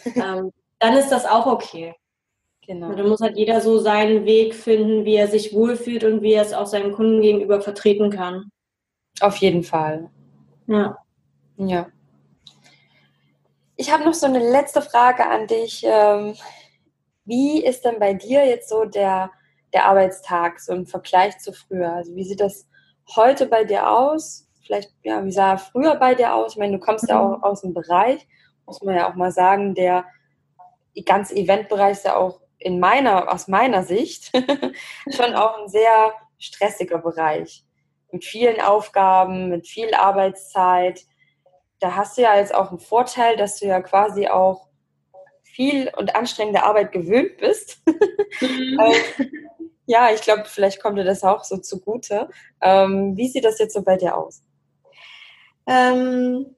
ähm, 0.15 0.53
dann 0.79 0.95
ist 0.95 1.09
das 1.09 1.25
auch 1.25 1.47
okay. 1.47 1.95
Genau. 2.67 2.93
dann 2.93 3.09
muss 3.09 3.23
halt 3.23 3.39
jeder 3.39 3.63
so 3.63 3.79
seinen 3.79 4.27
Weg 4.27 4.55
finden, 4.55 5.07
wie 5.07 5.17
er 5.17 5.27
sich 5.27 5.55
wohlfühlt 5.55 6.05
und 6.05 6.21
wie 6.21 6.35
er 6.35 6.43
es 6.43 6.53
auch 6.53 6.67
seinen 6.67 6.93
Kunden 6.93 7.23
gegenüber 7.23 7.63
vertreten 7.63 8.11
kann. 8.11 8.51
Auf 9.21 9.39
jeden 9.39 9.63
Fall. 9.63 10.11
Ja. 10.67 10.99
Ja. 11.57 11.89
Ich 13.77 13.91
habe 13.91 14.05
noch 14.05 14.15
so 14.15 14.27
eine 14.27 14.39
letzte 14.39 14.83
Frage 14.83 15.27
an 15.27 15.47
dich. 15.47 15.83
Ähm, 15.83 16.35
wie 17.25 17.65
ist 17.65 17.87
denn 17.87 17.99
bei 17.99 18.13
dir 18.13 18.47
jetzt 18.47 18.69
so 18.69 18.85
der 18.85 19.31
der 19.73 19.87
Arbeitstag, 19.87 20.61
so 20.61 20.73
im 20.73 20.87
Vergleich 20.87 21.39
zu 21.39 21.53
früher? 21.53 21.93
Also 21.93 22.15
wie 22.15 22.25
sieht 22.25 22.41
das 22.41 22.69
heute 23.15 23.47
bei 23.47 23.65
dir 23.65 23.91
aus? 23.91 24.49
Vielleicht, 24.65 24.93
ja, 25.03 25.25
wie 25.25 25.33
sah 25.33 25.53
er 25.53 25.59
früher 25.59 25.97
bei 25.97 26.15
dir 26.15 26.35
aus? 26.35 26.53
Ich 26.53 26.59
meine, 26.59 26.79
du 26.79 26.85
kommst 26.85 27.09
ja 27.09 27.21
auch 27.21 27.39
mhm. 27.39 27.45
aus 27.45 27.63
dem 27.63 27.75
Bereich, 27.75 28.27
muss 28.67 28.83
man 28.83 28.97
ja 28.97 29.11
auch 29.11 29.15
mal 29.15 29.33
sagen, 29.33 29.75
der 29.75 30.05
ganze 31.05 31.35
Eventbereich 31.35 31.93
ist 31.93 32.05
ja 32.05 32.17
auch 32.17 32.41
in 32.59 32.79
meiner, 32.79 33.33
aus 33.33 33.49
meiner 33.49 33.83
Sicht 33.83 34.31
schon 35.11 35.35
auch 35.35 35.63
ein 35.63 35.69
sehr 35.69 36.13
stressiger 36.39 36.99
Bereich. 36.99 37.65
Mit 38.13 38.25
vielen 38.25 38.61
Aufgaben, 38.61 39.49
mit 39.49 39.67
viel 39.67 39.95
Arbeitszeit. 39.95 41.01
Da 41.79 41.97
hast 41.97 42.19
du 42.19 42.23
ja 42.23 42.37
jetzt 42.37 42.55
auch 42.55 42.71
einen 42.71 42.81
Vorteil, 42.81 43.37
dass 43.37 43.59
du 43.59 43.67
ja 43.67 43.81
quasi 43.81 44.29
auch 44.29 44.69
viel 45.43 45.91
und 45.97 46.15
anstrengende 46.15 46.63
Arbeit 46.63 46.93
gewöhnt 46.93 47.37
bist. 47.39 47.83
Mhm. 48.41 48.79
Ja, 49.91 50.09
ich 50.15 50.21
glaube, 50.21 50.45
vielleicht 50.47 50.81
kommt 50.81 50.99
dir 50.99 51.05
das 51.05 51.25
auch 51.25 51.43
so 51.43 51.57
zugute. 51.57 52.29
Ähm, 52.61 53.17
wie 53.17 53.27
sieht 53.27 53.45
das 53.45 53.59
jetzt 53.59 53.75
so 53.75 53.83
bei 53.83 53.97
dir 53.97 54.17
aus? 54.17 54.45
Ähm, 55.67 56.55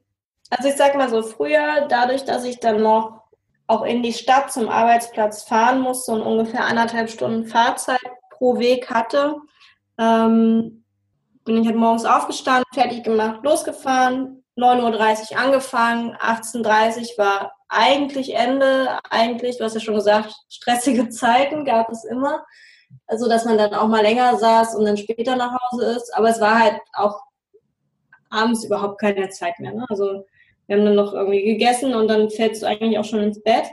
also 0.50 0.68
ich 0.68 0.76
sag 0.76 0.94
mal 0.96 1.08
so, 1.08 1.22
früher, 1.22 1.86
dadurch, 1.88 2.26
dass 2.26 2.44
ich 2.44 2.60
dann 2.60 2.82
noch 2.82 3.22
auch 3.68 3.84
in 3.84 4.02
die 4.02 4.12
Stadt 4.12 4.52
zum 4.52 4.68
Arbeitsplatz 4.68 5.44
fahren 5.44 5.80
musste 5.80 6.12
und 6.12 6.20
ungefähr 6.20 6.66
anderthalb 6.66 7.08
Stunden 7.08 7.46
Fahrzeit 7.46 8.02
pro 8.32 8.58
Weg 8.58 8.90
hatte, 8.90 9.36
ähm, 9.96 10.84
bin 11.46 11.56
ich 11.56 11.66
halt 11.66 11.76
morgens 11.76 12.04
aufgestanden, 12.04 12.66
fertig 12.74 13.02
gemacht, 13.02 13.40
losgefahren, 13.44 14.44
9.30 14.58 15.32
Uhr 15.32 15.38
angefangen, 15.38 16.14
18.30 16.16 17.12
Uhr 17.12 17.24
war 17.24 17.52
eigentlich 17.70 18.34
Ende, 18.34 18.98
eigentlich, 19.08 19.56
du 19.56 19.64
hast 19.64 19.72
ja 19.72 19.80
schon 19.80 19.94
gesagt, 19.94 20.34
stressige 20.50 21.08
Zeiten 21.08 21.64
gab 21.64 21.88
es 21.88 22.04
immer 22.04 22.44
also 23.12 23.28
dass 23.28 23.44
man 23.44 23.58
dann 23.58 23.74
auch 23.74 23.88
mal 23.88 24.00
länger 24.00 24.38
saß 24.38 24.74
und 24.74 24.86
dann 24.86 24.96
später 24.96 25.36
nach 25.36 25.52
Hause 25.52 25.84
ist. 25.96 26.16
Aber 26.16 26.30
es 26.30 26.40
war 26.40 26.58
halt 26.58 26.80
auch 26.94 27.20
abends 28.30 28.64
überhaupt 28.64 28.98
keine 28.98 29.28
Zeit 29.28 29.60
mehr. 29.60 29.74
Ne? 29.74 29.84
Also 29.90 30.24
wir 30.66 30.76
haben 30.76 30.86
dann 30.86 30.94
noch 30.94 31.12
irgendwie 31.12 31.42
gegessen 31.42 31.94
und 31.94 32.08
dann 32.08 32.30
fällst 32.30 32.62
du 32.62 32.66
eigentlich 32.66 32.98
auch 32.98 33.04
schon 33.04 33.20
ins 33.20 33.42
Bett. 33.42 33.66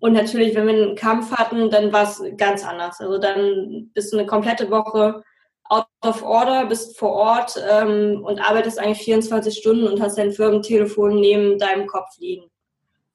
Und 0.00 0.12
natürlich, 0.12 0.54
wenn 0.54 0.66
wir 0.66 0.74
einen 0.74 0.96
Kampf 0.96 1.32
hatten, 1.32 1.70
dann 1.70 1.94
war 1.94 2.02
es 2.02 2.22
ganz 2.36 2.62
anders. 2.62 3.00
Also 3.00 3.16
dann 3.16 3.90
bist 3.94 4.12
du 4.12 4.18
eine 4.18 4.26
komplette 4.26 4.70
Woche 4.70 5.22
out 5.70 5.86
of 6.02 6.22
order, 6.22 6.66
bist 6.66 6.98
vor 6.98 7.12
Ort 7.12 7.58
ähm, 7.70 8.22
und 8.22 8.38
arbeitest 8.38 8.78
eigentlich 8.78 8.98
24 8.98 9.56
Stunden 9.56 9.88
und 9.88 10.02
hast 10.02 10.18
dein 10.18 10.32
Firmentelefon 10.32 11.18
neben 11.18 11.58
deinem 11.58 11.86
Kopf 11.86 12.10
liegen. 12.18 12.50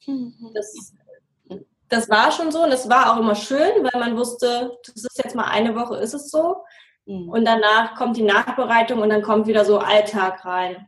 Mhm. 0.07 0.33
Das 0.55 0.95
das 1.91 2.09
war 2.09 2.31
schon 2.31 2.51
so 2.51 2.63
und 2.63 2.71
das 2.71 2.89
war 2.89 3.13
auch 3.13 3.19
immer 3.19 3.35
schön, 3.35 3.83
weil 3.83 3.99
man 3.99 4.17
wusste, 4.17 4.77
das 4.85 5.03
ist 5.03 5.21
jetzt 5.21 5.35
mal 5.35 5.43
eine 5.43 5.75
Woche, 5.75 5.97
ist 5.97 6.13
es 6.13 6.31
so. 6.31 6.63
Mhm. 7.05 7.29
Und 7.29 7.45
danach 7.45 7.95
kommt 7.95 8.15
die 8.15 8.23
Nachbereitung 8.23 9.01
und 9.01 9.09
dann 9.09 9.21
kommt 9.21 9.45
wieder 9.45 9.65
so 9.65 9.77
Alltag 9.77 10.45
rein. 10.45 10.87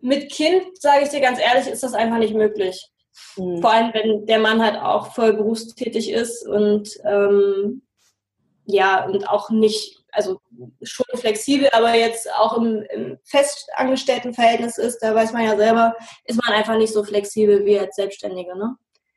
Mit 0.00 0.30
Kind, 0.30 0.64
sage 0.78 1.04
ich 1.04 1.08
dir 1.08 1.20
ganz 1.20 1.38
ehrlich, 1.38 1.66
ist 1.66 1.82
das 1.82 1.94
einfach 1.94 2.18
nicht 2.18 2.34
möglich. 2.34 2.90
Mhm. 3.36 3.62
Vor 3.62 3.72
allem, 3.72 3.94
wenn 3.94 4.26
der 4.26 4.38
Mann 4.38 4.62
halt 4.62 4.76
auch 4.76 5.14
voll 5.14 5.32
berufstätig 5.32 6.10
ist 6.10 6.46
und 6.46 6.90
ähm, 7.06 7.80
ja, 8.66 9.06
und 9.06 9.26
auch 9.30 9.48
nicht, 9.48 10.04
also 10.12 10.40
schon 10.82 11.06
flexibel, 11.14 11.70
aber 11.72 11.94
jetzt 11.94 12.30
auch 12.34 12.58
im, 12.58 12.82
im 12.90 13.18
festangestellten 13.24 14.34
Verhältnis 14.34 14.76
ist, 14.76 14.98
da 14.98 15.14
weiß 15.14 15.32
man 15.32 15.44
ja 15.44 15.56
selber, 15.56 15.96
ist 16.26 16.42
man 16.42 16.54
einfach 16.54 16.76
nicht 16.76 16.92
so 16.92 17.02
flexibel 17.02 17.64
wie 17.64 17.78
als 17.78 17.96
Selbstständige, 17.96 18.56
ne? 18.58 18.76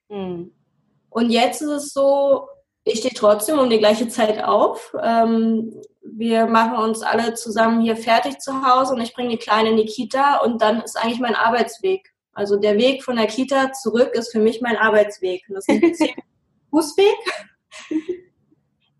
Mhm. 0.10 0.51
Und 1.10 1.30
jetzt 1.30 1.62
ist 1.62 1.70
es 1.70 1.93
so, 1.93 2.47
ich 2.84 2.99
stehe 2.99 3.14
trotzdem 3.14 3.60
um 3.60 3.70
die 3.70 3.80
gleiche 3.80 4.08
Zeit 4.08 4.43
auf. 4.43 4.95
Ähm, 5.01 5.82
wir 6.01 6.45
machen 6.45 6.78
uns 6.78 7.01
alle 7.01 7.34
zusammen 7.34 7.82
hier 7.82 7.97
fertig 7.97 8.39
zu 8.39 8.66
Hause 8.66 8.93
und 8.93 9.01
ich 9.01 9.14
bringe 9.14 9.30
die 9.30 9.38
Kleine 9.38 9.72
in 9.72 9.78
die 9.78 9.86
Kita 9.86 10.38
und 10.38 10.62
dann 10.62 10.82
ist 10.82 10.97
eigentlich 10.97 11.20
mein 11.20 11.36
Arbeitsweg. 11.36 12.14
Also 12.34 12.55
der 12.58 12.78
Weg 12.78 13.03
von 13.03 13.16
der 13.16 13.28
Kita 13.28 13.74
zurück 13.74 14.12
ist 14.14 14.32
für 14.32 14.39
mich 14.39 14.62
mein 14.62 14.78
Arbeitsweg. 14.78 15.43
Und 15.49 15.55
das 15.55 15.68
ist 15.68 16.01
ein 16.01 16.14
Fußweg. 16.70 17.16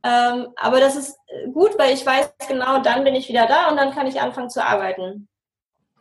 ähm, 0.04 0.48
aber 0.56 0.80
das 0.80 0.96
ist 0.96 1.18
gut, 1.54 1.78
weil 1.78 1.94
ich 1.94 2.06
weiß 2.06 2.34
genau, 2.48 2.82
dann 2.82 3.04
bin 3.04 3.16
ich 3.16 3.30
wieder 3.30 3.46
da 3.46 3.70
und 3.70 3.78
dann 3.78 3.92
kann 3.92 4.08
ich 4.08 4.20
anfangen 4.20 4.50
zu 4.50 4.66
arbeiten. 4.66 5.28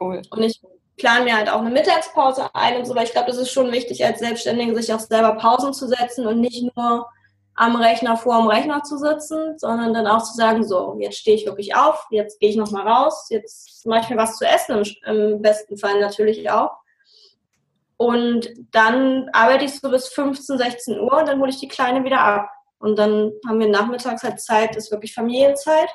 Cool. 0.00 0.22
Und 0.30 0.42
ich 0.42 0.60
plane 0.96 1.24
mir 1.24 1.36
halt 1.36 1.50
auch 1.50 1.60
eine 1.60 1.70
Mittagspause 1.70 2.48
ein 2.54 2.78
und 2.78 2.86
so, 2.86 2.94
weil 2.94 3.04
ich 3.04 3.12
glaube, 3.12 3.28
das 3.28 3.38
ist 3.38 3.50
schon 3.50 3.72
wichtig, 3.72 4.04
als 4.04 4.18
Selbstständige 4.18 4.74
sich 4.74 4.92
auch 4.92 5.00
selber 5.00 5.34
Pausen 5.36 5.72
zu 5.72 5.86
setzen 5.86 6.26
und 6.26 6.40
nicht 6.40 6.74
nur 6.76 7.06
am 7.54 7.76
Rechner 7.76 8.16
vor 8.16 8.38
dem 8.38 8.48
Rechner 8.48 8.82
zu 8.82 8.98
sitzen, 8.98 9.58
sondern 9.58 9.94
dann 9.94 10.06
auch 10.06 10.22
zu 10.22 10.34
sagen, 10.34 10.62
so, 10.62 10.96
jetzt 11.00 11.18
stehe 11.18 11.36
ich 11.36 11.46
wirklich 11.46 11.74
auf, 11.74 12.06
jetzt 12.10 12.38
gehe 12.38 12.50
ich 12.50 12.56
nochmal 12.56 12.86
raus, 12.86 13.28
jetzt 13.30 13.86
mache 13.86 14.00
ich 14.02 14.10
mir 14.10 14.16
was 14.16 14.36
zu 14.36 14.46
essen, 14.46 14.82
im, 15.06 15.32
im 15.32 15.42
besten 15.42 15.78
Fall 15.78 16.00
natürlich 16.00 16.50
auch. 16.50 16.72
Und 17.96 18.50
dann 18.72 19.30
arbeite 19.32 19.64
ich 19.64 19.80
so 19.80 19.90
bis 19.90 20.08
15, 20.08 20.58
16 20.58 21.00
Uhr 21.00 21.18
und 21.18 21.28
dann 21.28 21.40
hole 21.40 21.48
ich 21.48 21.60
die 21.60 21.68
Kleine 21.68 22.04
wieder 22.04 22.20
ab. 22.20 22.50
Und 22.78 22.98
dann 22.98 23.32
haben 23.48 23.58
wir 23.58 23.68
nachmittags 23.68 24.22
halt 24.22 24.38
Zeit, 24.38 24.76
ist 24.76 24.92
wirklich 24.92 25.14
Familienzeit 25.14 25.88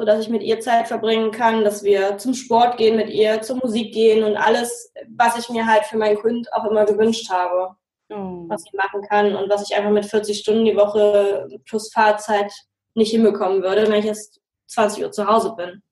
so 0.00 0.06
dass 0.06 0.20
ich 0.20 0.30
mit 0.30 0.42
ihr 0.42 0.60
Zeit 0.60 0.88
verbringen 0.88 1.30
kann, 1.30 1.62
dass 1.62 1.84
wir 1.84 2.16
zum 2.16 2.32
Sport 2.32 2.78
gehen 2.78 2.96
mit 2.96 3.10
ihr, 3.10 3.42
zur 3.42 3.56
Musik 3.56 3.92
gehen 3.92 4.24
und 4.24 4.34
alles, 4.34 4.90
was 5.14 5.38
ich 5.38 5.50
mir 5.50 5.66
halt 5.66 5.84
für 5.84 5.98
meinen 5.98 6.18
Kind 6.18 6.50
auch 6.54 6.64
immer 6.64 6.86
gewünscht 6.86 7.30
habe, 7.30 7.76
mhm. 8.08 8.48
was 8.48 8.64
ich 8.64 8.72
machen 8.72 9.02
kann 9.02 9.36
und 9.36 9.50
was 9.50 9.68
ich 9.68 9.76
einfach 9.76 9.90
mit 9.90 10.06
40 10.06 10.38
Stunden 10.38 10.64
die 10.64 10.74
Woche 10.74 11.46
plus 11.66 11.92
Fahrzeit 11.92 12.50
nicht 12.94 13.10
hinbekommen 13.10 13.62
würde, 13.62 13.82
wenn 13.88 13.98
ich 13.98 14.06
jetzt 14.06 14.40
20 14.68 15.04
Uhr 15.04 15.12
zu 15.12 15.26
Hause 15.26 15.54
bin. 15.54 15.82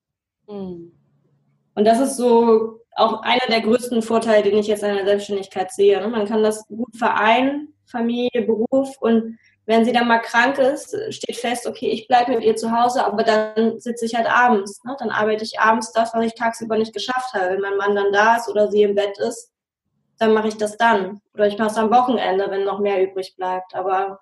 Mhm. 0.48 0.92
Und 1.74 1.84
das 1.84 2.00
ist 2.00 2.16
so 2.16 2.80
auch 2.96 3.20
einer 3.20 3.46
der 3.50 3.60
größten 3.60 4.00
Vorteile, 4.00 4.42
den 4.42 4.56
ich 4.56 4.68
jetzt 4.68 4.84
in 4.84 4.94
der 4.94 5.04
Selbstständigkeit 5.04 5.70
sehe. 5.70 6.00
Ne? 6.00 6.08
Man 6.08 6.26
kann 6.26 6.42
das 6.42 6.66
gut 6.66 6.96
vereinen, 6.96 7.74
Familie, 7.84 8.46
Beruf 8.46 8.96
und 9.00 9.38
wenn 9.68 9.84
sie 9.84 9.92
dann 9.92 10.08
mal 10.08 10.20
krank 10.20 10.56
ist, 10.56 10.96
steht 11.12 11.36
fest, 11.36 11.66
okay, 11.66 11.90
ich 11.90 12.08
bleibe 12.08 12.32
mit 12.32 12.42
ihr 12.42 12.56
zu 12.56 12.72
Hause, 12.72 13.04
aber 13.04 13.22
dann 13.22 13.78
sitze 13.78 14.06
ich 14.06 14.14
halt 14.14 14.26
abends. 14.26 14.82
Ne? 14.82 14.96
Dann 14.98 15.10
arbeite 15.10 15.44
ich 15.44 15.60
abends 15.60 15.92
das, 15.92 16.14
was 16.14 16.24
ich 16.24 16.34
tagsüber 16.34 16.78
nicht 16.78 16.94
geschafft 16.94 17.34
habe. 17.34 17.50
Wenn 17.50 17.60
mein 17.60 17.76
Mann 17.76 17.94
dann 17.94 18.10
da 18.10 18.36
ist 18.36 18.48
oder 18.48 18.70
sie 18.70 18.82
im 18.82 18.94
Bett 18.94 19.18
ist, 19.18 19.52
dann 20.18 20.32
mache 20.32 20.48
ich 20.48 20.56
das 20.56 20.78
dann. 20.78 21.20
Oder 21.34 21.48
ich 21.48 21.58
mache 21.58 21.68
es 21.68 21.76
am 21.76 21.90
Wochenende, 21.90 22.50
wenn 22.50 22.64
noch 22.64 22.78
mehr 22.78 23.02
übrig 23.02 23.36
bleibt. 23.36 23.74
Aber 23.74 24.20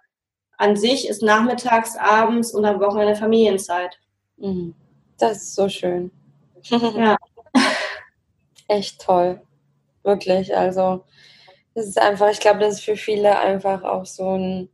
an 0.59 0.75
sich 0.75 1.09
ist 1.09 1.23
nachmittags, 1.23 1.97
abends 1.97 2.53
und 2.53 2.65
am 2.65 2.81
Wochenende 2.81 3.15
Familienzeit. 3.15 4.01
Mhm. 4.39 4.75
Das 5.17 5.37
ist 5.37 5.55
so 5.55 5.69
schön. 5.69 6.11
ja. 6.65 7.17
Echt 8.67 9.01
toll. 9.01 9.41
Wirklich. 10.03 10.57
Also, 10.57 11.05
das 11.77 11.87
ist 11.87 12.01
einfach, 12.01 12.31
ich 12.31 12.41
glaube, 12.41 12.59
das 12.59 12.75
ist 12.75 12.85
für 12.85 12.97
viele 12.97 13.39
einfach 13.39 13.85
auch 13.85 14.07
so 14.07 14.37
ein 14.37 14.71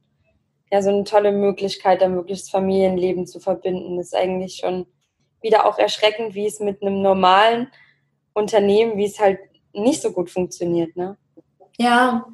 ja 0.73 0.81
so 0.81 0.89
eine 0.89 1.05
tolle 1.05 1.33
Möglichkeit, 1.33 2.01
wirklich 2.01 2.41
das 2.41 2.51
Familienleben 2.51 3.27
zu 3.27 3.41
verbinden. 3.41 3.99
Das 3.99 4.07
ist 4.07 4.17
eigentlich 4.17 4.57
schon 4.57 4.87
wieder 5.43 5.67
auch 5.67 5.79
erschreckend, 5.79 6.35
wie 6.35 6.47
es 6.47 6.61
mit 6.61 6.81
einem 6.81 7.03
normalen 7.03 7.69
Unternehmen, 8.33 8.97
wie 8.97 9.05
es 9.05 9.21
halt 9.21 9.39
nicht 9.75 10.01
so 10.01 10.13
gut 10.13 10.31
funktioniert, 10.31 10.97
ne? 10.97 11.19
Ja, 11.79 12.27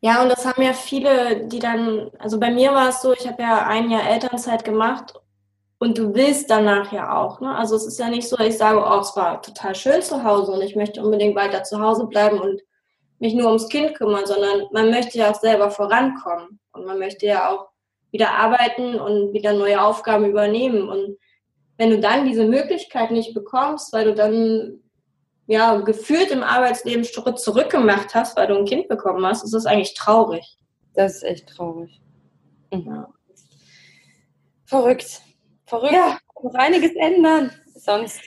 ja, 0.00 0.22
und 0.22 0.28
das 0.28 0.46
haben 0.46 0.62
ja 0.62 0.72
viele, 0.72 1.46
die 1.46 1.58
dann, 1.58 2.10
also 2.18 2.38
bei 2.38 2.50
mir 2.50 2.72
war 2.72 2.90
es 2.90 3.02
so, 3.02 3.12
ich 3.12 3.26
habe 3.26 3.42
ja 3.42 3.66
ein 3.66 3.90
Jahr 3.90 4.08
Elternzeit 4.08 4.64
gemacht 4.64 5.14
und 5.78 5.98
du 5.98 6.14
willst 6.14 6.50
danach 6.50 6.92
ja 6.92 7.16
auch, 7.16 7.40
ne? 7.40 7.56
Also 7.56 7.74
es 7.74 7.86
ist 7.86 7.98
ja 7.98 8.08
nicht 8.08 8.28
so, 8.28 8.38
ich 8.38 8.56
sage, 8.56 8.78
oh, 8.78 9.00
es 9.00 9.16
war 9.16 9.42
total 9.42 9.74
schön 9.74 10.00
zu 10.00 10.22
Hause 10.22 10.52
und 10.52 10.62
ich 10.62 10.76
möchte 10.76 11.02
unbedingt 11.02 11.34
weiter 11.34 11.64
zu 11.64 11.80
Hause 11.80 12.06
bleiben 12.06 12.38
und 12.38 12.60
mich 13.18 13.34
nur 13.34 13.48
ums 13.48 13.68
Kind 13.68 13.94
kümmern, 13.94 14.26
sondern 14.26 14.68
man 14.72 14.90
möchte 14.90 15.18
ja 15.18 15.32
auch 15.32 15.40
selber 15.40 15.70
vorankommen 15.70 16.60
und 16.74 16.84
man 16.84 16.98
möchte 16.98 17.26
ja 17.26 17.50
auch 17.50 17.68
wieder 18.10 18.32
arbeiten 18.32 18.94
und 18.94 19.32
wieder 19.32 19.52
neue 19.52 19.82
Aufgaben 19.82 20.26
übernehmen. 20.26 20.88
Und 20.88 21.18
wenn 21.78 21.90
du 21.90 21.98
dann 21.98 22.26
diese 22.26 22.44
Möglichkeit 22.44 23.10
nicht 23.10 23.34
bekommst, 23.34 23.92
weil 23.92 24.04
du 24.04 24.14
dann 24.14 24.80
ja 25.46 25.76
gefühlt 25.80 26.30
im 26.30 26.42
Arbeitsleben 26.42 27.04
Schritt 27.04 27.38
zurück 27.38 27.70
gemacht 27.70 28.14
hast, 28.14 28.36
weil 28.36 28.46
du 28.46 28.56
ein 28.56 28.66
Kind 28.66 28.88
bekommen 28.88 29.26
hast, 29.26 29.42
ist 29.44 29.54
das 29.54 29.66
eigentlich 29.66 29.94
traurig. 29.94 30.56
Das 30.94 31.16
ist 31.16 31.22
echt 31.24 31.48
traurig. 31.48 32.00
Mhm. 32.72 32.86
Ja. 32.86 33.08
Verrückt. 34.64 35.20
Verrückt. 35.66 35.92
Ja. 35.92 36.18
Noch 36.42 36.54
einiges 36.54 36.94
ändern. 36.94 37.50
Sonst 37.74 38.20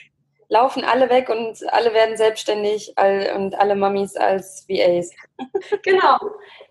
laufen 0.48 0.84
alle 0.84 1.10
weg 1.10 1.28
und 1.28 1.58
alle 1.72 1.92
werden 1.92 2.16
selbstständig 2.16 2.94
und 3.36 3.54
alle 3.58 3.74
Mamis 3.74 4.16
als 4.16 4.66
VAs. 4.68 5.10
Genau. 5.82 6.18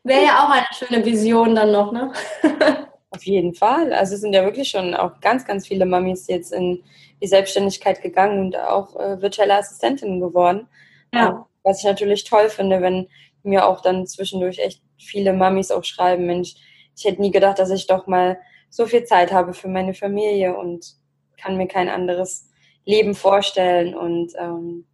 Wäre 0.04 0.26
ja 0.26 0.46
auch 0.46 0.50
eine 0.50 0.66
schöne 0.74 1.06
Vision 1.06 1.56
dann 1.56 1.72
noch, 1.72 1.92
ne? 1.92 2.12
Auf 3.12 3.24
jeden 3.24 3.54
Fall. 3.54 3.94
Also 3.94 4.16
es 4.16 4.22
sind 4.22 4.34
ja 4.34 4.44
wirklich 4.44 4.70
schon 4.70 4.94
auch 4.94 5.20
ganz, 5.22 5.46
ganz 5.46 5.68
viele 5.68 5.86
Mamis 5.86 6.28
jetzt 6.28 6.52
in 6.52 6.84
die 7.22 7.28
Selbstständigkeit 7.28 8.02
gegangen 8.02 8.40
und 8.40 8.58
auch 8.58 8.96
äh, 8.98 9.22
virtuelle 9.22 9.56
Assistentinnen 9.56 10.20
geworden. 10.20 10.68
Ja. 11.14 11.30
Ähm, 11.30 11.44
was 11.64 11.80
ich 11.80 11.86
natürlich 11.86 12.26
toll 12.26 12.50
finde, 12.50 12.82
wenn 12.82 13.08
mir 13.44 13.66
auch 13.66 13.82
dann 13.82 14.06
zwischendurch 14.06 14.60
echt 14.60 14.82
viele 14.98 15.34
Mamis 15.34 15.72
auch 15.72 15.84
schreiben, 15.84 16.26
Mensch, 16.26 16.56
ich 16.96 17.06
hätte 17.06 17.22
nie 17.22 17.32
gedacht, 17.32 17.60
dass 17.60 17.70
ich 17.70 17.88
doch 17.88 18.08
mal 18.08 18.40
so 18.70 18.86
viel 18.86 19.06
Zeit 19.06 19.32
habe 19.32 19.54
für 19.54 19.70
meine 19.70 19.94
Familie 19.94 20.58
und 20.58 20.96
kann 21.42 21.56
mir 21.56 21.68
kein 21.68 21.90
anderes 21.90 22.47
Leben 22.88 23.14
vorstellen. 23.14 23.94
Und 23.94 24.34
ähm, 24.40 24.86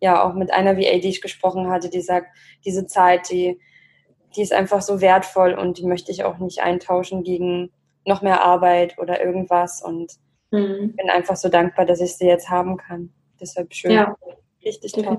ja, 0.00 0.24
auch 0.24 0.34
mit 0.34 0.50
einer 0.52 0.76
VA, 0.76 0.98
die 0.98 1.10
ich 1.10 1.20
gesprochen 1.20 1.68
hatte, 1.68 1.88
die 1.88 2.00
sagt, 2.00 2.36
diese 2.64 2.86
Zeit, 2.86 3.30
die, 3.30 3.60
die 4.34 4.42
ist 4.42 4.52
einfach 4.52 4.82
so 4.82 5.00
wertvoll 5.00 5.54
und 5.54 5.78
die 5.78 5.86
möchte 5.86 6.10
ich 6.10 6.24
auch 6.24 6.38
nicht 6.38 6.62
eintauschen 6.62 7.22
gegen 7.22 7.70
noch 8.04 8.22
mehr 8.22 8.42
Arbeit 8.42 8.98
oder 8.98 9.22
irgendwas. 9.22 9.82
Und 9.82 10.12
mhm. 10.50 10.96
bin 10.96 11.10
einfach 11.10 11.36
so 11.36 11.48
dankbar, 11.48 11.86
dass 11.86 12.00
ich 12.00 12.16
sie 12.16 12.26
jetzt 12.26 12.48
haben 12.48 12.78
kann. 12.78 13.12
Deshalb 13.40 13.74
schön. 13.74 13.92
Ja. 13.92 14.16
Richtig 14.64 14.92
toll. 14.92 15.18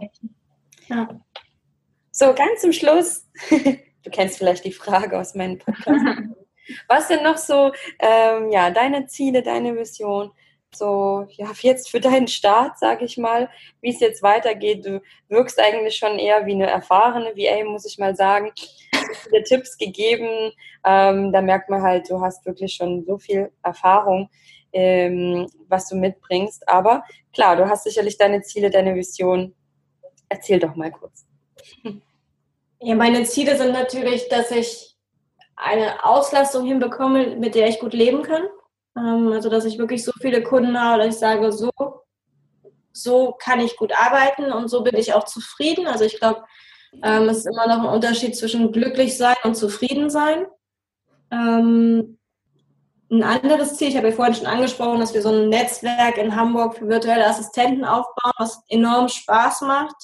Ja. 0.88 1.09
So, 2.11 2.34
ganz 2.34 2.61
zum 2.61 2.73
Schluss. 2.73 3.29
Du 4.03 4.09
kennst 4.09 4.38
vielleicht 4.38 4.65
die 4.65 4.73
Frage 4.73 5.17
aus 5.17 5.34
meinem 5.34 5.59
Podcast. 5.59 6.05
Was 6.89 7.07
sind 7.07 7.23
noch 7.23 7.38
so 7.38 7.71
ähm, 7.99 8.49
ja, 8.51 8.69
deine 8.69 9.07
Ziele, 9.07 9.43
deine 9.43 9.77
Vision? 9.77 10.34
So, 10.76 11.28
ja, 11.32 11.51
jetzt 11.61 11.89
für 11.89 11.99
deinen 11.99 12.28
Start, 12.28 12.80
sage 12.80 13.05
ich 13.05 13.17
mal, 13.17 13.49
wie 13.82 13.89
es 13.89 13.99
jetzt 13.99 14.24
weitergeht. 14.24 14.86
Du 14.86 15.01
wirkst 15.30 15.59
eigentlich 15.59 15.95
schon 15.95 16.19
eher 16.19 16.45
wie 16.45 16.53
eine 16.53 16.67
erfahrene 16.67 17.36
VA, 17.36 17.63
muss 17.65 17.86
ich 17.86 17.97
mal 17.97 18.15
sagen. 18.15 18.51
So 18.55 19.30
viele 19.30 19.43
Tipps 19.43 19.78
gegeben. 19.78 20.51
Ähm, 20.86 21.32
da 21.32 21.41
merkt 21.41 21.69
man 21.69 21.82
halt, 21.82 22.09
du 22.09 22.21
hast 22.21 22.45
wirklich 22.45 22.74
schon 22.74 23.05
so 23.05 23.17
viel 23.17 23.51
Erfahrung, 23.63 24.30
ähm, 24.71 25.47
was 25.67 25.89
du 25.89 25.95
mitbringst. 25.95 26.67
Aber 26.67 27.03
klar, 27.34 27.55
du 27.55 27.69
hast 27.69 27.84
sicherlich 27.84 28.17
deine 28.17 28.41
Ziele, 28.41 28.69
deine 28.69 28.95
Vision. 28.95 29.53
Erzähl 30.30 30.59
doch 30.59 30.76
mal 30.76 30.91
kurz. 30.91 31.26
Ja, 32.86 32.95
meine 32.95 33.24
Ziele 33.24 33.57
sind 33.57 33.71
natürlich, 33.71 34.28
dass 34.28 34.51
ich 34.51 34.97
eine 35.55 36.03
Auslastung 36.03 36.65
hinbekomme, 36.65 37.38
mit 37.38 37.55
der 37.55 37.69
ich 37.69 37.80
gut 37.80 37.93
leben 37.93 38.24
kann. 38.24 38.43
Ähm, 38.98 39.32
also, 39.32 39.50
dass 39.50 39.66
ich 39.66 39.78
wirklich 39.78 40.04
so 40.04 40.12
viele 40.22 40.44
Kunden 40.44 40.80
habe, 40.80 41.04
dass 41.04 41.16
ich 41.16 41.20
sage, 41.20 41.52
so, 41.52 41.72
so 42.91 43.36
kann 43.39 43.60
ich 43.60 43.76
gut 43.78 43.91
arbeiten 43.91 44.52
und 44.52 44.68
so 44.70 44.84
bin 44.84 44.96
ich 44.96 45.14
auch 45.14 45.26
zufrieden. 45.26 45.88
Also, 45.88 46.06
ich 46.06 46.20
glaube, 46.20 46.44
ähm, 47.02 47.30
es 47.30 47.39
ist 47.39 47.48
immer 47.48 47.68
noch 47.68 47.80
ein 47.80 47.94
Unterschied 47.94 48.36
zwischen 48.36 48.72
glücklich 48.72 49.18
sein 49.18 49.36
und 49.44 49.56
zufrieden 49.56 50.10
sein. 50.10 50.46
Ähm, 51.32 52.20
ein 53.10 53.24
anderes 53.24 53.78
Ziel, 53.78 53.89
ich 53.89 53.98
habe 53.98 54.10
ja 54.10 54.16
vorhin 54.16 54.36
schon 54.36 54.48
angesprochen, 54.48 55.00
dass 55.00 55.14
wir 55.14 55.22
so 55.22 55.30
ein 55.30 55.50
Netzwerk 55.50 56.18
in 56.18 56.36
Hamburg 56.36 56.78
für 56.78 56.88
virtuelle 56.88 57.28
Assistenten 57.28 57.86
aufbauen, 57.86 58.34
was 58.38 58.64
enorm 58.70 59.08
Spaß 59.08 59.62
macht. 59.62 59.96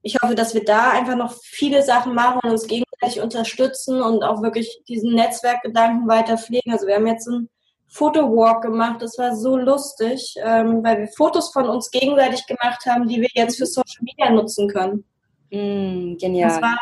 Ich 0.00 0.16
hoffe, 0.22 0.34
dass 0.34 0.54
wir 0.54 0.64
da 0.64 0.92
einfach 0.92 1.16
noch 1.16 1.34
viele 1.42 1.82
Sachen 1.82 2.14
machen 2.14 2.40
und 2.42 2.52
uns 2.52 2.66
gegenseitig 2.66 3.20
unterstützen 3.20 4.00
und 4.00 4.22
auch 4.22 4.40
wirklich 4.40 4.82
diesen 4.88 5.14
Netzwerkgedanken 5.14 6.08
weiter 6.08 6.38
pflegen. 6.38 6.72
Also 6.72 6.86
wir 6.86 6.94
haben 6.94 7.06
jetzt 7.06 7.26
ein 7.26 7.50
Fotowalk 7.90 8.62
gemacht. 8.62 9.02
Das 9.02 9.18
war 9.18 9.36
so 9.36 9.56
lustig, 9.56 10.34
ähm, 10.38 10.82
weil 10.82 11.00
wir 11.00 11.08
Fotos 11.08 11.52
von 11.52 11.68
uns 11.68 11.90
gegenseitig 11.90 12.46
gemacht 12.46 12.86
haben, 12.86 13.08
die 13.08 13.20
wir 13.20 13.28
jetzt 13.34 13.58
für 13.58 13.66
Social 13.66 14.02
Media 14.02 14.30
nutzen 14.30 14.68
können. 14.68 15.04
Mm, 15.50 16.16
genial. 16.16 16.48
Das 16.48 16.62
war, 16.62 16.78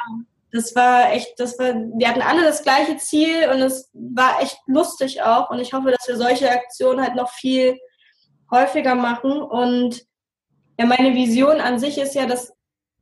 das 0.53 0.77
war 0.77 1.13
echt, 1.13 1.41
das 1.41 1.59
war, 1.59 1.75
wir 1.75 2.09
hatten 2.09 2.23
alle 2.23 2.43
das 2.43 2.63
gleiche 2.63 2.99
Ziel 2.99 3.49
und 3.53 3.61
es 3.61 3.91
war 3.95 4.41
echt 4.43 4.59
lustig 4.67 5.23
auch. 5.23 5.51
Und 5.51 5.61
ich 5.61 5.73
hoffe, 5.73 5.91
dass 5.91 6.07
wir 6.07 6.17
solche 6.17 6.51
Aktionen 6.51 7.03
halt 7.03 7.15
noch 7.15 7.31
viel 7.31 7.79
häufiger 8.51 8.95
machen. 8.95 9.41
Und 9.41 10.03
ja, 10.79 10.85
meine 10.85 11.15
Vision 11.15 11.61
an 11.61 11.79
sich 11.79 11.99
ist 11.99 12.15
ja, 12.15 12.27
dass 12.27 12.53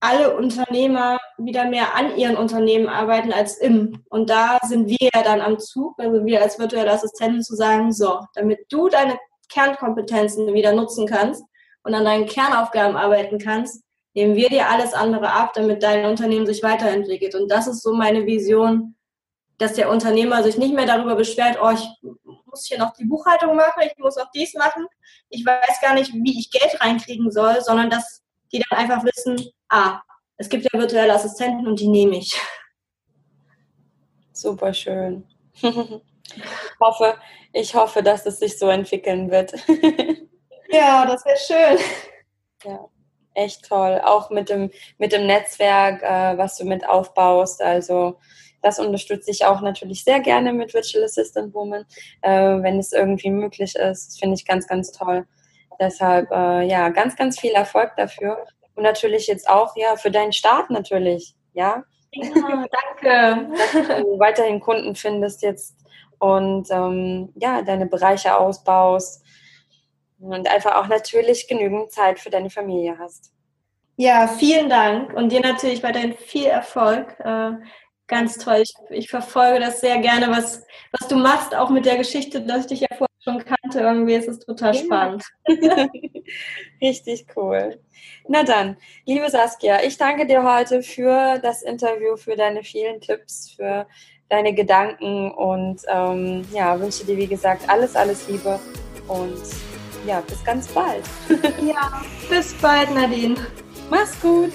alle 0.01 0.37
Unternehmer 0.37 1.19
wieder 1.39 1.65
mehr 1.65 1.95
an 1.95 2.17
ihren 2.17 2.37
Unternehmen 2.37 2.89
arbeiten 2.89 3.33
als 3.33 3.59
im. 3.59 4.05
Und 4.11 4.31
da 4.31 4.59
sind 4.63 4.89
wir 4.89 5.11
ja 5.15 5.23
dann 5.23 5.41
am 5.41 5.59
Zug, 5.59 5.95
also 5.99 6.25
wir 6.25 6.43
als 6.43 6.59
virtuelle 6.59 6.93
Assistenten 6.93 7.43
zu 7.43 7.57
sagen, 7.57 7.93
so, 7.93 8.21
damit 8.35 8.67
du 8.69 8.89
deine 8.89 9.19
Kernkompetenzen 9.49 10.53
wieder 10.53 10.73
nutzen 10.73 11.07
kannst 11.07 11.43
und 11.83 11.95
an 11.95 12.05
deinen 12.05 12.27
Kernaufgaben 12.27 12.97
arbeiten 12.97 13.39
kannst, 13.39 13.83
nehmen 14.15 14.35
wir 14.35 14.49
dir 14.49 14.69
alles 14.69 14.93
andere 14.95 15.31
ab, 15.31 15.53
damit 15.55 15.83
dein 15.83 16.05
Unternehmen 16.07 16.47
sich 16.47 16.63
weiterentwickelt. 16.63 17.35
Und 17.35 17.51
das 17.51 17.67
ist 17.67 17.83
so 17.83 17.95
meine 17.95 18.27
Vision, 18.27 18.95
dass 19.59 19.75
der 19.75 19.91
Unternehmer 19.91 20.43
sich 20.43 20.59
nicht 20.59 20.75
mehr 20.75 20.87
darüber 20.87 21.15
beschwert, 21.15 21.59
oh, 21.63 21.71
ich 21.71 21.87
muss 22.45 22.67
hier 22.67 22.79
noch 22.79 22.93
die 22.93 23.05
Buchhaltung 23.05 23.57
machen, 23.57 23.83
ich 23.85 23.97
muss 23.99 24.19
auch 24.19 24.31
dies 24.35 24.55
machen, 24.55 24.87
ich 25.31 25.45
weiß 25.45 25.81
gar 25.81 25.95
nicht, 25.95 26.13
wie 26.13 26.39
ich 26.39 26.51
Geld 26.51 26.81
reinkriegen 26.81 27.31
soll, 27.31 27.61
sondern 27.63 27.89
dass 27.91 28.23
die 28.53 28.63
dann 28.69 28.79
einfach 28.79 29.05
wissen, 29.05 29.51
ah, 29.69 30.01
es 30.37 30.49
gibt 30.49 30.65
ja 30.65 30.79
virtuelle 30.79 31.15
Assistenten 31.15 31.67
und 31.67 31.81
die 31.81 31.89
nehme 31.89 32.19
ich. 32.19 32.39
Super 34.33 34.75
schön. 34.75 35.27
Ich 35.63 36.81
hoffe, 36.81 37.15
ich 37.53 37.75
hoffe, 37.75 38.03
dass 38.03 38.27
es 38.27 38.41
sich 38.41 38.59
so 38.59 38.69
entwickeln 38.69 39.31
wird. 39.31 39.55
Ja, 40.69 41.07
das 41.07 41.25
wäre 41.25 41.37
schön. 41.39 41.79
Ja, 42.65 42.89
echt 43.35 43.69
toll. 43.69 44.01
Auch 44.05 44.31
mit 44.31 44.51
dem, 44.51 44.71
mit 44.99 45.13
dem 45.13 45.27
Netzwerk, 45.27 46.03
äh, 46.03 46.37
was 46.37 46.59
du 46.59 46.65
mit 46.65 46.87
aufbaust. 46.89 47.63
Also 47.63 48.19
das 48.63 48.79
unterstütze 48.79 49.31
ich 49.31 49.45
auch 49.45 49.61
natürlich 49.61 50.03
sehr 50.05 50.21
gerne 50.21 50.53
mit 50.53 50.75
Virtual 50.75 51.05
Assistant 51.05 51.55
Woman, 51.55 51.85
äh, 52.23 52.31
wenn 52.63 52.79
es 52.79 52.93
irgendwie 52.93 53.31
möglich 53.31 53.77
ist. 53.77 54.09
Das 54.09 54.19
finde 54.19 54.35
ich 54.35 54.45
ganz, 54.45 54.67
ganz 54.67 54.91
toll. 54.91 55.27
Deshalb, 55.79 56.31
äh, 56.33 56.67
ja, 56.67 56.89
ganz, 56.89 57.17
ganz 57.17 57.39
viel 57.39 57.53
Erfolg 57.53 57.93
dafür. 57.97 58.45
Und 58.77 58.85
natürlich 58.85 59.27
jetzt 59.27 59.49
auch, 59.49 59.75
ja, 59.77 59.97
für 59.97 60.11
deinen 60.11 60.33
Start 60.33 60.71
natürlich, 60.71 61.35
ja. 61.53 61.83
Ja, 62.13 62.67
danke. 63.03 63.49
Dass 63.57 63.73
du 64.03 64.19
weiterhin 64.19 64.61
Kunden 64.61 64.95
findest 64.95 65.43
jetzt 65.43 65.77
und 66.19 66.71
ähm, 66.71 67.33
ja, 67.35 67.63
deine 67.63 67.87
Bereiche 67.87 68.39
ausbaust 68.39 69.23
und 70.19 70.49
einfach 70.49 70.77
auch 70.77 70.87
natürlich 70.87 71.49
genügend 71.49 71.91
Zeit 71.91 72.19
für 72.19 72.31
deine 72.31 72.51
Familie 72.51 72.97
hast. 72.99 73.33
Ja, 73.97 74.29
vielen 74.29 74.69
Dank 74.69 75.13
und 75.15 75.31
dir 75.31 75.41
natürlich 75.41 75.83
weiterhin 75.83 76.15
viel 76.15 76.47
Erfolg. 76.47 77.19
Äh, 77.21 77.53
ganz 78.07 78.39
toll. 78.39 78.63
Ich, 78.63 78.75
ich, 78.91 79.11
verfolge 79.11 79.61
das 79.61 79.81
sehr 79.81 79.99
gerne, 79.99 80.29
was, 80.31 80.65
was 80.99 81.09
du 81.09 81.17
machst, 81.17 81.55
auch 81.55 81.71
mit 81.71 81.87
der 81.87 81.97
Geschichte, 81.97 82.41
dass 82.43 82.63
ich 82.63 82.67
dich 82.67 82.81
ja 82.81 82.89
vorher 82.91 83.06
schon 83.27 83.45
kannte. 83.45 83.81
Irgendwie 83.81 84.15
ist 84.15 84.29
es 84.29 84.39
total 84.41 84.75
ja. 84.75 84.85
spannend. 84.85 85.25
Richtig 86.81 87.27
cool. 87.37 87.79
Na 88.29 88.43
dann, 88.43 88.77
liebe 89.05 89.29
Saskia, 89.31 89.83
ich 89.83 89.97
danke 89.97 90.27
dir 90.27 90.43
heute 90.43 90.83
für 90.83 91.39
das 91.39 91.63
Interview, 91.63 92.17
für 92.17 92.37
deine 92.37 92.63
vielen 92.63 93.01
Tipps, 93.01 93.53
für 93.57 93.87
deine 94.29 94.55
Gedanken 94.55 95.31
und 95.31 95.83
ähm, 95.89 96.45
ja, 96.53 96.79
wünsche 96.81 97.05
dir, 97.05 97.17
wie 97.17 97.29
gesagt, 97.29 97.69
alles, 97.69 97.95
alles 97.95 98.29
Liebe 98.29 98.59
und 99.09 99.39
ja, 100.07 100.21
bis 100.21 100.45
ganz 100.45 100.69
bald. 100.69 101.05
ja, 101.63 102.03
bis 102.29 102.55
bald, 102.55 102.93
Nadine. 102.95 103.37
Mach's 103.91 104.21
gut. 104.21 104.53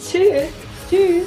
Tschüss. 0.00 0.48
Tschüss. 0.88 1.26